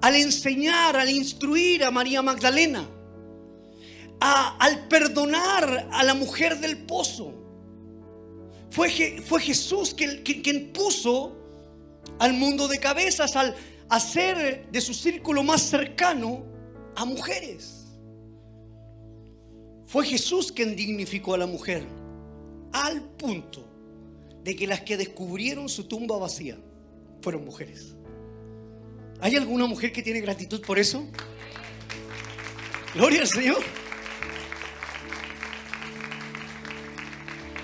al 0.00 0.16
enseñar, 0.16 0.96
al 0.96 1.10
instruir 1.10 1.84
a 1.84 1.90
María 1.90 2.22
Magdalena, 2.22 2.88
al 4.20 4.88
perdonar 4.88 5.88
a 5.92 6.02
la 6.02 6.14
mujer 6.14 6.58
del 6.58 6.78
pozo. 6.78 7.34
Fue, 8.70 8.88
Jesús 8.88 9.94
quien 9.94 10.72
puso 10.72 11.36
al 12.18 12.32
mundo 12.32 12.66
de 12.66 12.78
cabezas, 12.78 13.36
al 13.36 13.54
hacer 13.88 14.68
de 14.70 14.80
su 14.80 14.94
círculo 14.94 15.42
más 15.42 15.62
cercano 15.62 16.44
a 16.96 17.04
mujeres. 17.04 17.81
Fue 19.92 20.06
Jesús 20.06 20.50
quien 20.50 20.74
dignificó 20.74 21.34
a 21.34 21.36
la 21.36 21.44
mujer 21.44 21.86
al 22.72 23.02
punto 23.02 23.68
de 24.42 24.56
que 24.56 24.66
las 24.66 24.80
que 24.80 24.96
descubrieron 24.96 25.68
su 25.68 25.84
tumba 25.84 26.16
vacía 26.16 26.56
fueron 27.20 27.44
mujeres. 27.44 27.94
¿Hay 29.20 29.36
alguna 29.36 29.66
mujer 29.66 29.92
que 29.92 30.02
tiene 30.02 30.22
gratitud 30.22 30.62
por 30.62 30.78
eso? 30.78 31.06
Gloria 32.94 33.20
al 33.20 33.26
Señor. 33.26 33.62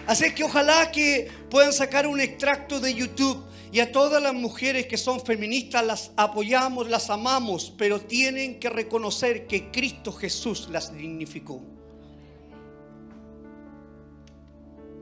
Así 0.07 0.31
que 0.35 0.45
ojalá 0.45 0.93
que 0.93 1.31
puedan 1.49 1.73
sacar 1.73 2.07
un 2.07 2.21
extracto 2.21 2.79
de 2.79 2.93
YouTube 2.93 3.43
y 3.73 3.81
a 3.81 3.91
todas 3.91 4.23
las 4.23 4.35
mujeres 4.35 4.87
que 4.87 4.99
son 4.99 5.25
feministas 5.25 5.83
las 5.83 6.11
apoyamos, 6.15 6.91
las 6.91 7.09
amamos, 7.09 7.73
pero 7.79 8.03
tienen 8.03 8.61
que 8.61 8.69
reconocer 8.69 9.47
que 9.47 9.71
Cristo 9.71 10.13
Jesús 10.13 10.69
las 10.71 10.95
dignificó. 10.95 11.78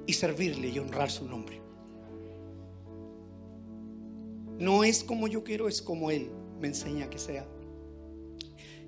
Y 0.07 0.13
servirle 0.13 0.69
y 0.69 0.79
honrar 0.79 1.11
su 1.11 1.27
nombre. 1.27 1.61
No 4.59 4.85
es 4.85 5.05
como 5.05 5.29
yo 5.29 5.45
quiero, 5.45 5.69
es 5.69 5.83
como 5.83 6.11
Él 6.11 6.31
me 6.61 6.69
enseña 6.69 7.11
que 7.11 7.19
sea. 7.19 7.47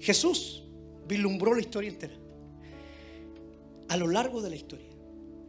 Jesús 0.00 0.64
vislumbró 1.06 1.54
la 1.54 1.60
historia 1.60 1.90
entera. 1.90 2.14
A 3.88 3.96
lo 3.96 4.06
largo 4.06 4.40
de 4.42 4.50
la 4.50 4.56
historia, 4.56 4.88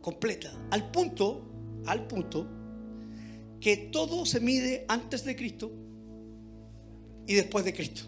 completa, 0.02 0.52
al 0.72 0.92
punto, 0.92 1.46
al 1.86 2.08
punto, 2.08 2.48
que 3.60 3.76
todo 3.92 4.26
se 4.26 4.40
mide 4.40 4.86
antes 4.88 5.26
de 5.26 5.36
Cristo 5.36 5.72
y 7.28 7.36
después 7.36 7.66
de 7.66 7.74
Cristo. 7.74 8.04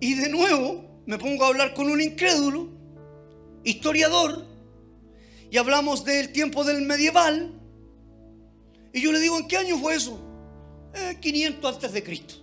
Y 0.00 0.14
de 0.14 0.30
nuevo 0.30 0.84
me 1.06 1.18
pongo 1.18 1.44
a 1.44 1.48
hablar 1.48 1.74
con 1.74 1.90
un 1.90 2.00
incrédulo, 2.00 2.68
historiador, 3.64 4.49
y 5.50 5.56
hablamos 5.56 6.04
del 6.04 6.32
tiempo 6.32 6.64
del 6.64 6.82
medieval. 6.82 7.52
Y 8.92 9.02
yo 9.02 9.12
le 9.12 9.20
digo, 9.20 9.38
¿en 9.38 9.48
qué 9.48 9.56
año 9.56 9.78
fue 9.78 9.94
eso? 9.94 10.18
500 11.20 11.64
eh, 11.64 11.74
antes 11.74 11.92
de 11.92 12.02
Cristo. 12.02 12.34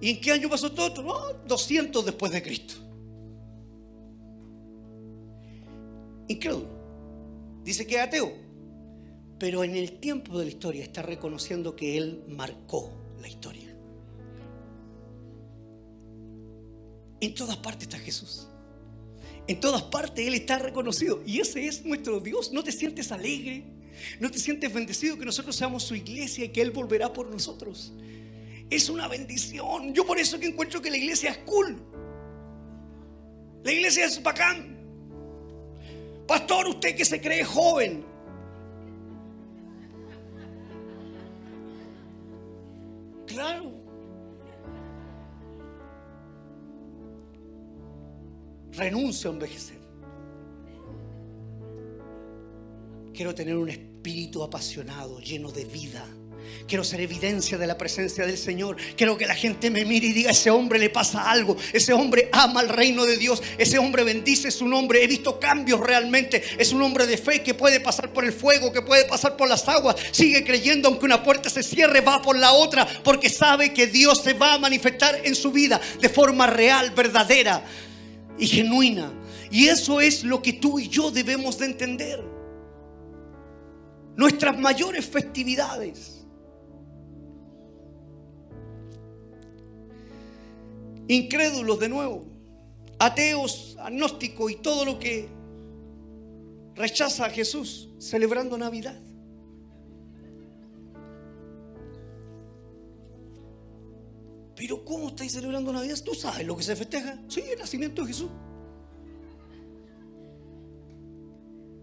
¿Y 0.00 0.10
en 0.10 0.20
qué 0.20 0.32
año 0.32 0.48
pasó 0.48 0.72
todo 0.72 0.86
esto? 0.88 1.40
200 1.46 2.04
después 2.04 2.32
de 2.32 2.42
Cristo. 2.42 2.74
Incrédulo. 6.28 6.68
Dice 7.64 7.86
que 7.86 7.96
es 7.96 8.00
ateo. 8.02 8.32
Pero 9.38 9.62
en 9.62 9.76
el 9.76 10.00
tiempo 10.00 10.38
de 10.38 10.46
la 10.46 10.50
historia 10.50 10.82
está 10.82 11.02
reconociendo 11.02 11.76
que 11.76 11.96
Él 11.96 12.24
marcó 12.28 12.92
la 13.20 13.28
historia. 13.28 13.68
En 17.20 17.34
todas 17.34 17.56
partes 17.56 17.84
está 17.84 17.98
Jesús. 17.98 18.47
En 19.48 19.60
todas 19.60 19.82
partes 19.82 20.26
Él 20.26 20.34
está 20.34 20.58
reconocido. 20.58 21.22
Y 21.26 21.40
ese 21.40 21.66
es 21.66 21.84
nuestro 21.84 22.20
Dios. 22.20 22.52
¿No 22.52 22.62
te 22.62 22.70
sientes 22.70 23.10
alegre? 23.10 23.64
¿No 24.20 24.30
te 24.30 24.38
sientes 24.38 24.72
bendecido 24.72 25.18
que 25.18 25.24
nosotros 25.24 25.56
seamos 25.56 25.82
su 25.82 25.94
iglesia 25.96 26.44
y 26.44 26.50
que 26.50 26.60
Él 26.60 26.70
volverá 26.70 27.12
por 27.12 27.30
nosotros? 27.30 27.92
Es 28.68 28.90
una 28.90 29.08
bendición. 29.08 29.94
Yo 29.94 30.06
por 30.06 30.18
eso 30.18 30.38
que 30.38 30.46
encuentro 30.46 30.82
que 30.82 30.90
la 30.90 30.98
iglesia 30.98 31.30
es 31.30 31.38
cool. 31.38 31.82
La 33.64 33.72
iglesia 33.72 34.04
es 34.04 34.22
bacán. 34.22 34.76
Pastor, 36.26 36.68
usted 36.68 36.94
que 36.94 37.06
se 37.06 37.18
cree 37.18 37.42
joven. 37.42 38.04
Claro. 43.26 43.72
Renuncio 48.78 49.30
a 49.30 49.32
envejecer. 49.34 49.78
Quiero 53.12 53.34
tener 53.34 53.56
un 53.56 53.68
espíritu 53.68 54.42
apasionado, 54.42 55.18
lleno 55.20 55.50
de 55.50 55.64
vida, 55.64 56.06
Quiero 56.66 56.84
ser 56.84 57.00
evidencia 57.00 57.56
de 57.56 57.66
la 57.66 57.78
presencia 57.78 58.26
del 58.26 58.36
Señor. 58.36 58.76
Quiero 58.96 59.16
que 59.16 59.26
la 59.26 59.34
gente 59.34 59.70
me 59.70 59.84
mire 59.84 60.08
y 60.08 60.12
diga, 60.12 60.30
ese 60.30 60.50
hombre 60.50 60.78
le 60.78 60.90
pasa 60.90 61.30
algo. 61.30 61.56
Ese 61.72 61.92
hombre 61.92 62.28
ama 62.32 62.60
el 62.60 62.68
reino 62.68 63.06
de 63.06 63.16
Dios. 63.16 63.42
Ese 63.56 63.78
hombre 63.78 64.04
bendice 64.04 64.50
su 64.50 64.68
nombre. 64.68 65.02
He 65.02 65.06
visto 65.06 65.40
cambios 65.40 65.80
realmente. 65.80 66.42
Es 66.58 66.72
un 66.72 66.82
hombre 66.82 67.06
de 67.06 67.16
fe 67.16 67.42
que 67.42 67.54
puede 67.54 67.80
pasar 67.80 68.12
por 68.12 68.24
el 68.24 68.32
fuego, 68.32 68.72
que 68.72 68.82
puede 68.82 69.04
pasar 69.06 69.36
por 69.36 69.48
las 69.48 69.66
aguas. 69.68 69.96
Sigue 70.10 70.44
creyendo 70.44 70.88
aunque 70.88 71.06
una 71.06 71.22
puerta 71.22 71.48
se 71.48 71.62
cierre, 71.62 72.00
va 72.00 72.20
por 72.20 72.38
la 72.38 72.52
otra. 72.52 72.86
Porque 73.02 73.30
sabe 73.30 73.72
que 73.72 73.86
Dios 73.86 74.22
se 74.22 74.34
va 74.34 74.54
a 74.54 74.58
manifestar 74.58 75.20
en 75.24 75.34
su 75.34 75.50
vida 75.50 75.80
de 76.00 76.08
forma 76.08 76.46
real, 76.46 76.90
verdadera 76.90 77.64
y 78.38 78.46
genuina. 78.46 79.12
Y 79.50 79.68
eso 79.68 80.00
es 80.00 80.24
lo 80.24 80.42
que 80.42 80.54
tú 80.54 80.78
y 80.78 80.88
yo 80.88 81.10
debemos 81.10 81.58
de 81.58 81.66
entender. 81.66 82.22
Nuestras 84.16 84.58
mayores 84.58 85.06
festividades 85.06 86.18
incrédulos 91.08 91.80
de 91.80 91.88
nuevo, 91.88 92.26
ateos, 92.98 93.76
agnósticos 93.80 94.52
y 94.52 94.56
todo 94.56 94.84
lo 94.84 94.98
que 94.98 95.28
rechaza 96.74 97.26
a 97.26 97.30
Jesús 97.30 97.88
celebrando 97.98 98.56
Navidad. 98.56 99.00
Pero 104.58 104.84
¿cómo 104.84 105.08
estáis 105.08 105.32
celebrando 105.32 105.72
Navidad? 105.72 105.96
¿Tú 106.04 106.14
sabes 106.14 106.46
lo 106.46 106.56
que 106.56 106.64
se 106.64 106.76
festeja? 106.76 107.18
Sí, 107.28 107.40
el 107.40 107.58
nacimiento 107.58 108.02
de 108.02 108.08
Jesús. 108.08 108.30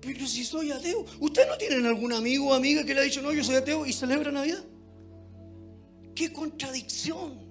Pero 0.01 0.28
si 0.28 0.43
soy 0.43 0.71
ateo, 0.71 1.05
¿ustedes 1.19 1.47
no 1.47 1.57
tienen 1.57 1.86
algún 1.86 2.13
amigo 2.13 2.49
o 2.49 2.53
amiga 2.53 2.84
que 2.84 2.93
le 2.93 2.99
ha 2.99 3.03
dicho, 3.03 3.21
no, 3.21 3.34
yo 3.34 3.43
soy 3.43 3.55
ateo 3.55 3.86
y 3.86 3.93
celebra 3.93 4.32
Navidad? 4.32 4.63
¡Qué 6.13 6.32
contradicción! 6.32 7.45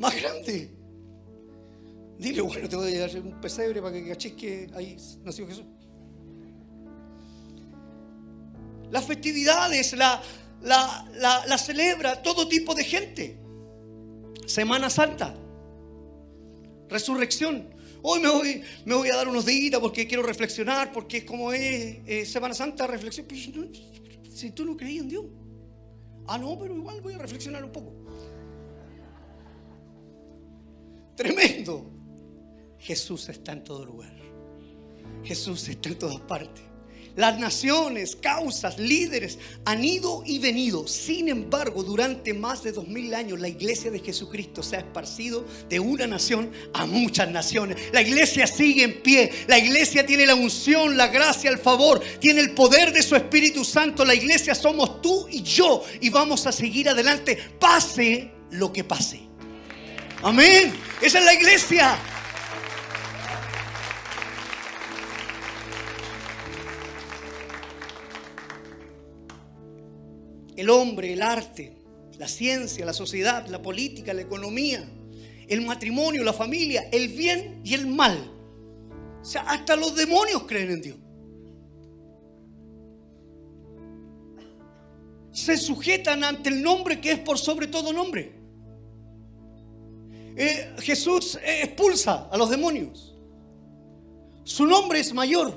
más 0.00 0.16
grande. 0.16 0.70
Dile, 2.18 2.40
bueno, 2.40 2.68
te 2.68 2.74
voy 2.74 2.88
a 2.88 3.06
llevar 3.06 3.22
un 3.22 3.40
pesebre 3.40 3.80
para 3.80 3.94
que 3.94 4.08
caches 4.08 4.32
que 4.32 4.70
ahí 4.74 4.96
nació 5.22 5.46
Jesús. 5.46 5.66
Las 8.90 9.04
festividades 9.04 9.92
la, 9.92 10.22
la, 10.62 11.58
celebra 11.58 12.22
todo 12.22 12.48
tipo 12.48 12.74
de 12.74 12.84
gente. 12.84 13.39
Semana 14.50 14.90
Santa, 14.90 15.32
resurrección. 16.88 17.68
Hoy 18.02 18.18
me 18.18 18.28
voy, 18.28 18.62
me 18.84 18.96
voy 18.96 19.08
a 19.08 19.14
dar 19.14 19.28
unos 19.28 19.46
días 19.46 19.78
porque 19.78 20.08
quiero 20.08 20.24
reflexionar, 20.24 20.90
porque 20.90 21.18
es 21.18 21.24
como 21.24 21.52
es 21.52 21.98
eh, 22.04 22.26
Semana 22.26 22.52
Santa, 22.52 22.88
reflexión. 22.88 23.28
Si 24.28 24.50
tú 24.50 24.64
no 24.64 24.76
creías 24.76 25.04
en 25.04 25.08
Dios. 25.08 25.24
Ah, 26.26 26.36
no, 26.36 26.58
pero 26.58 26.74
igual 26.74 27.00
voy 27.00 27.12
a 27.12 27.18
reflexionar 27.18 27.62
un 27.62 27.70
poco. 27.70 27.92
Tremendo. 31.14 31.88
Jesús 32.80 33.28
está 33.28 33.52
en 33.52 33.62
todo 33.62 33.84
lugar. 33.84 34.16
Jesús 35.22 35.68
está 35.68 35.90
en 35.90 35.98
todas 35.98 36.20
partes. 36.22 36.64
Las 37.16 37.38
naciones, 37.38 38.16
causas, 38.16 38.78
líderes 38.78 39.38
han 39.64 39.84
ido 39.84 40.22
y 40.24 40.38
venido. 40.38 40.86
Sin 40.86 41.28
embargo, 41.28 41.82
durante 41.82 42.34
más 42.34 42.62
de 42.62 42.72
dos 42.72 42.88
mil 42.88 43.14
años 43.14 43.40
la 43.40 43.48
iglesia 43.48 43.90
de 43.90 43.98
Jesucristo 43.98 44.62
se 44.62 44.76
ha 44.76 44.80
esparcido 44.80 45.44
de 45.68 45.80
una 45.80 46.06
nación 46.06 46.50
a 46.72 46.86
muchas 46.86 47.30
naciones. 47.30 47.76
La 47.92 48.02
iglesia 48.02 48.46
sigue 48.46 48.84
en 48.84 49.02
pie. 49.02 49.30
La 49.48 49.58
iglesia 49.58 50.06
tiene 50.06 50.26
la 50.26 50.34
unción, 50.34 50.96
la 50.96 51.08
gracia, 51.08 51.50
el 51.50 51.58
favor. 51.58 52.00
Tiene 52.20 52.40
el 52.40 52.52
poder 52.52 52.92
de 52.92 53.02
su 53.02 53.16
Espíritu 53.16 53.64
Santo. 53.64 54.04
La 54.04 54.14
iglesia 54.14 54.54
somos 54.54 55.02
tú 55.02 55.26
y 55.30 55.42
yo. 55.42 55.82
Y 56.00 56.10
vamos 56.10 56.46
a 56.46 56.52
seguir 56.52 56.88
adelante. 56.88 57.36
Pase 57.58 58.30
lo 58.50 58.72
que 58.72 58.84
pase. 58.84 59.20
Amén. 60.22 60.72
Esa 61.00 61.18
es 61.18 61.24
la 61.24 61.34
iglesia. 61.34 61.98
El 70.60 70.68
hombre, 70.68 71.14
el 71.14 71.22
arte, 71.22 71.72
la 72.18 72.28
ciencia, 72.28 72.84
la 72.84 72.92
sociedad, 72.92 73.46
la 73.46 73.62
política, 73.62 74.12
la 74.12 74.20
economía, 74.20 74.86
el 75.48 75.62
matrimonio, 75.62 76.22
la 76.22 76.34
familia, 76.34 76.86
el 76.92 77.08
bien 77.08 77.62
y 77.64 77.72
el 77.72 77.86
mal. 77.86 78.30
O 79.22 79.24
sea, 79.24 79.40
hasta 79.48 79.74
los 79.74 79.96
demonios 79.96 80.42
creen 80.42 80.70
en 80.72 80.82
Dios. 80.82 80.98
Se 85.32 85.56
sujetan 85.56 86.24
ante 86.24 86.50
el 86.50 86.62
nombre 86.62 87.00
que 87.00 87.12
es 87.12 87.18
por 87.20 87.38
sobre 87.38 87.66
todo 87.66 87.90
nombre. 87.90 88.30
Eh, 90.36 90.74
Jesús 90.80 91.38
expulsa 91.42 92.28
a 92.30 92.36
los 92.36 92.50
demonios. 92.50 93.16
Su 94.44 94.66
nombre 94.66 95.00
es 95.00 95.14
mayor. 95.14 95.54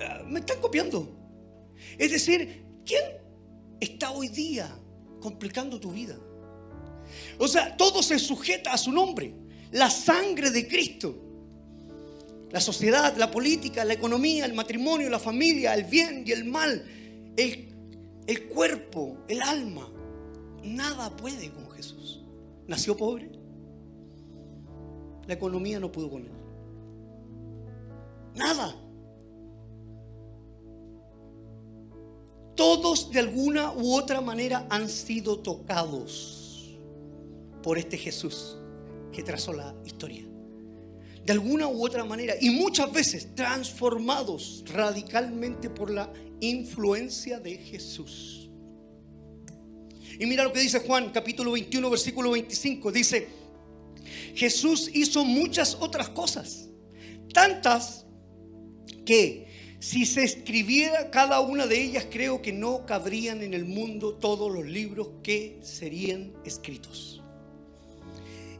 Eh, 0.00 0.22
me 0.26 0.40
están 0.40 0.60
copiando. 0.60 1.23
Es 1.98 2.10
decir, 2.10 2.64
¿quién 2.84 3.02
está 3.80 4.10
hoy 4.10 4.28
día 4.28 4.68
complicando 5.20 5.78
tu 5.80 5.92
vida? 5.92 6.16
O 7.38 7.48
sea, 7.48 7.76
todo 7.76 8.02
se 8.02 8.18
sujeta 8.18 8.72
a 8.72 8.78
su 8.78 8.92
nombre. 8.92 9.34
La 9.72 9.90
sangre 9.90 10.50
de 10.50 10.66
Cristo. 10.68 11.14
La 12.50 12.60
sociedad, 12.60 13.16
la 13.16 13.30
política, 13.30 13.84
la 13.84 13.94
economía, 13.94 14.44
el 14.44 14.54
matrimonio, 14.54 15.10
la 15.10 15.18
familia, 15.18 15.74
el 15.74 15.84
bien 15.84 16.22
y 16.26 16.32
el 16.32 16.44
mal. 16.44 16.84
El, 17.36 18.48
cuerpo, 18.48 19.24
el 19.28 19.42
alma. 19.42 19.90
Nada 20.62 21.14
puede 21.16 21.50
con 21.50 21.70
Jesús. 21.72 22.22
Nació 22.68 22.96
pobre. 22.96 23.30
La 25.26 25.34
economía 25.34 25.80
no 25.80 25.90
pudo 25.90 26.10
con 26.10 26.22
él. 26.22 26.32
Nada. 28.36 28.76
Todos 32.54 33.10
de 33.10 33.20
alguna 33.20 33.72
u 33.72 33.94
otra 33.94 34.20
manera 34.20 34.66
han 34.70 34.88
sido 34.88 35.38
tocados 35.40 36.76
por 37.62 37.78
este 37.78 37.96
Jesús 37.98 38.56
que 39.12 39.22
trazó 39.22 39.52
la 39.52 39.74
historia. 39.84 40.24
De 41.24 41.32
alguna 41.32 41.68
u 41.68 41.84
otra 41.84 42.04
manera. 42.04 42.34
Y 42.40 42.50
muchas 42.50 42.92
veces 42.92 43.34
transformados 43.34 44.62
radicalmente 44.66 45.70
por 45.70 45.90
la 45.90 46.12
influencia 46.40 47.40
de 47.40 47.56
Jesús. 47.56 48.50
Y 50.18 50.26
mira 50.26 50.44
lo 50.44 50.52
que 50.52 50.60
dice 50.60 50.80
Juan 50.80 51.10
capítulo 51.10 51.52
21 51.52 51.90
versículo 51.90 52.30
25. 52.32 52.92
Dice, 52.92 53.28
Jesús 54.34 54.90
hizo 54.92 55.24
muchas 55.24 55.76
otras 55.80 56.10
cosas, 56.10 56.68
tantas 57.32 58.04
que 59.04 59.46
si 59.84 60.06
se 60.06 60.24
escribiera 60.24 61.10
cada 61.10 61.40
una 61.40 61.66
de 61.66 61.78
ellas 61.78 62.06
creo 62.10 62.40
que 62.40 62.54
no 62.54 62.86
cabrían 62.86 63.42
en 63.42 63.52
el 63.52 63.66
mundo 63.66 64.14
todos 64.14 64.50
los 64.50 64.64
libros 64.64 65.08
que 65.22 65.58
serían 65.62 66.32
escritos. 66.42 67.22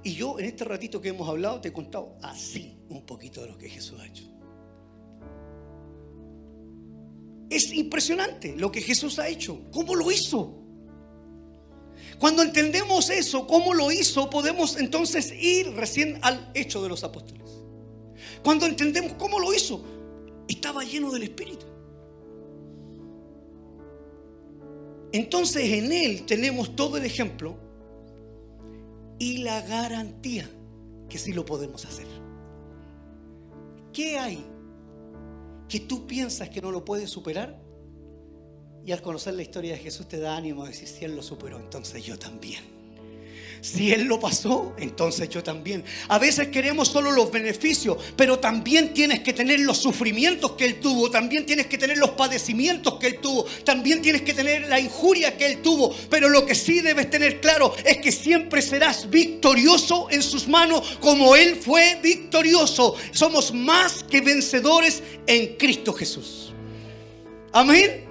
Y 0.03 0.12
yo 0.12 0.39
en 0.39 0.45
este 0.45 0.64
ratito 0.64 1.01
que 1.01 1.09
hemos 1.09 1.27
hablado 1.27 1.62
te 1.62 1.68
he 1.68 1.72
contado 1.72 2.18
así 2.20 2.77
un 2.91 3.07
poquito 3.07 3.41
de 3.41 3.49
lo 3.49 3.57
que 3.57 3.70
Jesús 3.70 3.99
ha 4.01 4.07
hecho. 4.07 4.25
Es 7.49 7.72
impresionante 7.72 8.55
lo 8.55 8.70
que 8.70 8.83
Jesús 8.83 9.18
ha 9.18 9.27
hecho. 9.27 9.62
¿Cómo 9.72 9.95
lo 9.95 10.11
hizo? 10.11 10.62
Cuando 12.18 12.43
entendemos 12.43 13.09
eso, 13.09 13.47
cómo 13.47 13.72
lo 13.72 13.91
hizo, 13.91 14.29
podemos 14.29 14.77
entonces 14.77 15.33
ir 15.33 15.72
recién 15.72 16.18
al 16.20 16.51
hecho 16.53 16.83
de 16.83 16.91
los 16.91 17.03
apóstoles. 17.03 17.51
Cuando 18.43 18.66
entendemos 18.66 19.14
cómo 19.14 19.41
lo 19.41 19.55
hizo, 19.55 19.93
estaba 20.49 20.84
lleno 20.84 21.11
del 21.11 21.24
Espíritu. 21.24 21.66
Entonces 25.12 25.72
en 25.72 25.92
Él 25.92 26.26
tenemos 26.26 26.74
todo 26.74 26.97
el 26.97 27.05
ejemplo 27.05 27.57
y 29.18 29.38
la 29.38 29.61
garantía 29.62 30.51
que 31.09 31.18
sí 31.18 31.32
lo 31.32 31.45
podemos 31.45 31.84
hacer. 31.84 32.07
¿Qué 33.92 34.18
hay 34.18 34.45
que 35.68 35.80
tú 35.80 36.07
piensas 36.07 36.49
que 36.49 36.61
no 36.61 36.72
lo 36.72 36.84
puedes 36.84 37.11
superar? 37.11 37.62
Y 38.84 38.92
al 38.92 39.01
conocer 39.01 39.34
la 39.34 39.42
historia 39.42 39.72
de 39.72 39.78
Jesús 39.78 40.09
te 40.09 40.18
da 40.18 40.36
ánimo 40.36 40.64
de 40.64 40.70
decir, 40.70 40.88
si 40.88 41.05
Él 41.05 41.14
lo 41.14 41.22
superó, 41.22 41.59
entonces 41.59 42.05
yo 42.05 42.18
también. 42.18 42.74
Si 43.65 43.91
Él 43.95 44.05
lo 44.05 44.21
pasó, 44.21 44.75
entonces 44.77 45.31
yo 45.31 45.43
también. 45.43 45.85
A 46.09 46.19
veces 46.19 46.49
queremos 46.49 46.89
solo 46.89 47.11
los 47.11 47.33
beneficios, 47.33 47.97
pero 48.15 48.39
también 48.39 48.93
tienes 48.93 49.21
que 49.21 49.33
tener 49.33 49.61
los 49.61 49.79
sufrimientos 49.79 50.53
que 50.53 50.67
Él 50.67 50.81
tuvo, 50.81 51.11
también 51.11 51.47
tienes 51.47 51.67
que 51.69 51.79
tener 51.79 51.97
los 51.97 52.11
padecimientos 52.11 52.97
que 52.97 53.07
Él 53.07 53.21
tuvo, 53.21 53.45
también 53.65 54.03
tienes 54.03 54.21
que 54.21 54.35
tener 54.35 54.69
la 54.69 54.79
injuria 54.79 55.39
que 55.39 55.47
Él 55.47 55.62
tuvo. 55.62 55.95
Pero 56.11 56.29
lo 56.29 56.45
que 56.45 56.55
sí 56.55 56.83
debes 56.83 57.09
tener 57.09 57.41
claro 57.41 57.75
es 57.87 57.97
que 57.97 58.12
siempre 58.12 58.61
serás 58.61 59.09
victorioso 59.09 60.09
en 60.11 60.23
sus 60.23 60.47
manos 60.47 60.99
como 61.01 61.35
Él 61.35 61.57
fue 61.57 61.99
victorioso. 62.03 62.95
Somos 63.12 63.55
más 63.55 64.03
que 64.03 64.21
vencedores 64.21 65.03
en 65.27 65.57
Cristo 65.57 65.95
Jesús. 65.95 66.53
Amén. 67.51 68.05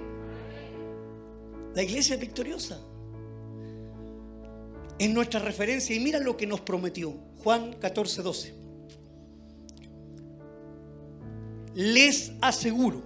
La 1.76 1.84
iglesia 1.84 2.16
es 2.16 2.20
victoriosa. 2.20 2.80
Es 4.98 5.10
nuestra 5.10 5.40
referencia 5.40 5.94
y 5.94 6.00
mira 6.00 6.18
lo 6.20 6.36
que 6.36 6.46
nos 6.46 6.60
prometió. 6.60 7.12
Juan 7.42 7.74
14, 7.74 8.22
12. 8.22 8.54
Les 11.74 12.32
aseguro 12.40 13.02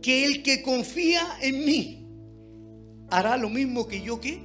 que 0.00 0.24
el 0.24 0.42
que 0.42 0.62
confía 0.62 1.22
en 1.42 1.64
mí 1.64 2.06
hará 3.10 3.36
lo 3.36 3.50
mismo 3.50 3.86
que 3.86 4.00
yo 4.00 4.20
que 4.20 4.40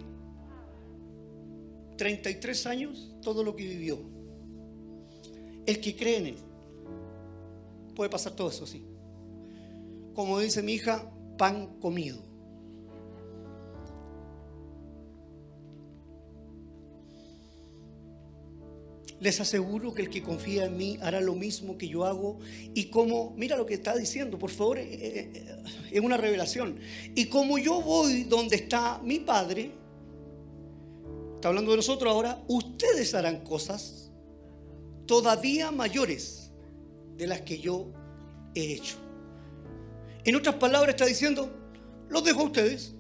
33 1.98 2.66
años, 2.66 3.16
todo 3.22 3.44
lo 3.44 3.56
que 3.56 3.64
vivió. 3.64 4.00
El 5.66 5.80
que 5.80 5.96
cree 5.96 6.18
en 6.18 6.26
él. 6.26 6.38
Puede 7.96 8.10
pasar 8.10 8.36
todo 8.36 8.50
eso, 8.50 8.66
sí. 8.66 8.84
Como 10.16 10.40
dice 10.40 10.64
mi 10.64 10.74
hija, 10.74 11.14
pan 11.38 11.78
comido. 11.80 12.31
Les 19.22 19.40
aseguro 19.40 19.94
que 19.94 20.02
el 20.02 20.10
que 20.10 20.24
confía 20.24 20.66
en 20.66 20.76
mí 20.76 20.98
hará 21.00 21.22
lo 21.22 21.36
mismo 21.36 21.78
que 21.78 21.88
yo 21.88 22.06
hago. 22.06 22.40
Y 22.74 22.86
como, 22.86 23.36
mira 23.38 23.56
lo 23.56 23.68
que 23.68 23.76
está 23.76 23.96
diciendo, 23.96 24.40
por 24.40 24.50
favor, 24.50 24.80
eh, 24.80 24.88
eh, 24.92 25.32
eh, 25.36 25.64
es 25.92 26.02
una 26.02 26.18
revelación. 26.18 26.80
Y 27.14 27.28
como 27.28 27.60
yo 27.60 27.82
voy 27.82 28.24
donde 28.24 28.56
está 28.56 29.00
mi 29.04 29.20
Padre, 29.20 29.74
está 31.36 31.50
hablando 31.50 31.70
de 31.70 31.78
nosotros 31.78 32.12
ahora, 32.12 32.44
ustedes 32.48 33.14
harán 33.14 33.44
cosas 33.44 34.12
todavía 35.06 35.70
mayores 35.70 36.52
de 37.16 37.28
las 37.28 37.42
que 37.42 37.60
yo 37.60 37.94
he 38.56 38.74
hecho. 38.74 38.96
En 40.24 40.36
otras 40.36 40.56
palabras 40.56 40.96
está 40.96 41.06
diciendo, 41.06 41.48
los 42.10 42.24
dejo 42.24 42.42
a 42.42 42.46
ustedes 42.46 42.96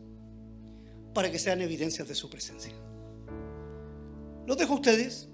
para 1.15 1.32
que 1.32 1.39
sean 1.39 1.61
evidencias 1.61 2.07
de 2.07 2.13
su 2.13 2.30
presencia. 2.30 2.74
Los 4.45 4.55
dejo 4.55 4.74
a 4.74 4.76
ustedes 4.76 5.30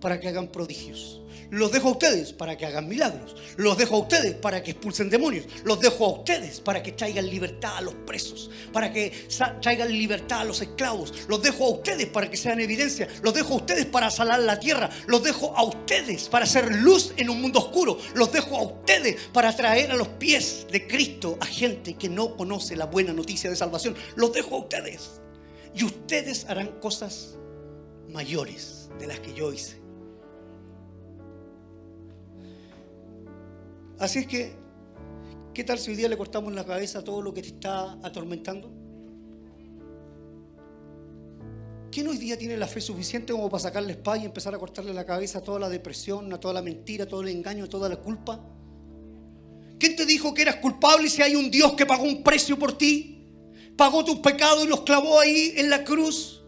para 0.00 0.20
que 0.20 0.28
hagan 0.28 0.48
prodigios. 0.48 1.20
Los 1.50 1.70
dejo 1.70 1.88
a 1.88 1.92
ustedes 1.92 2.32
para 2.32 2.56
que 2.56 2.66
hagan 2.66 2.88
milagros. 2.88 3.36
Los 3.56 3.78
dejo 3.78 3.96
a 3.96 4.00
ustedes 4.00 4.34
para 4.34 4.62
que 4.62 4.72
expulsen 4.72 5.08
demonios. 5.08 5.46
Los 5.64 5.80
dejo 5.80 6.04
a 6.04 6.08
ustedes 6.18 6.60
para 6.60 6.82
que 6.82 6.92
traigan 6.92 7.30
libertad 7.30 7.76
a 7.76 7.80
los 7.82 7.94
presos. 7.94 8.50
Para 8.72 8.92
que 8.92 9.12
traigan 9.60 9.92
libertad 9.92 10.40
a 10.40 10.44
los 10.44 10.60
esclavos. 10.60 11.12
Los 11.28 11.42
dejo 11.42 11.66
a 11.66 11.70
ustedes 11.70 12.06
para 12.06 12.28
que 12.28 12.36
sean 12.36 12.60
evidencia. 12.60 13.06
Los 13.22 13.34
dejo 13.34 13.54
a 13.54 13.56
ustedes 13.58 13.86
para 13.86 14.10
salar 14.10 14.40
la 14.40 14.58
tierra. 14.58 14.90
Los 15.06 15.22
dejo 15.22 15.56
a 15.56 15.62
ustedes 15.62 16.28
para 16.28 16.44
hacer 16.44 16.74
luz 16.74 17.12
en 17.16 17.30
un 17.30 17.40
mundo 17.40 17.60
oscuro. 17.60 17.98
Los 18.14 18.32
dejo 18.32 18.56
a 18.56 18.62
ustedes 18.62 19.16
para 19.32 19.54
traer 19.54 19.92
a 19.92 19.96
los 19.96 20.08
pies 20.08 20.66
de 20.70 20.86
Cristo 20.86 21.38
a 21.40 21.46
gente 21.46 21.94
que 21.94 22.08
no 22.08 22.36
conoce 22.36 22.74
la 22.74 22.86
buena 22.86 23.12
noticia 23.12 23.48
de 23.50 23.56
salvación. 23.56 23.94
Los 24.16 24.32
dejo 24.32 24.56
a 24.56 24.60
ustedes. 24.60 25.20
Y 25.74 25.84
ustedes 25.84 26.46
harán 26.46 26.80
cosas 26.80 27.36
mayores 28.08 28.88
de 28.98 29.06
las 29.06 29.20
que 29.20 29.32
yo 29.32 29.52
hice. 29.52 29.85
Así 33.98 34.20
es 34.20 34.26
que, 34.26 34.54
¿qué 35.54 35.64
tal 35.64 35.78
si 35.78 35.90
hoy 35.90 35.96
día 35.96 36.08
le 36.08 36.16
cortamos 36.16 36.52
la 36.52 36.64
cabeza 36.64 36.98
a 36.98 37.04
todo 37.04 37.22
lo 37.22 37.32
que 37.32 37.42
te 37.42 37.48
está 37.48 37.98
atormentando? 38.02 38.70
¿Quién 41.90 42.08
hoy 42.08 42.18
día 42.18 42.36
tiene 42.36 42.58
la 42.58 42.66
fe 42.66 42.82
suficiente 42.82 43.32
como 43.32 43.48
para 43.48 43.62
sacarle 43.62 43.92
espada 43.92 44.18
y 44.18 44.26
empezar 44.26 44.54
a 44.54 44.58
cortarle 44.58 44.92
la 44.92 45.06
cabeza 45.06 45.38
a 45.38 45.42
toda 45.42 45.58
la 45.58 45.70
depresión, 45.70 46.30
a 46.30 46.38
toda 46.38 46.52
la 46.52 46.60
mentira, 46.60 47.04
a 47.04 47.08
todo 47.08 47.22
el 47.22 47.28
engaño, 47.28 47.64
a 47.64 47.68
toda 47.68 47.88
la 47.88 47.96
culpa? 47.96 48.38
¿Quién 49.78 49.96
te 49.96 50.04
dijo 50.04 50.34
que 50.34 50.42
eras 50.42 50.56
culpable 50.56 51.08
si 51.08 51.22
hay 51.22 51.34
un 51.34 51.50
Dios 51.50 51.72
que 51.72 51.86
pagó 51.86 52.04
un 52.04 52.22
precio 52.22 52.58
por 52.58 52.76
ti? 52.76 53.24
Pagó 53.76 54.04
tus 54.04 54.18
pecados 54.18 54.64
y 54.64 54.68
los 54.68 54.82
clavó 54.82 55.20
ahí 55.20 55.54
en 55.56 55.70
la 55.70 55.84
cruz. 55.84 56.42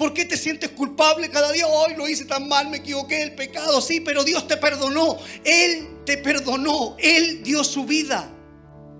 ¿Por 0.00 0.14
qué 0.14 0.24
te 0.24 0.38
sientes 0.38 0.70
culpable 0.70 1.28
cada 1.28 1.52
día? 1.52 1.66
Hoy 1.66 1.94
lo 1.94 2.08
hice 2.08 2.24
tan 2.24 2.48
mal, 2.48 2.70
me 2.70 2.78
equivoqué, 2.78 3.20
el 3.20 3.34
pecado, 3.34 3.82
sí, 3.82 4.00
pero 4.00 4.24
Dios 4.24 4.48
te 4.48 4.56
perdonó. 4.56 5.18
Él 5.44 5.90
te 6.06 6.16
perdonó, 6.16 6.96
Él 6.98 7.42
dio 7.42 7.62
su 7.62 7.84
vida. 7.84 8.26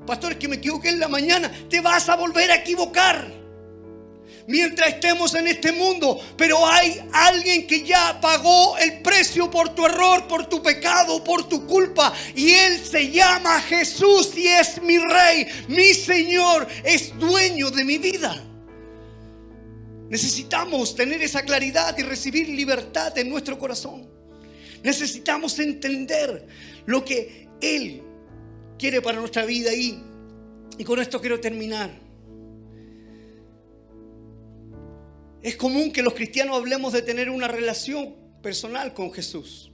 Pastor, 0.07 0.33
es 0.33 0.37
que 0.37 0.47
me 0.47 0.57
equivoqué 0.57 0.91
en 0.91 1.01
la 1.01 1.09
mañana, 1.09 1.51
te 1.71 1.81
vas 1.81 2.07
a 2.11 2.17
volver 2.17 2.51
a 2.51 2.57
equivocar. 2.57 3.33
Mientras 4.47 4.91
estemos 4.91 5.33
en 5.33 5.47
este 5.47 5.73
mundo, 5.73 6.21
pero 6.37 6.67
hay 6.67 7.01
alguien 7.15 7.67
que 7.67 7.83
ya 7.83 8.21
pagó 8.21 8.77
el 8.77 9.01
precio 9.01 9.51
por 9.51 9.71
tu 9.71 9.87
error, 9.87 10.29
por 10.29 10.51
tu 10.51 10.63
pecado, 10.63 11.25
por 11.25 11.49
tu 11.49 11.67
culpa. 11.67 12.13
Y 12.35 12.51
Él 12.51 12.85
se 12.85 13.11
llama 13.11 13.59
Jesús 13.63 14.37
y 14.37 14.49
es 14.49 14.83
mi 14.83 14.99
rey, 14.99 15.47
mi 15.67 15.95
Señor, 15.95 16.69
es 16.85 17.19
dueño 17.19 17.71
de 17.71 17.85
mi 17.87 17.97
vida. 17.97 18.50
Necesitamos 20.11 20.97
tener 20.97 21.23
esa 21.23 21.43
claridad 21.45 21.97
y 21.97 22.03
recibir 22.03 22.49
libertad 22.49 23.17
en 23.17 23.31
nuestro 23.31 23.59
corazón. 23.59 24.09
Necesitamos 24.83 25.57
entender 25.61 26.49
lo 26.85 27.05
que 27.05 27.49
Él 27.61 28.03
quiere 28.77 29.01
para 29.01 29.21
nuestra 29.21 29.45
vida 29.47 29.73
y, 29.73 30.03
y 30.77 30.83
con 30.83 30.99
esto 30.99 31.21
quiero 31.21 31.39
terminar. 31.39 31.97
Es 35.43 35.57
común 35.57 35.93
que 35.93 36.03
los 36.03 36.15
cristianos 36.15 36.57
hablemos 36.57 36.93
de 36.93 37.03
tener 37.03 37.31
una 37.31 37.47
relación 37.47 38.17
personal 38.43 38.93
con 38.93 39.13
Jesús. 39.13 39.71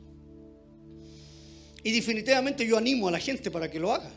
Y 1.82 1.92
definitivamente 1.92 2.66
yo 2.66 2.76
animo 2.76 3.08
a 3.08 3.12
la 3.12 3.18
gente 3.18 3.50
para 3.50 3.70
que 3.70 3.80
lo 3.80 3.90
haga. 3.90 4.10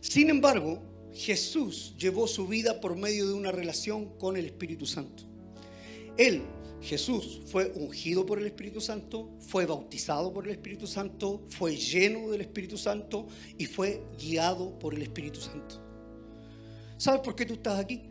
Sin 0.00 0.28
embargo, 0.28 0.89
Jesús 1.12 1.94
llevó 1.98 2.26
su 2.26 2.46
vida 2.46 2.80
por 2.80 2.96
medio 2.96 3.26
de 3.26 3.34
una 3.34 3.52
relación 3.52 4.16
con 4.18 4.36
el 4.36 4.46
Espíritu 4.46 4.86
Santo. 4.86 5.24
Él, 6.16 6.42
Jesús, 6.80 7.40
fue 7.46 7.72
ungido 7.74 8.24
por 8.24 8.38
el 8.38 8.46
Espíritu 8.46 8.80
Santo, 8.80 9.30
fue 9.40 9.66
bautizado 9.66 10.32
por 10.32 10.46
el 10.46 10.52
Espíritu 10.52 10.86
Santo, 10.86 11.42
fue 11.48 11.76
lleno 11.76 12.30
del 12.30 12.42
Espíritu 12.42 12.78
Santo 12.78 13.26
y 13.58 13.66
fue 13.66 14.02
guiado 14.18 14.78
por 14.78 14.94
el 14.94 15.02
Espíritu 15.02 15.40
Santo. 15.40 15.80
¿Sabes 16.96 17.20
por 17.22 17.34
qué 17.34 17.46
tú 17.46 17.54
estás 17.54 17.78
aquí? 17.78 18.02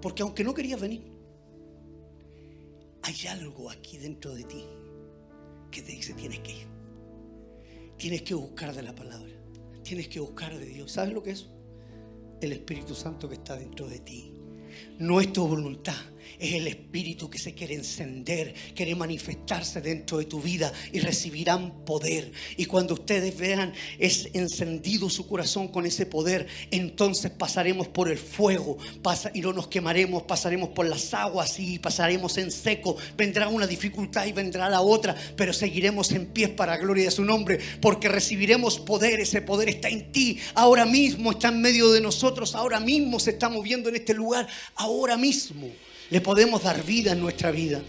Porque 0.00 0.22
aunque 0.22 0.44
no 0.44 0.52
querías 0.52 0.80
venir, 0.80 1.02
hay 3.02 3.26
algo 3.28 3.70
aquí 3.70 3.98
dentro 3.98 4.34
de 4.34 4.44
ti 4.44 4.64
que 5.70 5.82
te 5.82 5.92
dice 5.92 6.14
tienes 6.14 6.40
que 6.40 6.52
ir. 6.52 6.66
Tienes 7.96 8.22
que 8.22 8.34
buscar 8.34 8.74
de 8.74 8.82
la 8.82 8.94
palabra. 8.94 9.33
Tienes 9.84 10.08
que 10.08 10.18
buscar 10.18 10.58
de 10.58 10.64
Dios. 10.64 10.90
¿Sabes 10.92 11.12
lo 11.12 11.22
que 11.22 11.30
es? 11.32 11.46
El 12.40 12.52
Espíritu 12.52 12.94
Santo 12.94 13.28
que 13.28 13.34
está 13.34 13.56
dentro 13.56 13.86
de 13.86 14.00
ti. 14.00 14.32
No 14.98 15.20
es 15.20 15.32
tu 15.32 15.46
voluntad, 15.46 15.94
es 16.44 16.54
el 16.54 16.66
Espíritu 16.66 17.30
que 17.30 17.38
se 17.38 17.54
quiere 17.54 17.74
encender, 17.74 18.54
quiere 18.74 18.94
manifestarse 18.94 19.80
dentro 19.80 20.18
de 20.18 20.26
tu 20.26 20.40
vida 20.40 20.72
y 20.92 21.00
recibirán 21.00 21.84
poder. 21.84 22.30
Y 22.56 22.66
cuando 22.66 22.94
ustedes 22.94 23.36
vean 23.36 23.72
es 23.98 24.28
encendido 24.34 25.08
su 25.08 25.26
corazón 25.26 25.68
con 25.68 25.86
ese 25.86 26.06
poder, 26.06 26.46
entonces 26.70 27.30
pasaremos 27.30 27.88
por 27.88 28.10
el 28.10 28.18
fuego 28.18 28.78
y 29.32 29.40
no 29.40 29.52
nos 29.52 29.68
quemaremos, 29.68 30.24
pasaremos 30.24 30.70
por 30.70 30.86
las 30.86 31.14
aguas 31.14 31.58
y 31.58 31.78
pasaremos 31.78 32.36
en 32.38 32.50
seco. 32.50 32.96
Vendrá 33.16 33.48
una 33.48 33.66
dificultad 33.66 34.26
y 34.26 34.32
vendrá 34.32 34.68
la 34.68 34.80
otra, 34.80 35.16
pero 35.36 35.52
seguiremos 35.52 36.12
en 36.12 36.26
pie 36.26 36.48
para 36.48 36.76
gloria 36.76 37.04
de 37.04 37.10
su 37.10 37.24
nombre, 37.24 37.58
porque 37.80 38.08
recibiremos 38.08 38.78
poder. 38.78 39.20
Ese 39.20 39.40
poder 39.40 39.68
está 39.68 39.88
en 39.88 40.12
ti, 40.12 40.38
ahora 40.54 40.84
mismo 40.84 41.32
está 41.32 41.48
en 41.48 41.60
medio 41.62 41.90
de 41.92 42.00
nosotros, 42.00 42.54
ahora 42.54 42.80
mismo 42.80 43.18
se 43.18 43.30
está 43.30 43.48
moviendo 43.48 43.88
en 43.88 43.96
este 43.96 44.14
lugar, 44.14 44.46
ahora 44.76 45.16
mismo 45.16 45.68
le 46.10 46.20
podemos 46.20 46.62
dar 46.62 46.82
vida 46.84 47.12
en 47.12 47.20
nuestra 47.20 47.50
vida. 47.50 47.80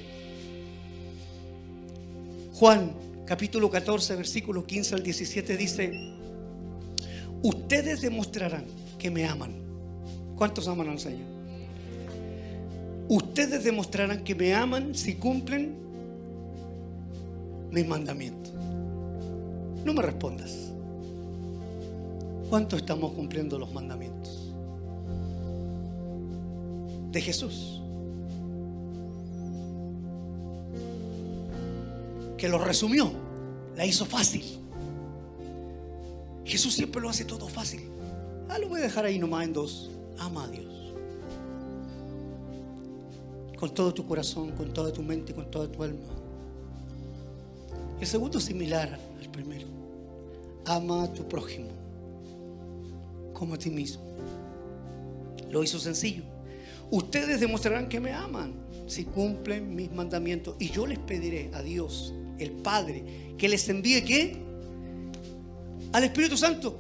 Juan 2.53 2.93
capítulo 3.26 3.70
14, 3.70 4.16
versículo 4.16 4.66
15 4.66 4.95
al 4.95 5.03
17 5.03 5.57
dice, 5.57 5.91
ustedes 7.41 8.01
demostrarán 8.01 8.66
que 8.97 9.11
me 9.11 9.26
aman. 9.26 9.53
¿Cuántos 10.36 10.68
aman 10.68 10.89
al 10.89 10.99
Señor? 10.99 11.28
Ustedes 13.07 13.63
demostrarán 13.63 14.24
que 14.24 14.36
me 14.36 14.53
aman 14.53 14.95
si 14.95 15.16
cumplen 15.16 15.76
mis 17.72 17.86
mandamientos. 17.86 18.53
No 19.84 19.93
me 19.93 20.01
respondas. 20.01 20.72
¿Cuánto 22.49 22.78
estamos 22.78 23.11
cumpliendo 23.13 23.59
los 23.59 23.72
mandamientos 23.74 24.53
de 27.11 27.22
Jesús? 27.22 27.82
Que 32.46 32.50
lo 32.50 32.60
resumió, 32.60 33.12
la 33.76 33.88
hizo 33.88 34.06
fácil. 34.06 34.43
Jesús 36.46 36.76
siempre 36.76 37.02
lo 37.02 37.10
hace 37.10 37.26
todo 37.26 37.48
fácil. 37.48 37.89
Ah, 38.48 38.60
lo 38.60 38.70
voy 38.70 38.82
a 38.82 38.84
dejar 38.84 39.04
ahí 39.04 39.18
nomás 39.18 39.46
en 39.46 39.54
dos. 39.54 39.89
Ama 40.20 40.43
a 40.43 40.48
Dios. 40.50 40.93
Con 43.58 43.74
todo 43.74 43.91
tu 43.96 44.06
corazón, 44.06 44.52
con 44.52 44.72
toda 44.72 44.93
tu 44.93 45.02
mente, 45.02 45.34
con 45.34 45.50
toda 45.50 45.68
tu 45.72 45.82
alma. 45.82 46.06
El 48.00 48.06
segundo 48.06 48.39
similar 48.39 49.00
al 49.20 49.32
primero. 49.32 49.66
Ama 50.68 51.06
a 51.06 51.14
tu 51.14 51.28
prójimo 51.28 51.70
como 53.34 53.56
a 53.56 53.58
ti 53.58 53.72
mismo. 53.72 54.04
Lo 55.50 55.64
hizo 55.64 55.80
sencillo. 55.80 56.22
Ustedes 56.91 57.39
demostrarán 57.39 57.89
que 57.89 58.00
me 58.00 58.14
aman 58.14 58.54
si 58.86 59.06
cumplen 59.06 59.76
mis 59.76 59.91
mandamientos. 59.91 60.56
Y 60.60 60.70
yo 60.70 60.86
les 60.86 61.00
pediré 61.00 61.50
a 61.56 61.64
Dios, 61.64 62.14
el 62.40 62.52
Padre, 62.52 63.04
que 63.38 63.50
les 63.50 63.68
envíe 63.70 64.04
qué? 64.04 64.38
Al 65.92 66.04
Espíritu 66.04 66.38
Santo. 66.38 66.80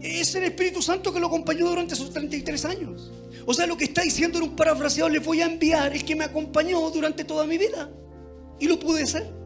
Es 0.00 0.34
el 0.34 0.44
Espíritu 0.44 0.80
Santo 0.80 1.12
que 1.12 1.18
lo 1.18 1.26
acompañó 1.26 1.68
durante 1.68 1.96
sus 1.96 2.10
33 2.10 2.64
años. 2.64 3.10
O 3.46 3.54
sea, 3.54 3.66
lo 3.66 3.76
que 3.76 3.84
está 3.84 4.02
diciendo 4.02 4.38
en 4.38 4.44
un 4.44 4.56
parafraseado, 4.56 5.08
les 5.08 5.24
voy 5.24 5.40
a 5.40 5.46
enviar 5.46 5.92
el 5.92 6.04
que 6.04 6.14
me 6.14 6.24
acompañó 6.24 6.90
durante 6.90 7.24
toda 7.24 7.46
mi 7.46 7.58
vida. 7.58 7.90
Y 8.60 8.68
lo 8.68 8.78
pude 8.78 9.02
hacer. 9.02 9.38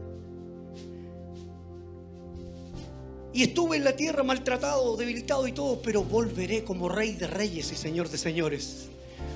Y 3.33 3.43
estuve 3.43 3.77
en 3.77 3.83
la 3.83 3.95
tierra 3.95 4.21
maltratado, 4.21 4.95
debilitado 4.95 5.47
y 5.47 5.53
todo, 5.53 5.81
pero 5.81 6.03
volveré 6.03 6.63
como 6.63 6.87
rey 6.87 7.13
de 7.13 7.25
reyes 7.25 7.71
y 7.71 7.75
señor 7.75 8.09
de 8.09 8.19
señores. 8.19 8.89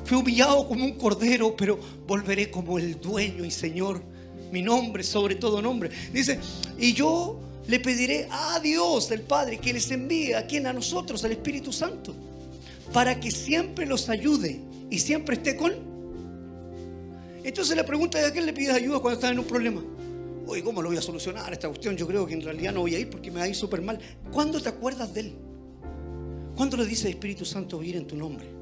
Fui 0.05 0.17
humillado 0.17 0.67
como 0.67 0.85
un 0.85 0.93
cordero, 0.93 1.55
pero 1.55 1.79
volveré 2.05 2.51
como 2.51 2.77
el 2.77 3.01
dueño 3.01 3.43
y 3.43 3.49
señor. 3.49 4.03
Mi 4.51 4.61
nombre, 4.61 5.03
sobre 5.03 5.35
todo 5.35 5.61
nombre. 5.61 5.89
Dice, 6.13 6.39
y 6.79 6.93
yo 6.93 7.39
le 7.67 7.79
pediré 7.79 8.27
a 8.31 8.59
Dios, 8.59 9.11
el 9.11 9.21
Padre, 9.21 9.57
que 9.57 9.73
les 9.73 9.91
envíe 9.91 10.33
a 10.33 10.47
quien 10.47 10.67
a 10.67 10.73
nosotros, 10.73 11.23
al 11.23 11.33
Espíritu 11.33 11.73
Santo, 11.73 12.13
para 12.93 13.19
que 13.19 13.29
siempre 13.29 13.85
los 13.85 14.09
ayude 14.09 14.61
y 14.89 14.99
siempre 14.99 15.35
esté 15.35 15.57
con. 15.57 15.73
Entonces 17.43 17.75
la 17.75 17.85
pregunta 17.85 18.19
es: 18.19 18.27
¿a 18.27 18.31
quién 18.31 18.45
le 18.45 18.53
pides 18.53 18.73
ayuda 18.73 18.99
cuando 18.99 19.19
estás 19.19 19.31
en 19.31 19.39
un 19.39 19.45
problema? 19.45 19.83
Oye, 20.47 20.63
¿cómo 20.63 20.81
lo 20.81 20.87
voy 20.87 20.97
a 20.97 21.01
solucionar 21.01 21.51
esta 21.51 21.67
cuestión? 21.67 21.97
Yo 21.97 22.07
creo 22.07 22.25
que 22.25 22.33
en 22.33 22.41
realidad 22.41 22.73
no 22.73 22.79
voy 22.81 22.95
a 22.95 22.99
ir 22.99 23.09
porque 23.09 23.29
me 23.29 23.39
va 23.39 23.45
a 23.45 23.49
ir 23.49 23.55
súper 23.55 23.81
mal. 23.81 23.99
¿Cuándo 24.31 24.61
te 24.61 24.69
acuerdas 24.69 25.13
de 25.13 25.19
Él? 25.19 25.33
¿Cuándo 26.55 26.77
le 26.77 26.85
dice 26.85 27.09
Espíritu 27.09 27.43
Santo 27.43 27.77
voy 27.77 27.87
a 27.87 27.89
ir 27.89 27.95
en 27.97 28.07
tu 28.07 28.15
nombre? 28.15 28.56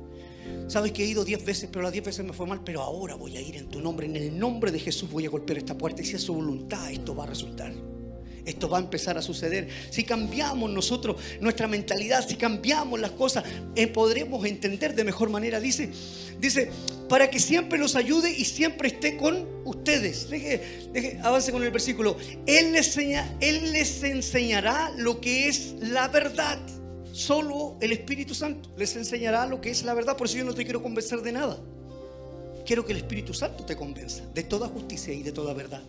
Sabes 0.67 0.91
que 0.91 1.03
he 1.03 1.07
ido 1.07 1.23
diez 1.23 1.43
veces, 1.43 1.69
pero 1.71 1.83
las 1.83 1.91
diez 1.91 2.03
veces 2.03 2.25
me 2.25 2.33
fue 2.33 2.47
mal, 2.47 2.61
pero 2.63 2.81
ahora 2.81 3.15
voy 3.15 3.37
a 3.37 3.41
ir 3.41 3.55
en 3.55 3.67
tu 3.67 3.81
nombre. 3.81 4.07
En 4.07 4.15
el 4.15 4.37
nombre 4.37 4.71
de 4.71 4.79
Jesús 4.79 5.09
voy 5.11 5.25
a 5.25 5.29
golpear 5.29 5.57
esta 5.57 5.77
puerta 5.77 6.01
y 6.01 6.05
si 6.05 6.15
es 6.15 6.21
su 6.21 6.33
voluntad, 6.33 6.91
esto 6.91 7.15
va 7.15 7.23
a 7.23 7.27
resultar. 7.27 7.73
Esto 8.45 8.69
va 8.69 8.77
a 8.77 8.81
empezar 8.81 9.17
a 9.17 9.21
suceder. 9.21 9.67
Si 9.89 10.03
cambiamos 10.03 10.69
nosotros 10.69 11.17
nuestra 11.41 11.67
mentalidad, 11.67 12.27
si 12.27 12.35
cambiamos 12.35 12.99
las 12.99 13.11
cosas, 13.11 13.43
eh, 13.75 13.87
podremos 13.87 14.45
entender 14.45 14.95
de 14.95 15.03
mejor 15.03 15.29
manera. 15.29 15.59
Dice, 15.59 15.89
dice, 16.39 16.69
para 17.09 17.29
que 17.29 17.39
siempre 17.39 17.79
los 17.79 17.95
ayude 17.95 18.31
y 18.31 18.45
siempre 18.45 18.89
esté 18.89 19.17
con 19.17 19.47
ustedes. 19.65 20.29
Deje, 20.29 21.19
avance 21.23 21.51
con 21.51 21.63
el 21.63 21.71
versículo. 21.71 22.17
Él 22.45 22.71
les, 22.71 22.95
él 22.97 23.71
les 23.71 24.03
enseñará 24.03 24.91
lo 24.95 25.19
que 25.19 25.47
es 25.47 25.75
la 25.79 26.07
verdad. 26.07 26.59
Solo 27.15 27.77
el 27.79 27.93
Espíritu 27.93 28.35
Santo 28.35 28.69
les 28.75 28.93
enseñará 28.97 29.47
lo 29.47 29.61
que 29.61 29.69
es 29.69 29.85
la 29.85 29.93
verdad. 29.93 30.17
Por 30.17 30.27
eso 30.27 30.37
yo 30.37 30.43
no 30.43 30.53
te 30.53 30.65
quiero 30.65 30.83
convencer 30.83 31.21
de 31.21 31.31
nada. 31.31 31.57
Quiero 32.65 32.83
que 32.83 32.93
el 32.93 32.97
Espíritu 32.97 33.33
Santo 33.33 33.63
te 33.63 33.75
convenza 33.75 34.23
de 34.33 34.43
toda 34.43 34.67
justicia 34.67 35.13
y 35.13 35.21
de 35.21 35.31
toda 35.31 35.53
verdad. 35.53 35.81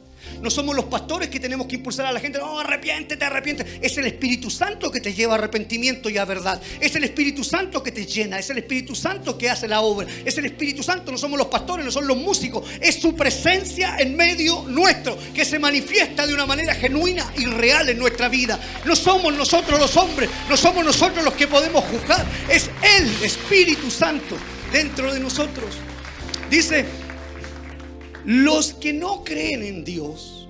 No 0.43 0.51
somos 0.51 0.77
los 0.77 0.87
pastores 0.87 1.29
que 1.29 1.41
tenemos 1.41 1.66
que 1.66 1.77
impulsar 1.77 2.05
a 2.05 2.12
la 2.12 2.20
gente, 2.20 2.39
no, 2.39 2.59
arrepiéntete, 2.59 3.24
arrepiéntete. 3.24 3.81
Es 3.81 3.97
el 3.97 4.07
Espíritu 4.07 4.51
Santo 4.51 4.91
que 4.91 5.01
te 5.01 5.14
lleva 5.14 5.35
a 5.35 5.39
arrepentimiento 5.39 6.11
y 6.11 6.18
a 6.18 6.24
verdad. 6.27 6.61
Es 6.81 6.95
el 6.97 7.05
Espíritu 7.05 7.45
Santo 7.45 7.83
que 7.83 7.93
te 7.93 8.05
llena, 8.05 8.39
es 8.39 8.51
el 8.51 8.59
Espíritu 8.59 8.95
Santo 8.95 9.39
que 9.39 9.49
hace 9.49 9.68
la 9.68 9.81
obra. 9.81 10.07
Es 10.24 10.37
el 10.37 10.47
Espíritu 10.47 10.83
Santo, 10.83 11.11
no 11.11 11.16
somos 11.16 11.39
los 11.39 11.49
pastores, 11.49 11.85
no 11.85 11.91
son 11.91 12.07
los 12.07 12.16
músicos. 12.18 12.68
Es 12.81 12.97
su 12.97 13.14
presencia 13.14 13.97
en 13.99 14.14
medio 14.14 14.64
nuestro 14.68 15.16
que 15.33 15.47
se 15.47 15.59
manifiesta 15.59 16.27
de 16.27 16.35
una 16.35 16.45
manera 16.45 16.74
genuina 16.74 17.33
y 17.39 17.47
real 17.47 17.89
en 17.89 17.99
nuestra 17.99 18.29
vida. 18.29 18.61
No 18.85 18.95
somos 18.95 19.33
nosotros 19.35 19.81
los 19.81 19.97
hombres, 19.97 20.29
no 20.51 20.57
somos 20.57 20.85
nosotros 20.85 21.24
los 21.24 21.35
que 21.35 21.49
podemos 21.49 21.85
juzgar. 21.85 22.27
Es 22.51 22.68
el 22.99 23.24
Espíritu 23.24 23.91
Santo 23.91 24.37
dentro 24.72 25.12
de 25.14 25.20
nosotros. 25.20 25.74
Dice, 26.51 26.85
los 28.25 28.75
que 28.75 28.93
no 28.93 29.25
creen 29.25 29.63
en 29.63 29.85
Dios 29.85 30.49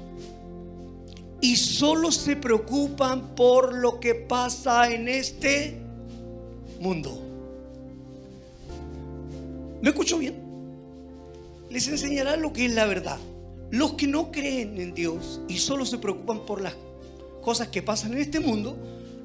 y 1.41 1.57
solo 1.57 2.11
se 2.11 2.37
preocupan 2.37 3.35
por 3.35 3.75
lo 3.75 3.99
que 4.01 4.15
pasa 4.15 4.91
en 4.93 5.09
este 5.09 5.79
mundo. 6.81 7.23
¿Me 9.81 9.91
escucho 9.91 10.19
bien? 10.19 10.35
Les 11.71 11.89
enseñará 11.89 12.37
lo 12.37 12.53
que 12.53 12.67
es 12.67 12.75
la 12.75 12.87
verdad. 12.87 13.19
Los 13.71 13.95
que 13.95 14.07
no 14.07 14.31
creen 14.31 14.81
en 14.81 14.95
Dios 14.95 15.41
y 15.49 15.59
solo 15.59 15.85
se 15.87 15.99
preocupan 15.99 16.47
por 16.47 16.61
las 16.61 16.75
cosas 17.43 17.69
que 17.69 17.83
pasan 17.83 18.13
en 18.13 18.21
este 18.21 18.41
mundo, 18.41 18.77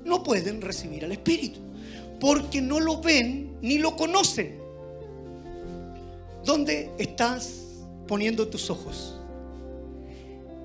no 0.06 0.24
pueden 0.24 0.62
recibir 0.62 1.06
al 1.06 1.12
Espíritu, 1.12 1.60
porque 2.20 2.62
no 2.62 2.80
lo 2.80 3.02
ven 3.02 3.58
ni 3.62 3.78
lo 3.78 3.96
conocen. 3.96 4.61
¿Dónde 6.44 6.92
estás 6.98 7.62
poniendo 8.08 8.48
tus 8.48 8.70
ojos? 8.70 9.18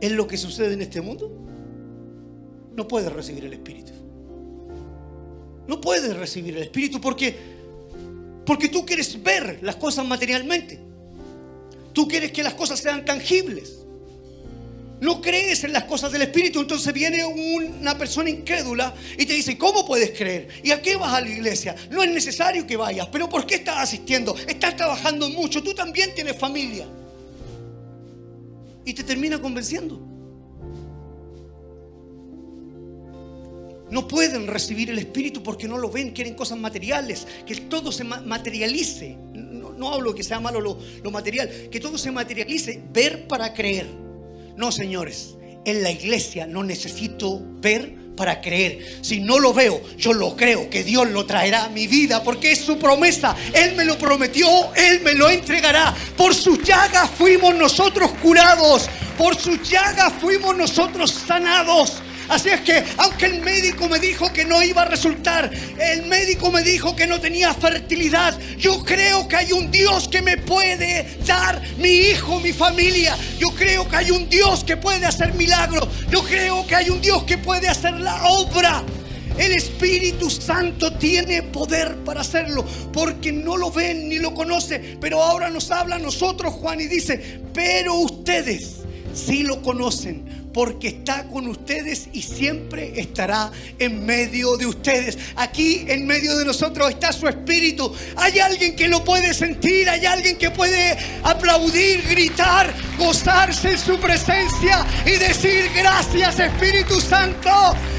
¿En 0.01 0.17
lo 0.17 0.27
que 0.27 0.37
sucede 0.37 0.75
en 0.75 0.83
este 0.83 1.01
mundo? 1.01 1.31
No 2.75 2.87
puedes 2.87 3.13
recibir 3.13 3.45
el 3.45 3.53
Espíritu. 3.55 3.93
No 5.67 5.81
puedes 5.81 6.17
recibir 6.17 6.57
el 6.57 6.65
Espíritu 6.65 7.01
porque, 7.01 7.37
porque 8.45 8.69
tú 8.69 8.85
quieres 8.85 9.23
ver 9.23 9.61
las 9.63 9.77
cosas 9.77 10.07
materialmente. 10.07 10.79
Tú 11.93 12.07
quieres 12.07 12.33
que 12.33 12.43
las 12.43 12.55
cosas 12.55 12.79
sean 12.79 13.05
tangibles. 13.05 13.86
No 15.01 15.21
crees 15.21 15.63
en 15.65 15.73
las 15.73 15.85
cosas 15.85 16.11
del 16.11 16.23
Espíritu, 16.23 16.61
entonces 16.61 16.93
viene 16.93 17.25
una 17.25 17.99
persona 17.99 18.31
incrédula 18.31 18.95
y 19.19 19.27
te 19.27 19.35
dice, 19.35 19.59
¿cómo 19.59 19.87
puedes 19.87 20.17
creer? 20.17 20.49
¿Y 20.63 20.71
a 20.71 20.81
qué 20.81 20.97
vas 20.97 21.13
a 21.13 21.21
la 21.21 21.29
iglesia? 21.29 21.77
No 21.91 22.03
es 22.03 22.11
necesario 22.11 22.67
que 22.67 22.77
vayas, 22.77 23.07
pero 23.13 23.29
¿por 23.29 23.45
qué 23.45 23.57
estás 23.57 23.77
asistiendo? 23.79 24.35
Estás 24.49 24.75
trabajando 24.75 25.29
mucho, 25.29 25.63
tú 25.63 25.75
también 25.75 26.15
tienes 26.15 26.39
familia. 26.39 26.87
Y 28.87 28.95
te 28.95 29.05
termina 29.05 29.39
convenciendo. 29.39 30.17
No 33.91 34.09
pueden 34.09 34.47
recibir 34.47 34.91
el 34.91 34.99
Espíritu 34.99 35.43
porque 35.43 35.69
no 35.69 35.79
lo 35.79 35.91
ven, 35.91 36.11
quieren 36.11 36.35
cosas 36.35 36.59
materiales, 36.59 37.27
que 37.47 37.55
todo 37.57 37.93
se 37.93 38.03
materialice. 38.03 39.17
No, 39.35 39.93
hablo 39.93 40.15
que 40.15 40.25
sea 40.25 40.41
malo 40.41 40.61
lo, 40.61 41.11
material, 41.11 41.51
que 41.71 41.79
todo 41.79 41.99
se 41.99 42.11
materialice, 42.11 42.83
ver 42.93 43.29
para 43.29 43.53
creer. 43.53 44.06
No, 44.57 44.73
señores, 44.73 45.37
en 45.65 45.83
la 45.83 45.91
iglesia 45.91 46.47
no 46.47 46.63
necesito 46.63 47.41
ver 47.61 47.95
para 48.17 48.41
creer. 48.41 48.99
Si 49.03 49.21
no 49.21 49.39
lo 49.39 49.53
veo, 49.53 49.81
yo 49.99 50.13
lo 50.13 50.35
creo 50.35 50.71
que 50.71 50.83
Dios 50.83 51.11
lo 51.11 51.27
traerá 51.27 51.65
a 51.65 51.69
mi 51.69 51.87
vida 51.87 52.23
porque 52.25 52.53
es 52.53 52.61
su 52.61 52.79
promesa. 52.79 53.37
Él 53.53 53.77
me 53.77 53.85
lo 53.85 53.99
prometió, 53.99 54.49
Él 54.75 55.01
me 55.03 55.13
lo 55.13 55.29
entregará. 55.29 55.95
Por 56.17 56.35
sus 56.35 56.63
llagas 56.63 57.11
fuimos 57.11 57.55
nosotros 57.55 58.11
curados, 58.23 58.89
por 59.19 59.37
sus 59.37 59.69
llagas 59.69 60.13
fuimos 60.21 60.57
nosotros 60.57 61.11
sanados. 61.11 62.03
Así 62.29 62.49
es 62.49 62.61
que, 62.63 62.83
aunque 62.99 63.27
el 63.27 63.41
médico 63.41 63.89
me 63.89 63.99
dijo 63.99 64.33
que 64.33 64.45
no 64.45 64.63
iba 64.63 64.83
a 64.83 64.87
resultar, 64.87 65.51
el 65.79 66.07
médico 66.07 66.51
me 66.51 66.63
dijo 66.63 66.97
que 66.97 67.07
no 67.07 67.21
tenía 67.21 67.55
fertilidad, 67.55 68.39
yo 68.59 68.83
creo 68.85 69.29
que 69.29 69.37
hay 69.37 69.53
un 69.53 69.71
Dios 69.71 70.09
que 70.09 70.23
me 70.23 70.37
puede 70.37 71.19
dar 71.25 71.63
mi 71.79 71.89
hijo, 71.89 72.41
mi 72.41 72.53
familia. 72.53 73.17
Yo 73.39 73.49
creo 73.51 73.89
que 73.89 73.97
hay 73.97 74.11
un 74.11 74.29
Dios 74.29 74.65
que 74.65 74.77
puede 74.77 75.07
hacer 75.07 75.35
milagros. 75.35 75.89
Yo 76.11 76.23
creo 76.25 76.67
que 76.67 76.75
hay 76.75 76.91
un 76.91 77.01
Dios 77.01 77.25
que 77.25 77.39
puede 77.39 77.69
hacer 77.69 77.95
la 77.95 78.25
obra. 78.25 78.83
El 79.39 79.53
Espíritu 79.53 80.31
Santo 80.31 80.95
tiene 80.95 81.43
poder 81.43 81.97
para 82.05 82.23
hacerlo, 82.23 82.65
porque 82.93 83.33
no 83.33 83.57
lo 83.57 83.71
ven 83.71 84.09
ni 84.09 84.19
lo 84.19 84.33
conocen. 84.35 84.99
Pero 85.01 85.23
ahora 85.23 85.51
nos 85.51 85.71
habla 85.71 85.97
a 85.97 85.99
nosotros, 85.99 86.55
Juan, 86.55 86.81
y 86.81 86.87
dice, 86.87 87.41
pero 87.53 87.95
ustedes 87.95 88.77
sí 89.15 89.43
lo 89.43 89.63
conocen 89.63 90.46
porque 90.57 90.89
está 90.89 91.25
con 91.29 91.49
ustedes 91.49 92.09
y 92.15 92.23
siempre 92.23 92.99
estará 92.99 93.53
en 93.79 94.07
medio 94.07 94.57
de 94.57 94.65
ustedes. 94.65 95.19
Aquí 95.37 95.85
en 95.87 96.07
medio 96.07 96.35
de 96.39 96.47
nosotros 96.47 96.89
está 96.89 97.13
su 97.13 97.29
espíritu. 97.29 97.95
Hay 98.17 98.39
alguien 98.39 98.75
que 98.75 98.89
lo 98.89 99.05
puede 99.05 99.35
sentir, 99.35 99.87
hay 99.87 100.07
alguien 100.07 100.39
que 100.39 100.51
puede 100.51 100.97
aplaudir, 101.25 102.09
gritar, 102.09 102.73
gozarse 102.97 103.73
en 103.73 103.79
su 103.79 103.99
presencia 103.99 104.87
y 105.05 105.11
decir 105.19 105.71
gracias 105.77 106.41
Espíritu 106.41 107.03
Santo. 107.03 107.51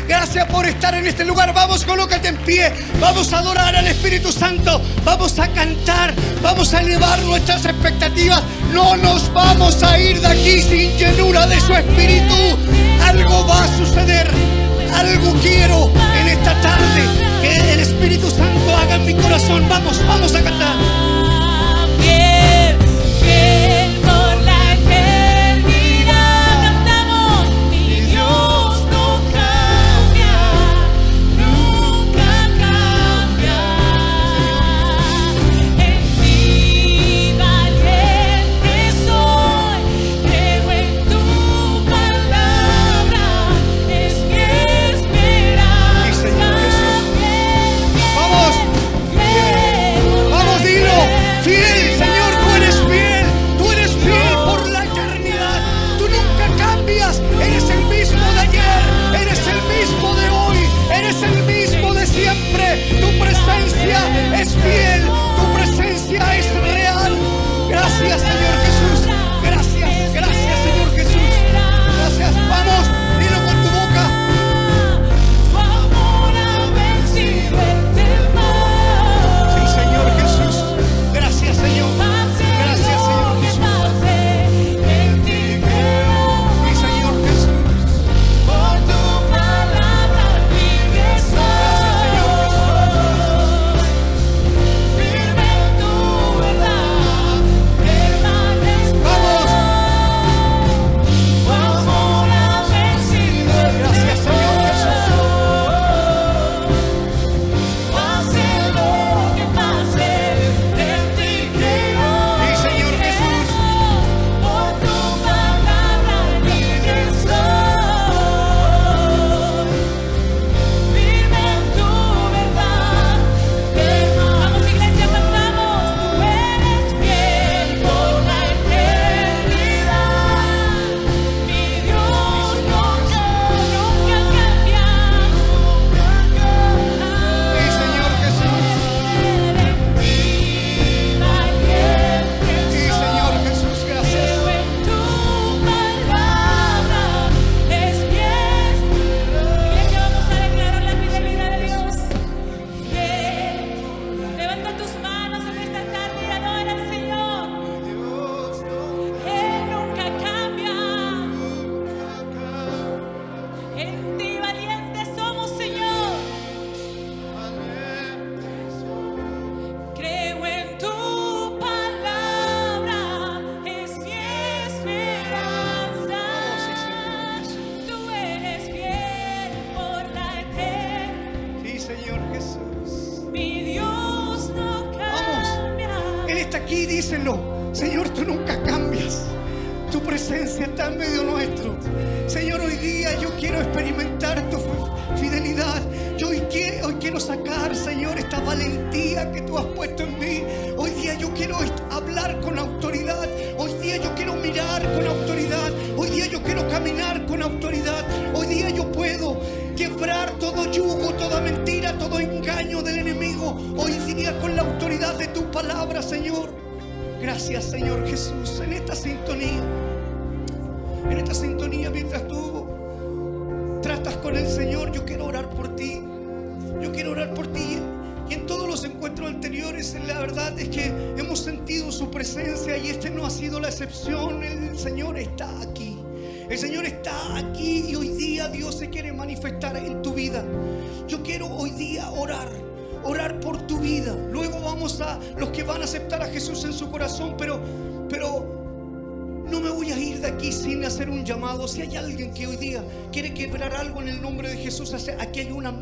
Gracias 0.07 0.45
por 0.49 0.65
estar 0.65 0.95
en 0.95 1.05
este 1.05 1.25
lugar. 1.25 1.53
Vamos, 1.53 1.85
colócate 1.85 2.29
en 2.29 2.37
pie. 2.37 2.73
Vamos 2.99 3.33
a 3.33 3.39
adorar 3.39 3.75
al 3.75 3.85
Espíritu 3.85 4.31
Santo. 4.31 4.81
Vamos 5.03 5.37
a 5.37 5.47
cantar. 5.49 6.15
Vamos 6.41 6.73
a 6.73 6.81
elevar 6.81 7.21
nuestras 7.23 7.65
expectativas. 7.65 8.41
No 8.73 8.95
nos 8.97 9.31
vamos 9.33 9.81
a 9.83 9.99
ir 9.99 10.19
de 10.19 10.27
aquí 10.27 10.61
sin 10.61 10.97
llenura 10.97 11.47
de 11.47 11.59
su 11.59 11.73
Espíritu. 11.73 12.35
Algo 13.05 13.47
va 13.47 13.63
a 13.63 13.77
suceder. 13.77 14.27
Algo 14.95 15.33
quiero 15.41 15.91
en 16.19 16.27
esta 16.27 16.53
tarde. 16.61 17.03
Que 17.41 17.73
el 17.73 17.79
Espíritu 17.79 18.29
Santo 18.29 18.75
haga 18.75 18.95
en 18.95 19.05
mi 19.05 19.13
corazón. 19.13 19.65
Vamos, 19.69 20.01
vamos 20.07 20.35
a 20.35 20.41
cantar. 20.41 21.16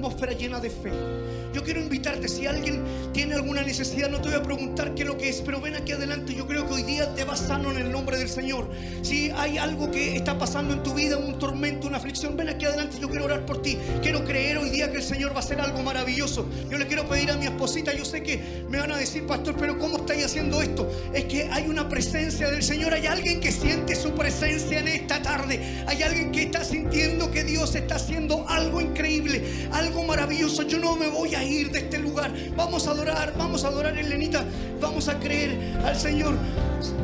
Atmósfera 0.05 0.33
llena 0.33 0.59
de 0.59 0.69
fe. 0.69 0.91
Yo 1.51 1.63
quiero 1.63 1.79
invitarte, 1.79 2.27
si 2.27 2.45
alguien 2.45 2.83
tiene 3.13 3.33
alguna 3.33 3.63
necesidad, 3.63 4.09
no 4.09 4.19
te 4.19 4.27
voy 4.27 4.37
a 4.37 4.43
preguntar 4.43 4.93
qué 4.93 5.03
es 5.03 5.07
lo 5.07 5.17
que 5.17 5.29
es, 5.29 5.41
pero 5.41 5.61
ven 5.61 5.75
aquí 5.75 5.93
adelante. 5.93 6.35
Yo 6.35 6.45
creo 6.45 6.67
que 6.67 6.73
hoy 6.73 6.83
día 6.83 7.15
te 7.15 7.23
vas 7.23 7.39
sano 7.39 7.71
en 7.71 7.77
el 7.77 7.91
nombre 7.91 8.17
del 8.17 8.27
Señor. 8.27 8.69
Si 9.01 9.31
hay 9.31 9.57
algo 9.57 9.89
que 9.89 10.15
está 10.15 10.37
pasando 10.37 10.73
en 10.73 10.83
tu 10.83 10.93
vida, 10.93 11.17
un 11.17 11.39
tormento, 11.39 11.87
una 11.87 11.97
aflicción, 11.97 12.35
ven 12.35 12.49
aquí 12.49 12.65
adelante. 12.65 12.97
Yo 12.99 13.09
quiero 13.09 13.25
orar 13.25 13.45
por 13.45 13.61
ti. 13.61 13.77
Quiero 14.03 14.25
creer 14.25 14.57
hoy 14.57 14.69
día 14.69 14.91
que 14.91 14.97
el 14.97 15.03
Señor 15.03 15.31
va 15.31 15.37
a 15.37 15.39
hacer 15.39 15.61
algo 15.61 15.81
maravilloso. 15.81 16.45
Yo 16.69 16.77
le 16.77 16.87
quiero 16.87 17.07
pedir 17.07 17.31
a 17.31 17.37
mi 17.37 17.45
esposita, 17.45 17.93
yo 17.93 18.03
sé 18.03 18.21
que 18.21 18.65
me 18.69 18.79
van 18.79 18.91
a 18.91 18.97
decir, 18.97 19.25
pastor, 19.25 19.55
pero 19.57 19.79
¿cómo 19.79 19.97
estáis 19.97 20.25
haciendo 20.25 20.61
esto? 20.61 20.91
Es 21.13 21.23
que 21.25 21.49
hay 21.51 21.67
una 21.69 21.87
presencia 21.87 22.51
del 22.51 22.63
Señor, 22.63 22.93
hay 22.93 23.05
alguien 23.05 23.39
que 23.39 23.53
siente 23.53 23.95
su 23.95 24.11
presencia 24.11 24.79
en 24.79 24.89
esta 24.89 25.21
tarde. 25.21 25.83
Hay 25.87 26.03
alguien 26.03 26.33
que 26.33 26.43
está 26.43 26.65
sintiendo 26.65 27.31
que 27.31 27.45
Dios 27.45 27.75
está 27.75 27.95
haciendo 27.95 28.45
algo 28.49 28.81
increíble, 28.81 29.14
maravilloso. 30.35 30.63
Yo 30.63 30.79
no 30.79 30.95
me 30.95 31.07
voy 31.07 31.33
a 31.35 31.43
ir 31.43 31.71
de 31.71 31.79
este 31.79 31.97
lugar. 31.97 32.31
Vamos 32.55 32.87
a 32.87 32.91
adorar, 32.91 33.33
vamos 33.37 33.63
a 33.63 33.67
adorar, 33.69 33.97
Elenita. 33.97 34.43
Vamos 34.81 35.07
a 35.07 35.17
creer 35.17 35.57
al 35.85 35.97
Señor. 35.97 36.35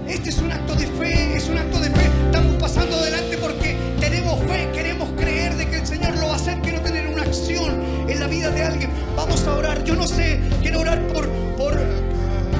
Este 0.08 0.30
es 0.30 0.38
un 0.40 0.52
acto 0.52 0.76
de 0.76 0.86
fe, 0.88 1.36
es 1.36 1.48
un 1.48 1.58
acto 1.58 1.80
de 1.80 1.90
fe. 1.90 2.10
Estamos 2.26 2.56
pasando 2.62 2.98
adelante 2.98 3.38
porque 3.38 3.78
tenemos 4.00 4.40
fe, 4.42 4.70
queremos 4.74 5.10
creer 5.18 5.56
de 5.56 5.68
que 5.68 5.78
el 5.78 5.88
Señor 5.88 6.18
lo 6.18 6.28
va 6.28 6.34
a 6.34 6.36
hacer, 6.36 6.60
quiero 6.62 6.82
tener 6.82 7.08
una 7.08 7.22
acción 7.22 7.82
en 8.10 8.20
la 8.20 8.28
vida 8.28 8.50
de 8.50 8.64
alguien. 8.64 8.92
Vamos 9.16 9.42
a 9.48 9.56
orar. 9.56 9.84
Yo 9.84 9.96
no 9.96 10.08
sé, 10.08 10.40
quiero 10.62 10.82
orar 10.82 11.02
por, 11.08 11.30
por 11.58 11.80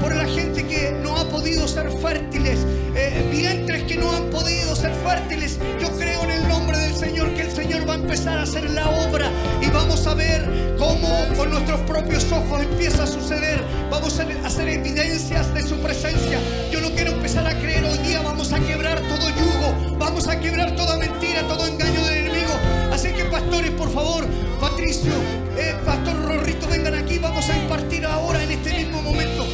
por 0.00 0.16
la 0.16 0.24
gente 0.24 0.66
que 0.66 0.96
no 1.00 1.16
ha 1.16 1.28
podido 1.28 1.68
ser 1.68 1.88
fértiles, 1.88 2.58
eh, 2.96 3.24
vientres 3.30 3.84
que 3.84 3.96
no 3.96 4.10
han 4.10 4.30
podido 4.30 4.74
ser 4.74 4.92
fértiles. 4.94 5.60
Yo 5.80 5.96
creo 5.96 6.24
en 6.24 6.30
el 6.30 6.48
nombre 6.48 6.61
Señor 7.02 7.34
que 7.34 7.42
el 7.42 7.50
Señor 7.50 7.88
va 7.88 7.94
a 7.94 7.96
empezar 7.96 8.38
a 8.38 8.42
hacer 8.42 8.70
la 8.70 8.88
obra 8.88 9.28
y 9.60 9.68
vamos 9.70 10.06
a 10.06 10.14
ver 10.14 10.76
cómo 10.78 11.08
con 11.36 11.50
nuestros 11.50 11.80
propios 11.80 12.30
ojos 12.30 12.62
empieza 12.62 13.02
a 13.02 13.06
suceder. 13.08 13.60
Vamos 13.90 14.20
a 14.20 14.46
hacer 14.46 14.68
evidencias 14.68 15.52
de 15.52 15.66
su 15.66 15.80
presencia. 15.80 16.38
Yo 16.70 16.80
no 16.80 16.90
quiero 16.90 17.10
empezar 17.10 17.44
a 17.44 17.58
creer 17.58 17.84
hoy 17.86 17.98
día, 18.06 18.22
vamos 18.22 18.52
a 18.52 18.60
quebrar 18.60 19.00
todo 19.00 19.28
yugo, 19.30 19.98
vamos 19.98 20.28
a 20.28 20.38
quebrar 20.38 20.76
toda 20.76 20.96
mentira, 20.96 21.42
todo 21.48 21.66
engaño 21.66 22.04
del 22.04 22.18
enemigo. 22.26 22.52
Así 22.92 23.08
que 23.08 23.24
pastores, 23.24 23.72
por 23.72 23.90
favor, 23.90 24.24
Patricio, 24.60 25.12
eh, 25.58 25.74
Pastor 25.84 26.24
Rorrito, 26.24 26.68
vengan 26.68 26.94
aquí, 26.94 27.18
vamos 27.18 27.50
a 27.50 27.58
impartir 27.58 28.06
ahora 28.06 28.44
en 28.44 28.52
este 28.52 28.74
mismo 28.74 29.02
momento 29.02 29.44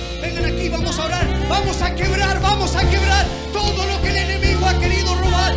aquí, 0.48 0.68
vamos 0.68 0.98
a 0.98 1.04
orar, 1.04 1.26
vamos 1.48 1.82
a 1.82 1.94
quebrar, 1.94 2.40
vamos 2.40 2.74
a 2.74 2.80
quebrar 2.88 3.26
todo 3.52 3.84
lo 3.86 4.00
que 4.02 4.10
el 4.10 4.16
enemigo 4.16 4.66
ha 4.66 4.78
querido 4.78 5.14
robar. 5.14 5.54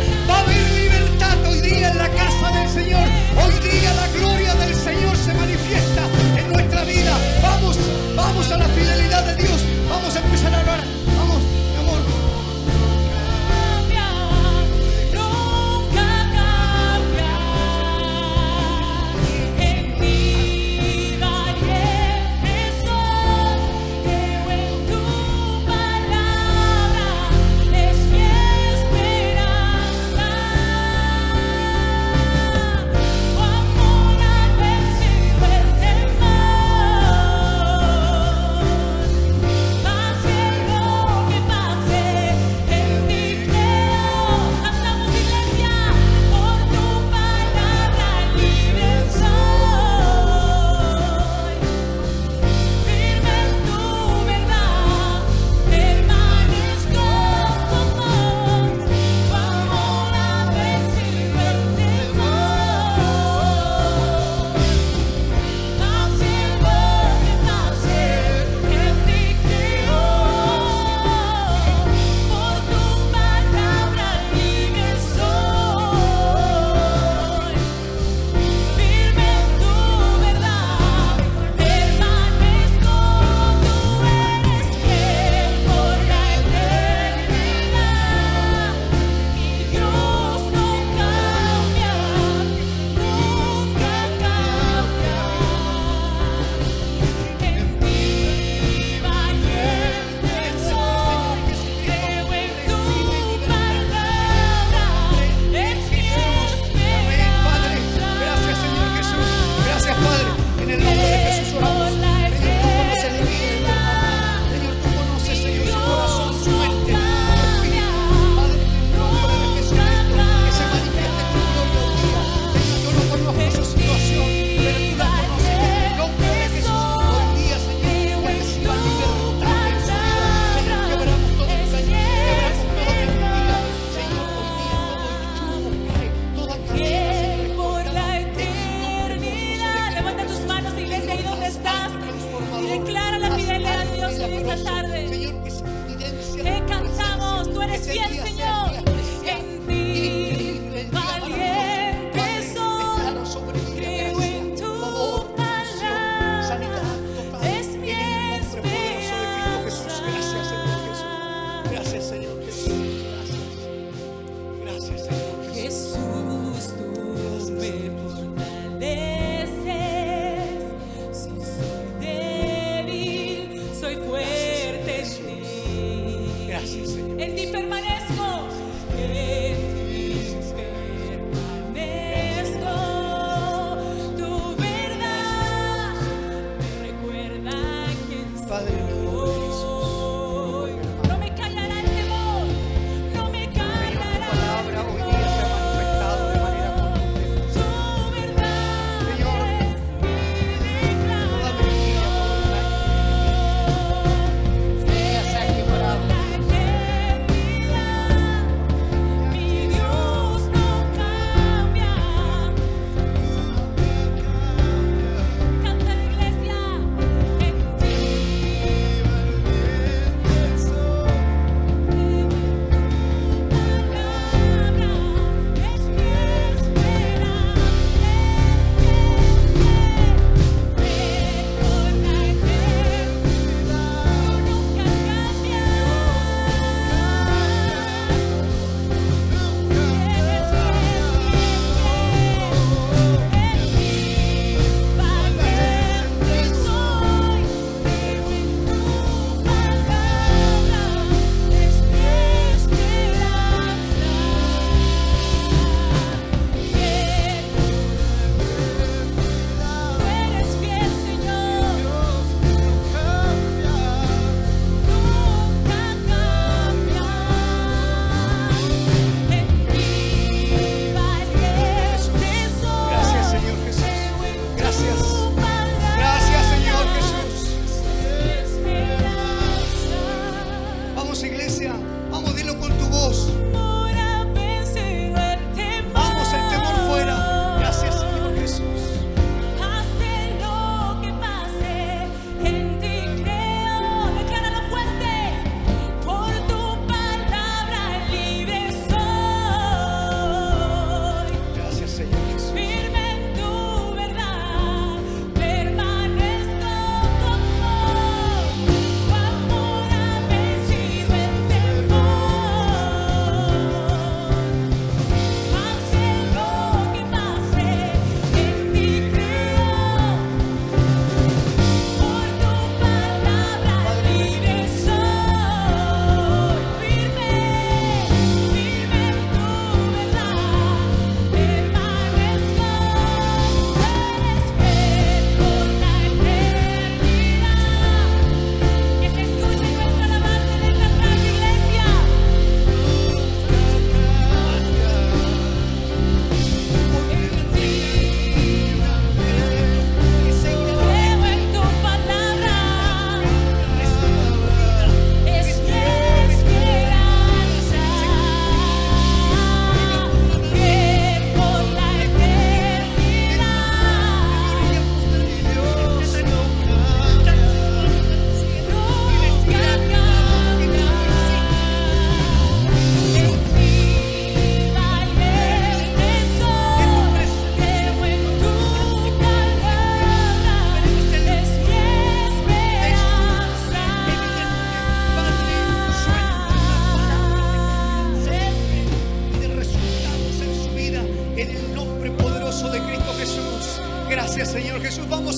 Día 1.74 1.90
en 1.90 1.98
la 1.98 2.08
casa 2.10 2.50
del 2.50 2.68
Señor. 2.68 3.08
Hoy 3.44 3.54
día 3.70 3.92
la 3.94 4.08
gloria 4.18 4.54
del 4.54 4.74
Señor 4.74 5.16
se 5.16 5.32
manifiesta 5.34 6.02
en 6.36 6.52
nuestra 6.52 6.84
vida. 6.84 7.16
Vamos, 7.42 7.78
vamos 8.14 8.50
a 8.50 8.56
la 8.58 8.68
fidelidad 8.68 9.11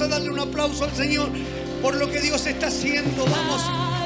darle 0.08 0.30
un 0.30 0.40
aplauso 0.40 0.84
al 0.84 0.94
Señor 0.94 1.28
por 1.82 1.94
lo 1.96 2.10
que 2.10 2.20
Dios 2.20 2.46
está 2.46 2.68
haciendo. 2.68 3.24
Vamos, 3.24 3.62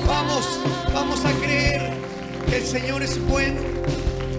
vamos, 0.07 0.61
vamos 0.93 1.25
a 1.25 1.33
creer 1.41 1.93
que 2.49 2.57
el 2.57 2.65
Señor 2.65 3.03
es 3.03 3.25
bueno, 3.29 3.61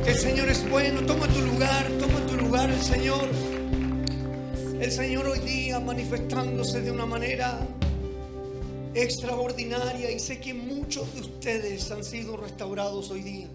que 0.03 0.11
el 0.11 0.17
Señor 0.17 0.49
es 0.49 0.69
bueno. 0.69 1.01
Toma 1.05 1.27
tu 1.27 1.41
lugar, 1.41 1.87
toma 1.99 2.25
tu 2.27 2.35
lugar 2.35 2.69
el 2.69 2.81
Señor. 2.81 3.27
El 4.79 4.91
Señor 4.91 5.27
hoy 5.27 5.39
día 5.39 5.79
manifestándose 5.79 6.81
de 6.81 6.91
una 6.91 7.05
manera 7.05 7.59
extraordinaria 8.93 10.11
y 10.11 10.19
sé 10.19 10.39
que 10.39 10.53
muchos 10.53 11.13
de 11.13 11.21
ustedes 11.21 11.91
han 11.91 12.03
sido 12.03 12.37
restaurados 12.37 13.09
hoy 13.11 13.21
día. 13.21 13.47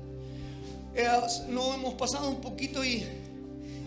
Eh, 0.94 1.06
nos 1.48 1.74
hemos 1.74 1.94
pasado 1.94 2.28
un 2.28 2.40
poquito 2.40 2.84
y, 2.84 3.04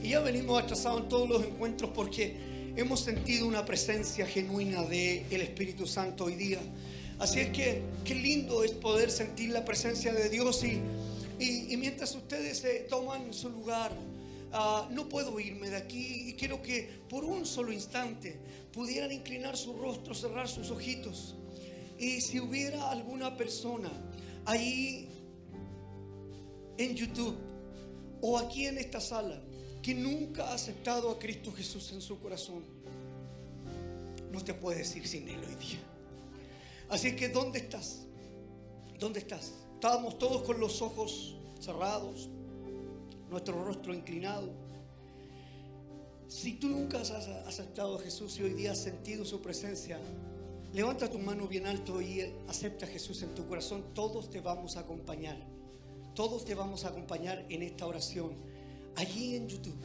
y 0.04 0.10
ya 0.10 0.20
venimos 0.20 0.62
atrasados 0.62 1.02
en 1.04 1.10
todos 1.10 1.30
los 1.30 1.44
encuentros 1.44 1.92
porque 1.96 2.57
hemos 2.78 3.00
sentido 3.02 3.48
una 3.48 3.66
presencia 3.66 4.26
genuina 4.26 4.84
del 4.84 5.42
Espíritu 5.42 5.86
Santo 5.88 6.26
hoy 6.26 6.36
día. 6.36 6.60
Así 7.20 7.40
es 7.40 7.50
que 7.50 7.82
qué 8.06 8.16
lindo 8.16 8.64
es 8.64 8.72
poder 8.72 9.10
sentir 9.10 9.50
la 9.50 9.66
presencia 9.66 10.14
de 10.14 10.30
Dios 10.30 10.64
y, 10.64 10.80
y- 11.40 11.76
mientras 11.78 12.14
ustedes 12.16 12.64
eh, 12.64 12.86
toman 12.88 13.34
su 13.34 13.50
lugar, 13.50 13.92
ah, 14.54 14.88
no 14.92 15.10
puedo 15.10 15.40
irme 15.40 15.70
de 15.72 15.78
aquí 15.78 16.30
y 16.30 16.34
quiero 16.34 16.62
que 16.62 16.88
por 17.10 17.26
un 17.26 17.46
solo 17.46 17.72
instante 17.72 18.38
pudieran 18.72 19.12
inclinar 19.12 19.58
su 19.58 19.74
rostro, 19.74 20.14
cerrar 20.14 20.48
sus 20.48 20.70
ojitos. 20.70 21.36
Y 21.98 22.22
si 22.22 22.40
hubiera 22.40 22.92
alguna 22.92 23.36
persona 23.36 23.90
ahí 24.46 25.10
en 26.78 26.96
YouTube 26.96 27.36
o 28.22 28.38
aquí 28.38 28.68
en 28.68 28.78
esta 28.78 29.02
sala 29.02 29.42
que 29.88 29.96
nunca 29.96 30.50
ha 30.50 30.54
aceptado 30.54 31.10
a 31.10 31.18
Cristo 31.18 31.50
Jesús 31.54 31.94
en 31.94 32.02
su 32.02 32.20
corazón, 32.20 32.62
no 34.34 34.44
te 34.44 34.54
puedes 34.54 34.94
ir 34.98 35.08
sin 35.08 35.30
Él 35.30 35.40
hoy 35.40 35.56
día. 35.56 35.80
Así 36.90 37.16
que, 37.16 37.30
¿dónde 37.30 37.60
estás? 37.60 38.00
¿Dónde 39.00 39.20
estás? 39.20 39.54
Estábamos 39.76 40.20
todos 40.20 40.42
con 40.42 40.60
los 40.60 40.82
ojos 40.82 41.38
cerrados. 41.62 42.28
nuestro 43.30 43.64
rostro 43.64 43.94
inclinado. 43.94 44.50
Si 46.28 46.56
tú 46.56 46.68
nunca 46.68 47.00
has 47.00 47.12
aceptado 47.12 47.96
a 47.96 48.02
Jesús 48.02 48.38
y 48.40 48.44
hoy 48.44 48.56
día 48.56 48.74
has 48.74 48.84
sentido 48.84 49.24
su 49.24 49.42
presencia, 49.42 49.98
levanta 50.74 51.10
tu 51.10 51.18
mano 51.18 51.48
bien 51.48 51.66
alto 51.66 52.02
y 52.02 52.30
acepta 52.50 52.88
a 52.88 52.90
Jesús 52.90 53.22
en 53.22 53.34
tu 53.34 53.48
corazón. 53.48 53.86
Todos 53.94 54.30
te 54.30 54.42
vamos 54.42 54.76
a 54.76 54.82
acompañar. 54.82 55.38
Todos 56.14 56.44
te 56.44 56.56
vamos 56.56 56.84
a 56.84 56.90
acompañar 56.90 57.46
en 57.48 57.64
esta 57.64 57.86
oración. 57.88 58.57
Allí 58.98 59.36
en 59.36 59.48
YouTube, 59.48 59.78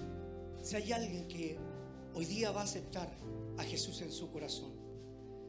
si 0.62 0.74
hay 0.74 0.90
alguien 0.90 1.28
que 1.28 1.59
hoy 2.14 2.24
día 2.24 2.51
va 2.51 2.62
a 2.62 2.64
aceptar 2.64 3.12
a 3.59 3.62
Jesús 3.62 4.01
en 4.01 4.10
su 4.10 4.30
corazón, 4.30 4.72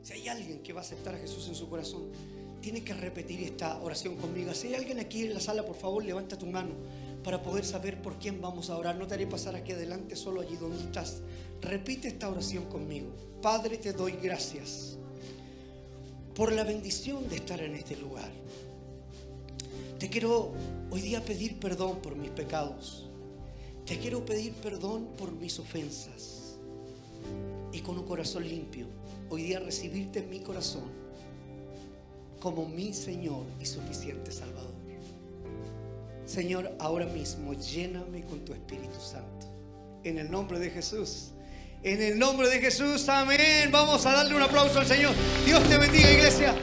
si 0.02 0.12
hay 0.12 0.28
alguien 0.28 0.62
que 0.62 0.74
va 0.74 0.82
a 0.82 0.84
aceptar 0.84 1.16
a 1.16 1.18
Jesús 1.18 1.48
en 1.48 1.56
su 1.56 1.70
corazón, 1.70 2.12
tiene 2.60 2.84
que 2.84 2.94
repetir 2.94 3.42
esta 3.42 3.82
oración 3.82 4.18
conmigo. 4.18 4.54
Si 4.54 4.68
hay 4.68 4.76
alguien 4.76 5.00
aquí 5.00 5.24
en 5.24 5.34
la 5.34 5.40
sala, 5.40 5.66
por 5.66 5.78
favor, 5.78 6.04
levanta 6.04 6.38
tu 6.38 6.46
mano 6.46 6.72
para 7.24 7.42
poder 7.42 7.64
saber 7.64 8.02
por 8.02 8.20
quién 8.20 8.42
vamos 8.42 8.70
a 8.70 8.78
orar. 8.78 8.98
No 8.98 9.08
te 9.08 9.14
haré 9.14 9.28
pasar 9.28 9.56
aquí 9.56 9.72
adelante, 9.72 10.18
solo 10.18 10.42
allí 10.42 10.58
donde 10.58 10.84
estás. 10.84 11.22
Repite 11.62 12.10
esta 12.10 12.28
oración 12.28 12.66
conmigo. 12.66 13.16
Padre, 13.42 13.78
te 13.78 13.94
doy 13.94 14.18
gracias 14.22 14.98
por 16.36 16.52
la 16.52 16.66
bendición 16.66 17.30
de 17.30 17.38
estar 17.38 17.62
en 17.62 17.76
este 17.76 17.96
lugar. 17.96 18.30
Te 20.00 20.10
quiero 20.10 20.52
hoy 20.92 21.00
día 21.00 21.24
pedir 21.24 21.62
perdón 21.62 22.02
por 22.02 22.18
mis 22.18 22.32
pecados. 22.32 23.10
Te 23.86 23.98
quiero 24.00 24.26
pedir 24.26 24.54
perdón 24.54 25.10
por 25.18 25.32
mis 25.32 25.60
ofensas. 25.60 26.58
Y 27.72 27.80
con 27.82 27.98
un 27.98 28.06
corazón 28.06 28.48
limpio, 28.48 28.88
hoy 29.30 29.44
día 29.44 29.60
recibirte 29.60 30.20
en 30.20 30.30
mi 30.30 30.40
corazón 30.40 31.04
como 32.40 32.68
mi 32.68 32.94
Señor 32.94 33.46
y 33.60 33.66
suficiente 33.66 34.32
Salvador. 34.32 34.74
Señor, 36.26 36.76
ahora 36.80 37.06
mismo 37.06 37.54
lléname 37.54 38.24
con 38.24 38.46
tu 38.46 38.54
Espíritu 38.54 39.00
Santo. 39.00 39.48
En 40.04 40.18
el 40.18 40.32
nombre 40.32 40.58
de 40.60 40.70
Jesús. 40.70 41.32
En 41.84 42.02
el 42.02 42.18
nombre 42.18 42.50
de 42.50 42.60
Jesús, 42.60 43.10
amén. 43.10 43.70
Vamos 43.72 44.06
a 44.06 44.14
darle 44.14 44.36
un 44.36 44.42
aplauso 44.42 44.80
al 44.80 44.88
Señor. 44.88 45.14
Dios 45.46 45.62
te 45.68 45.78
bendiga, 45.78 46.12
iglesia. 46.12 46.56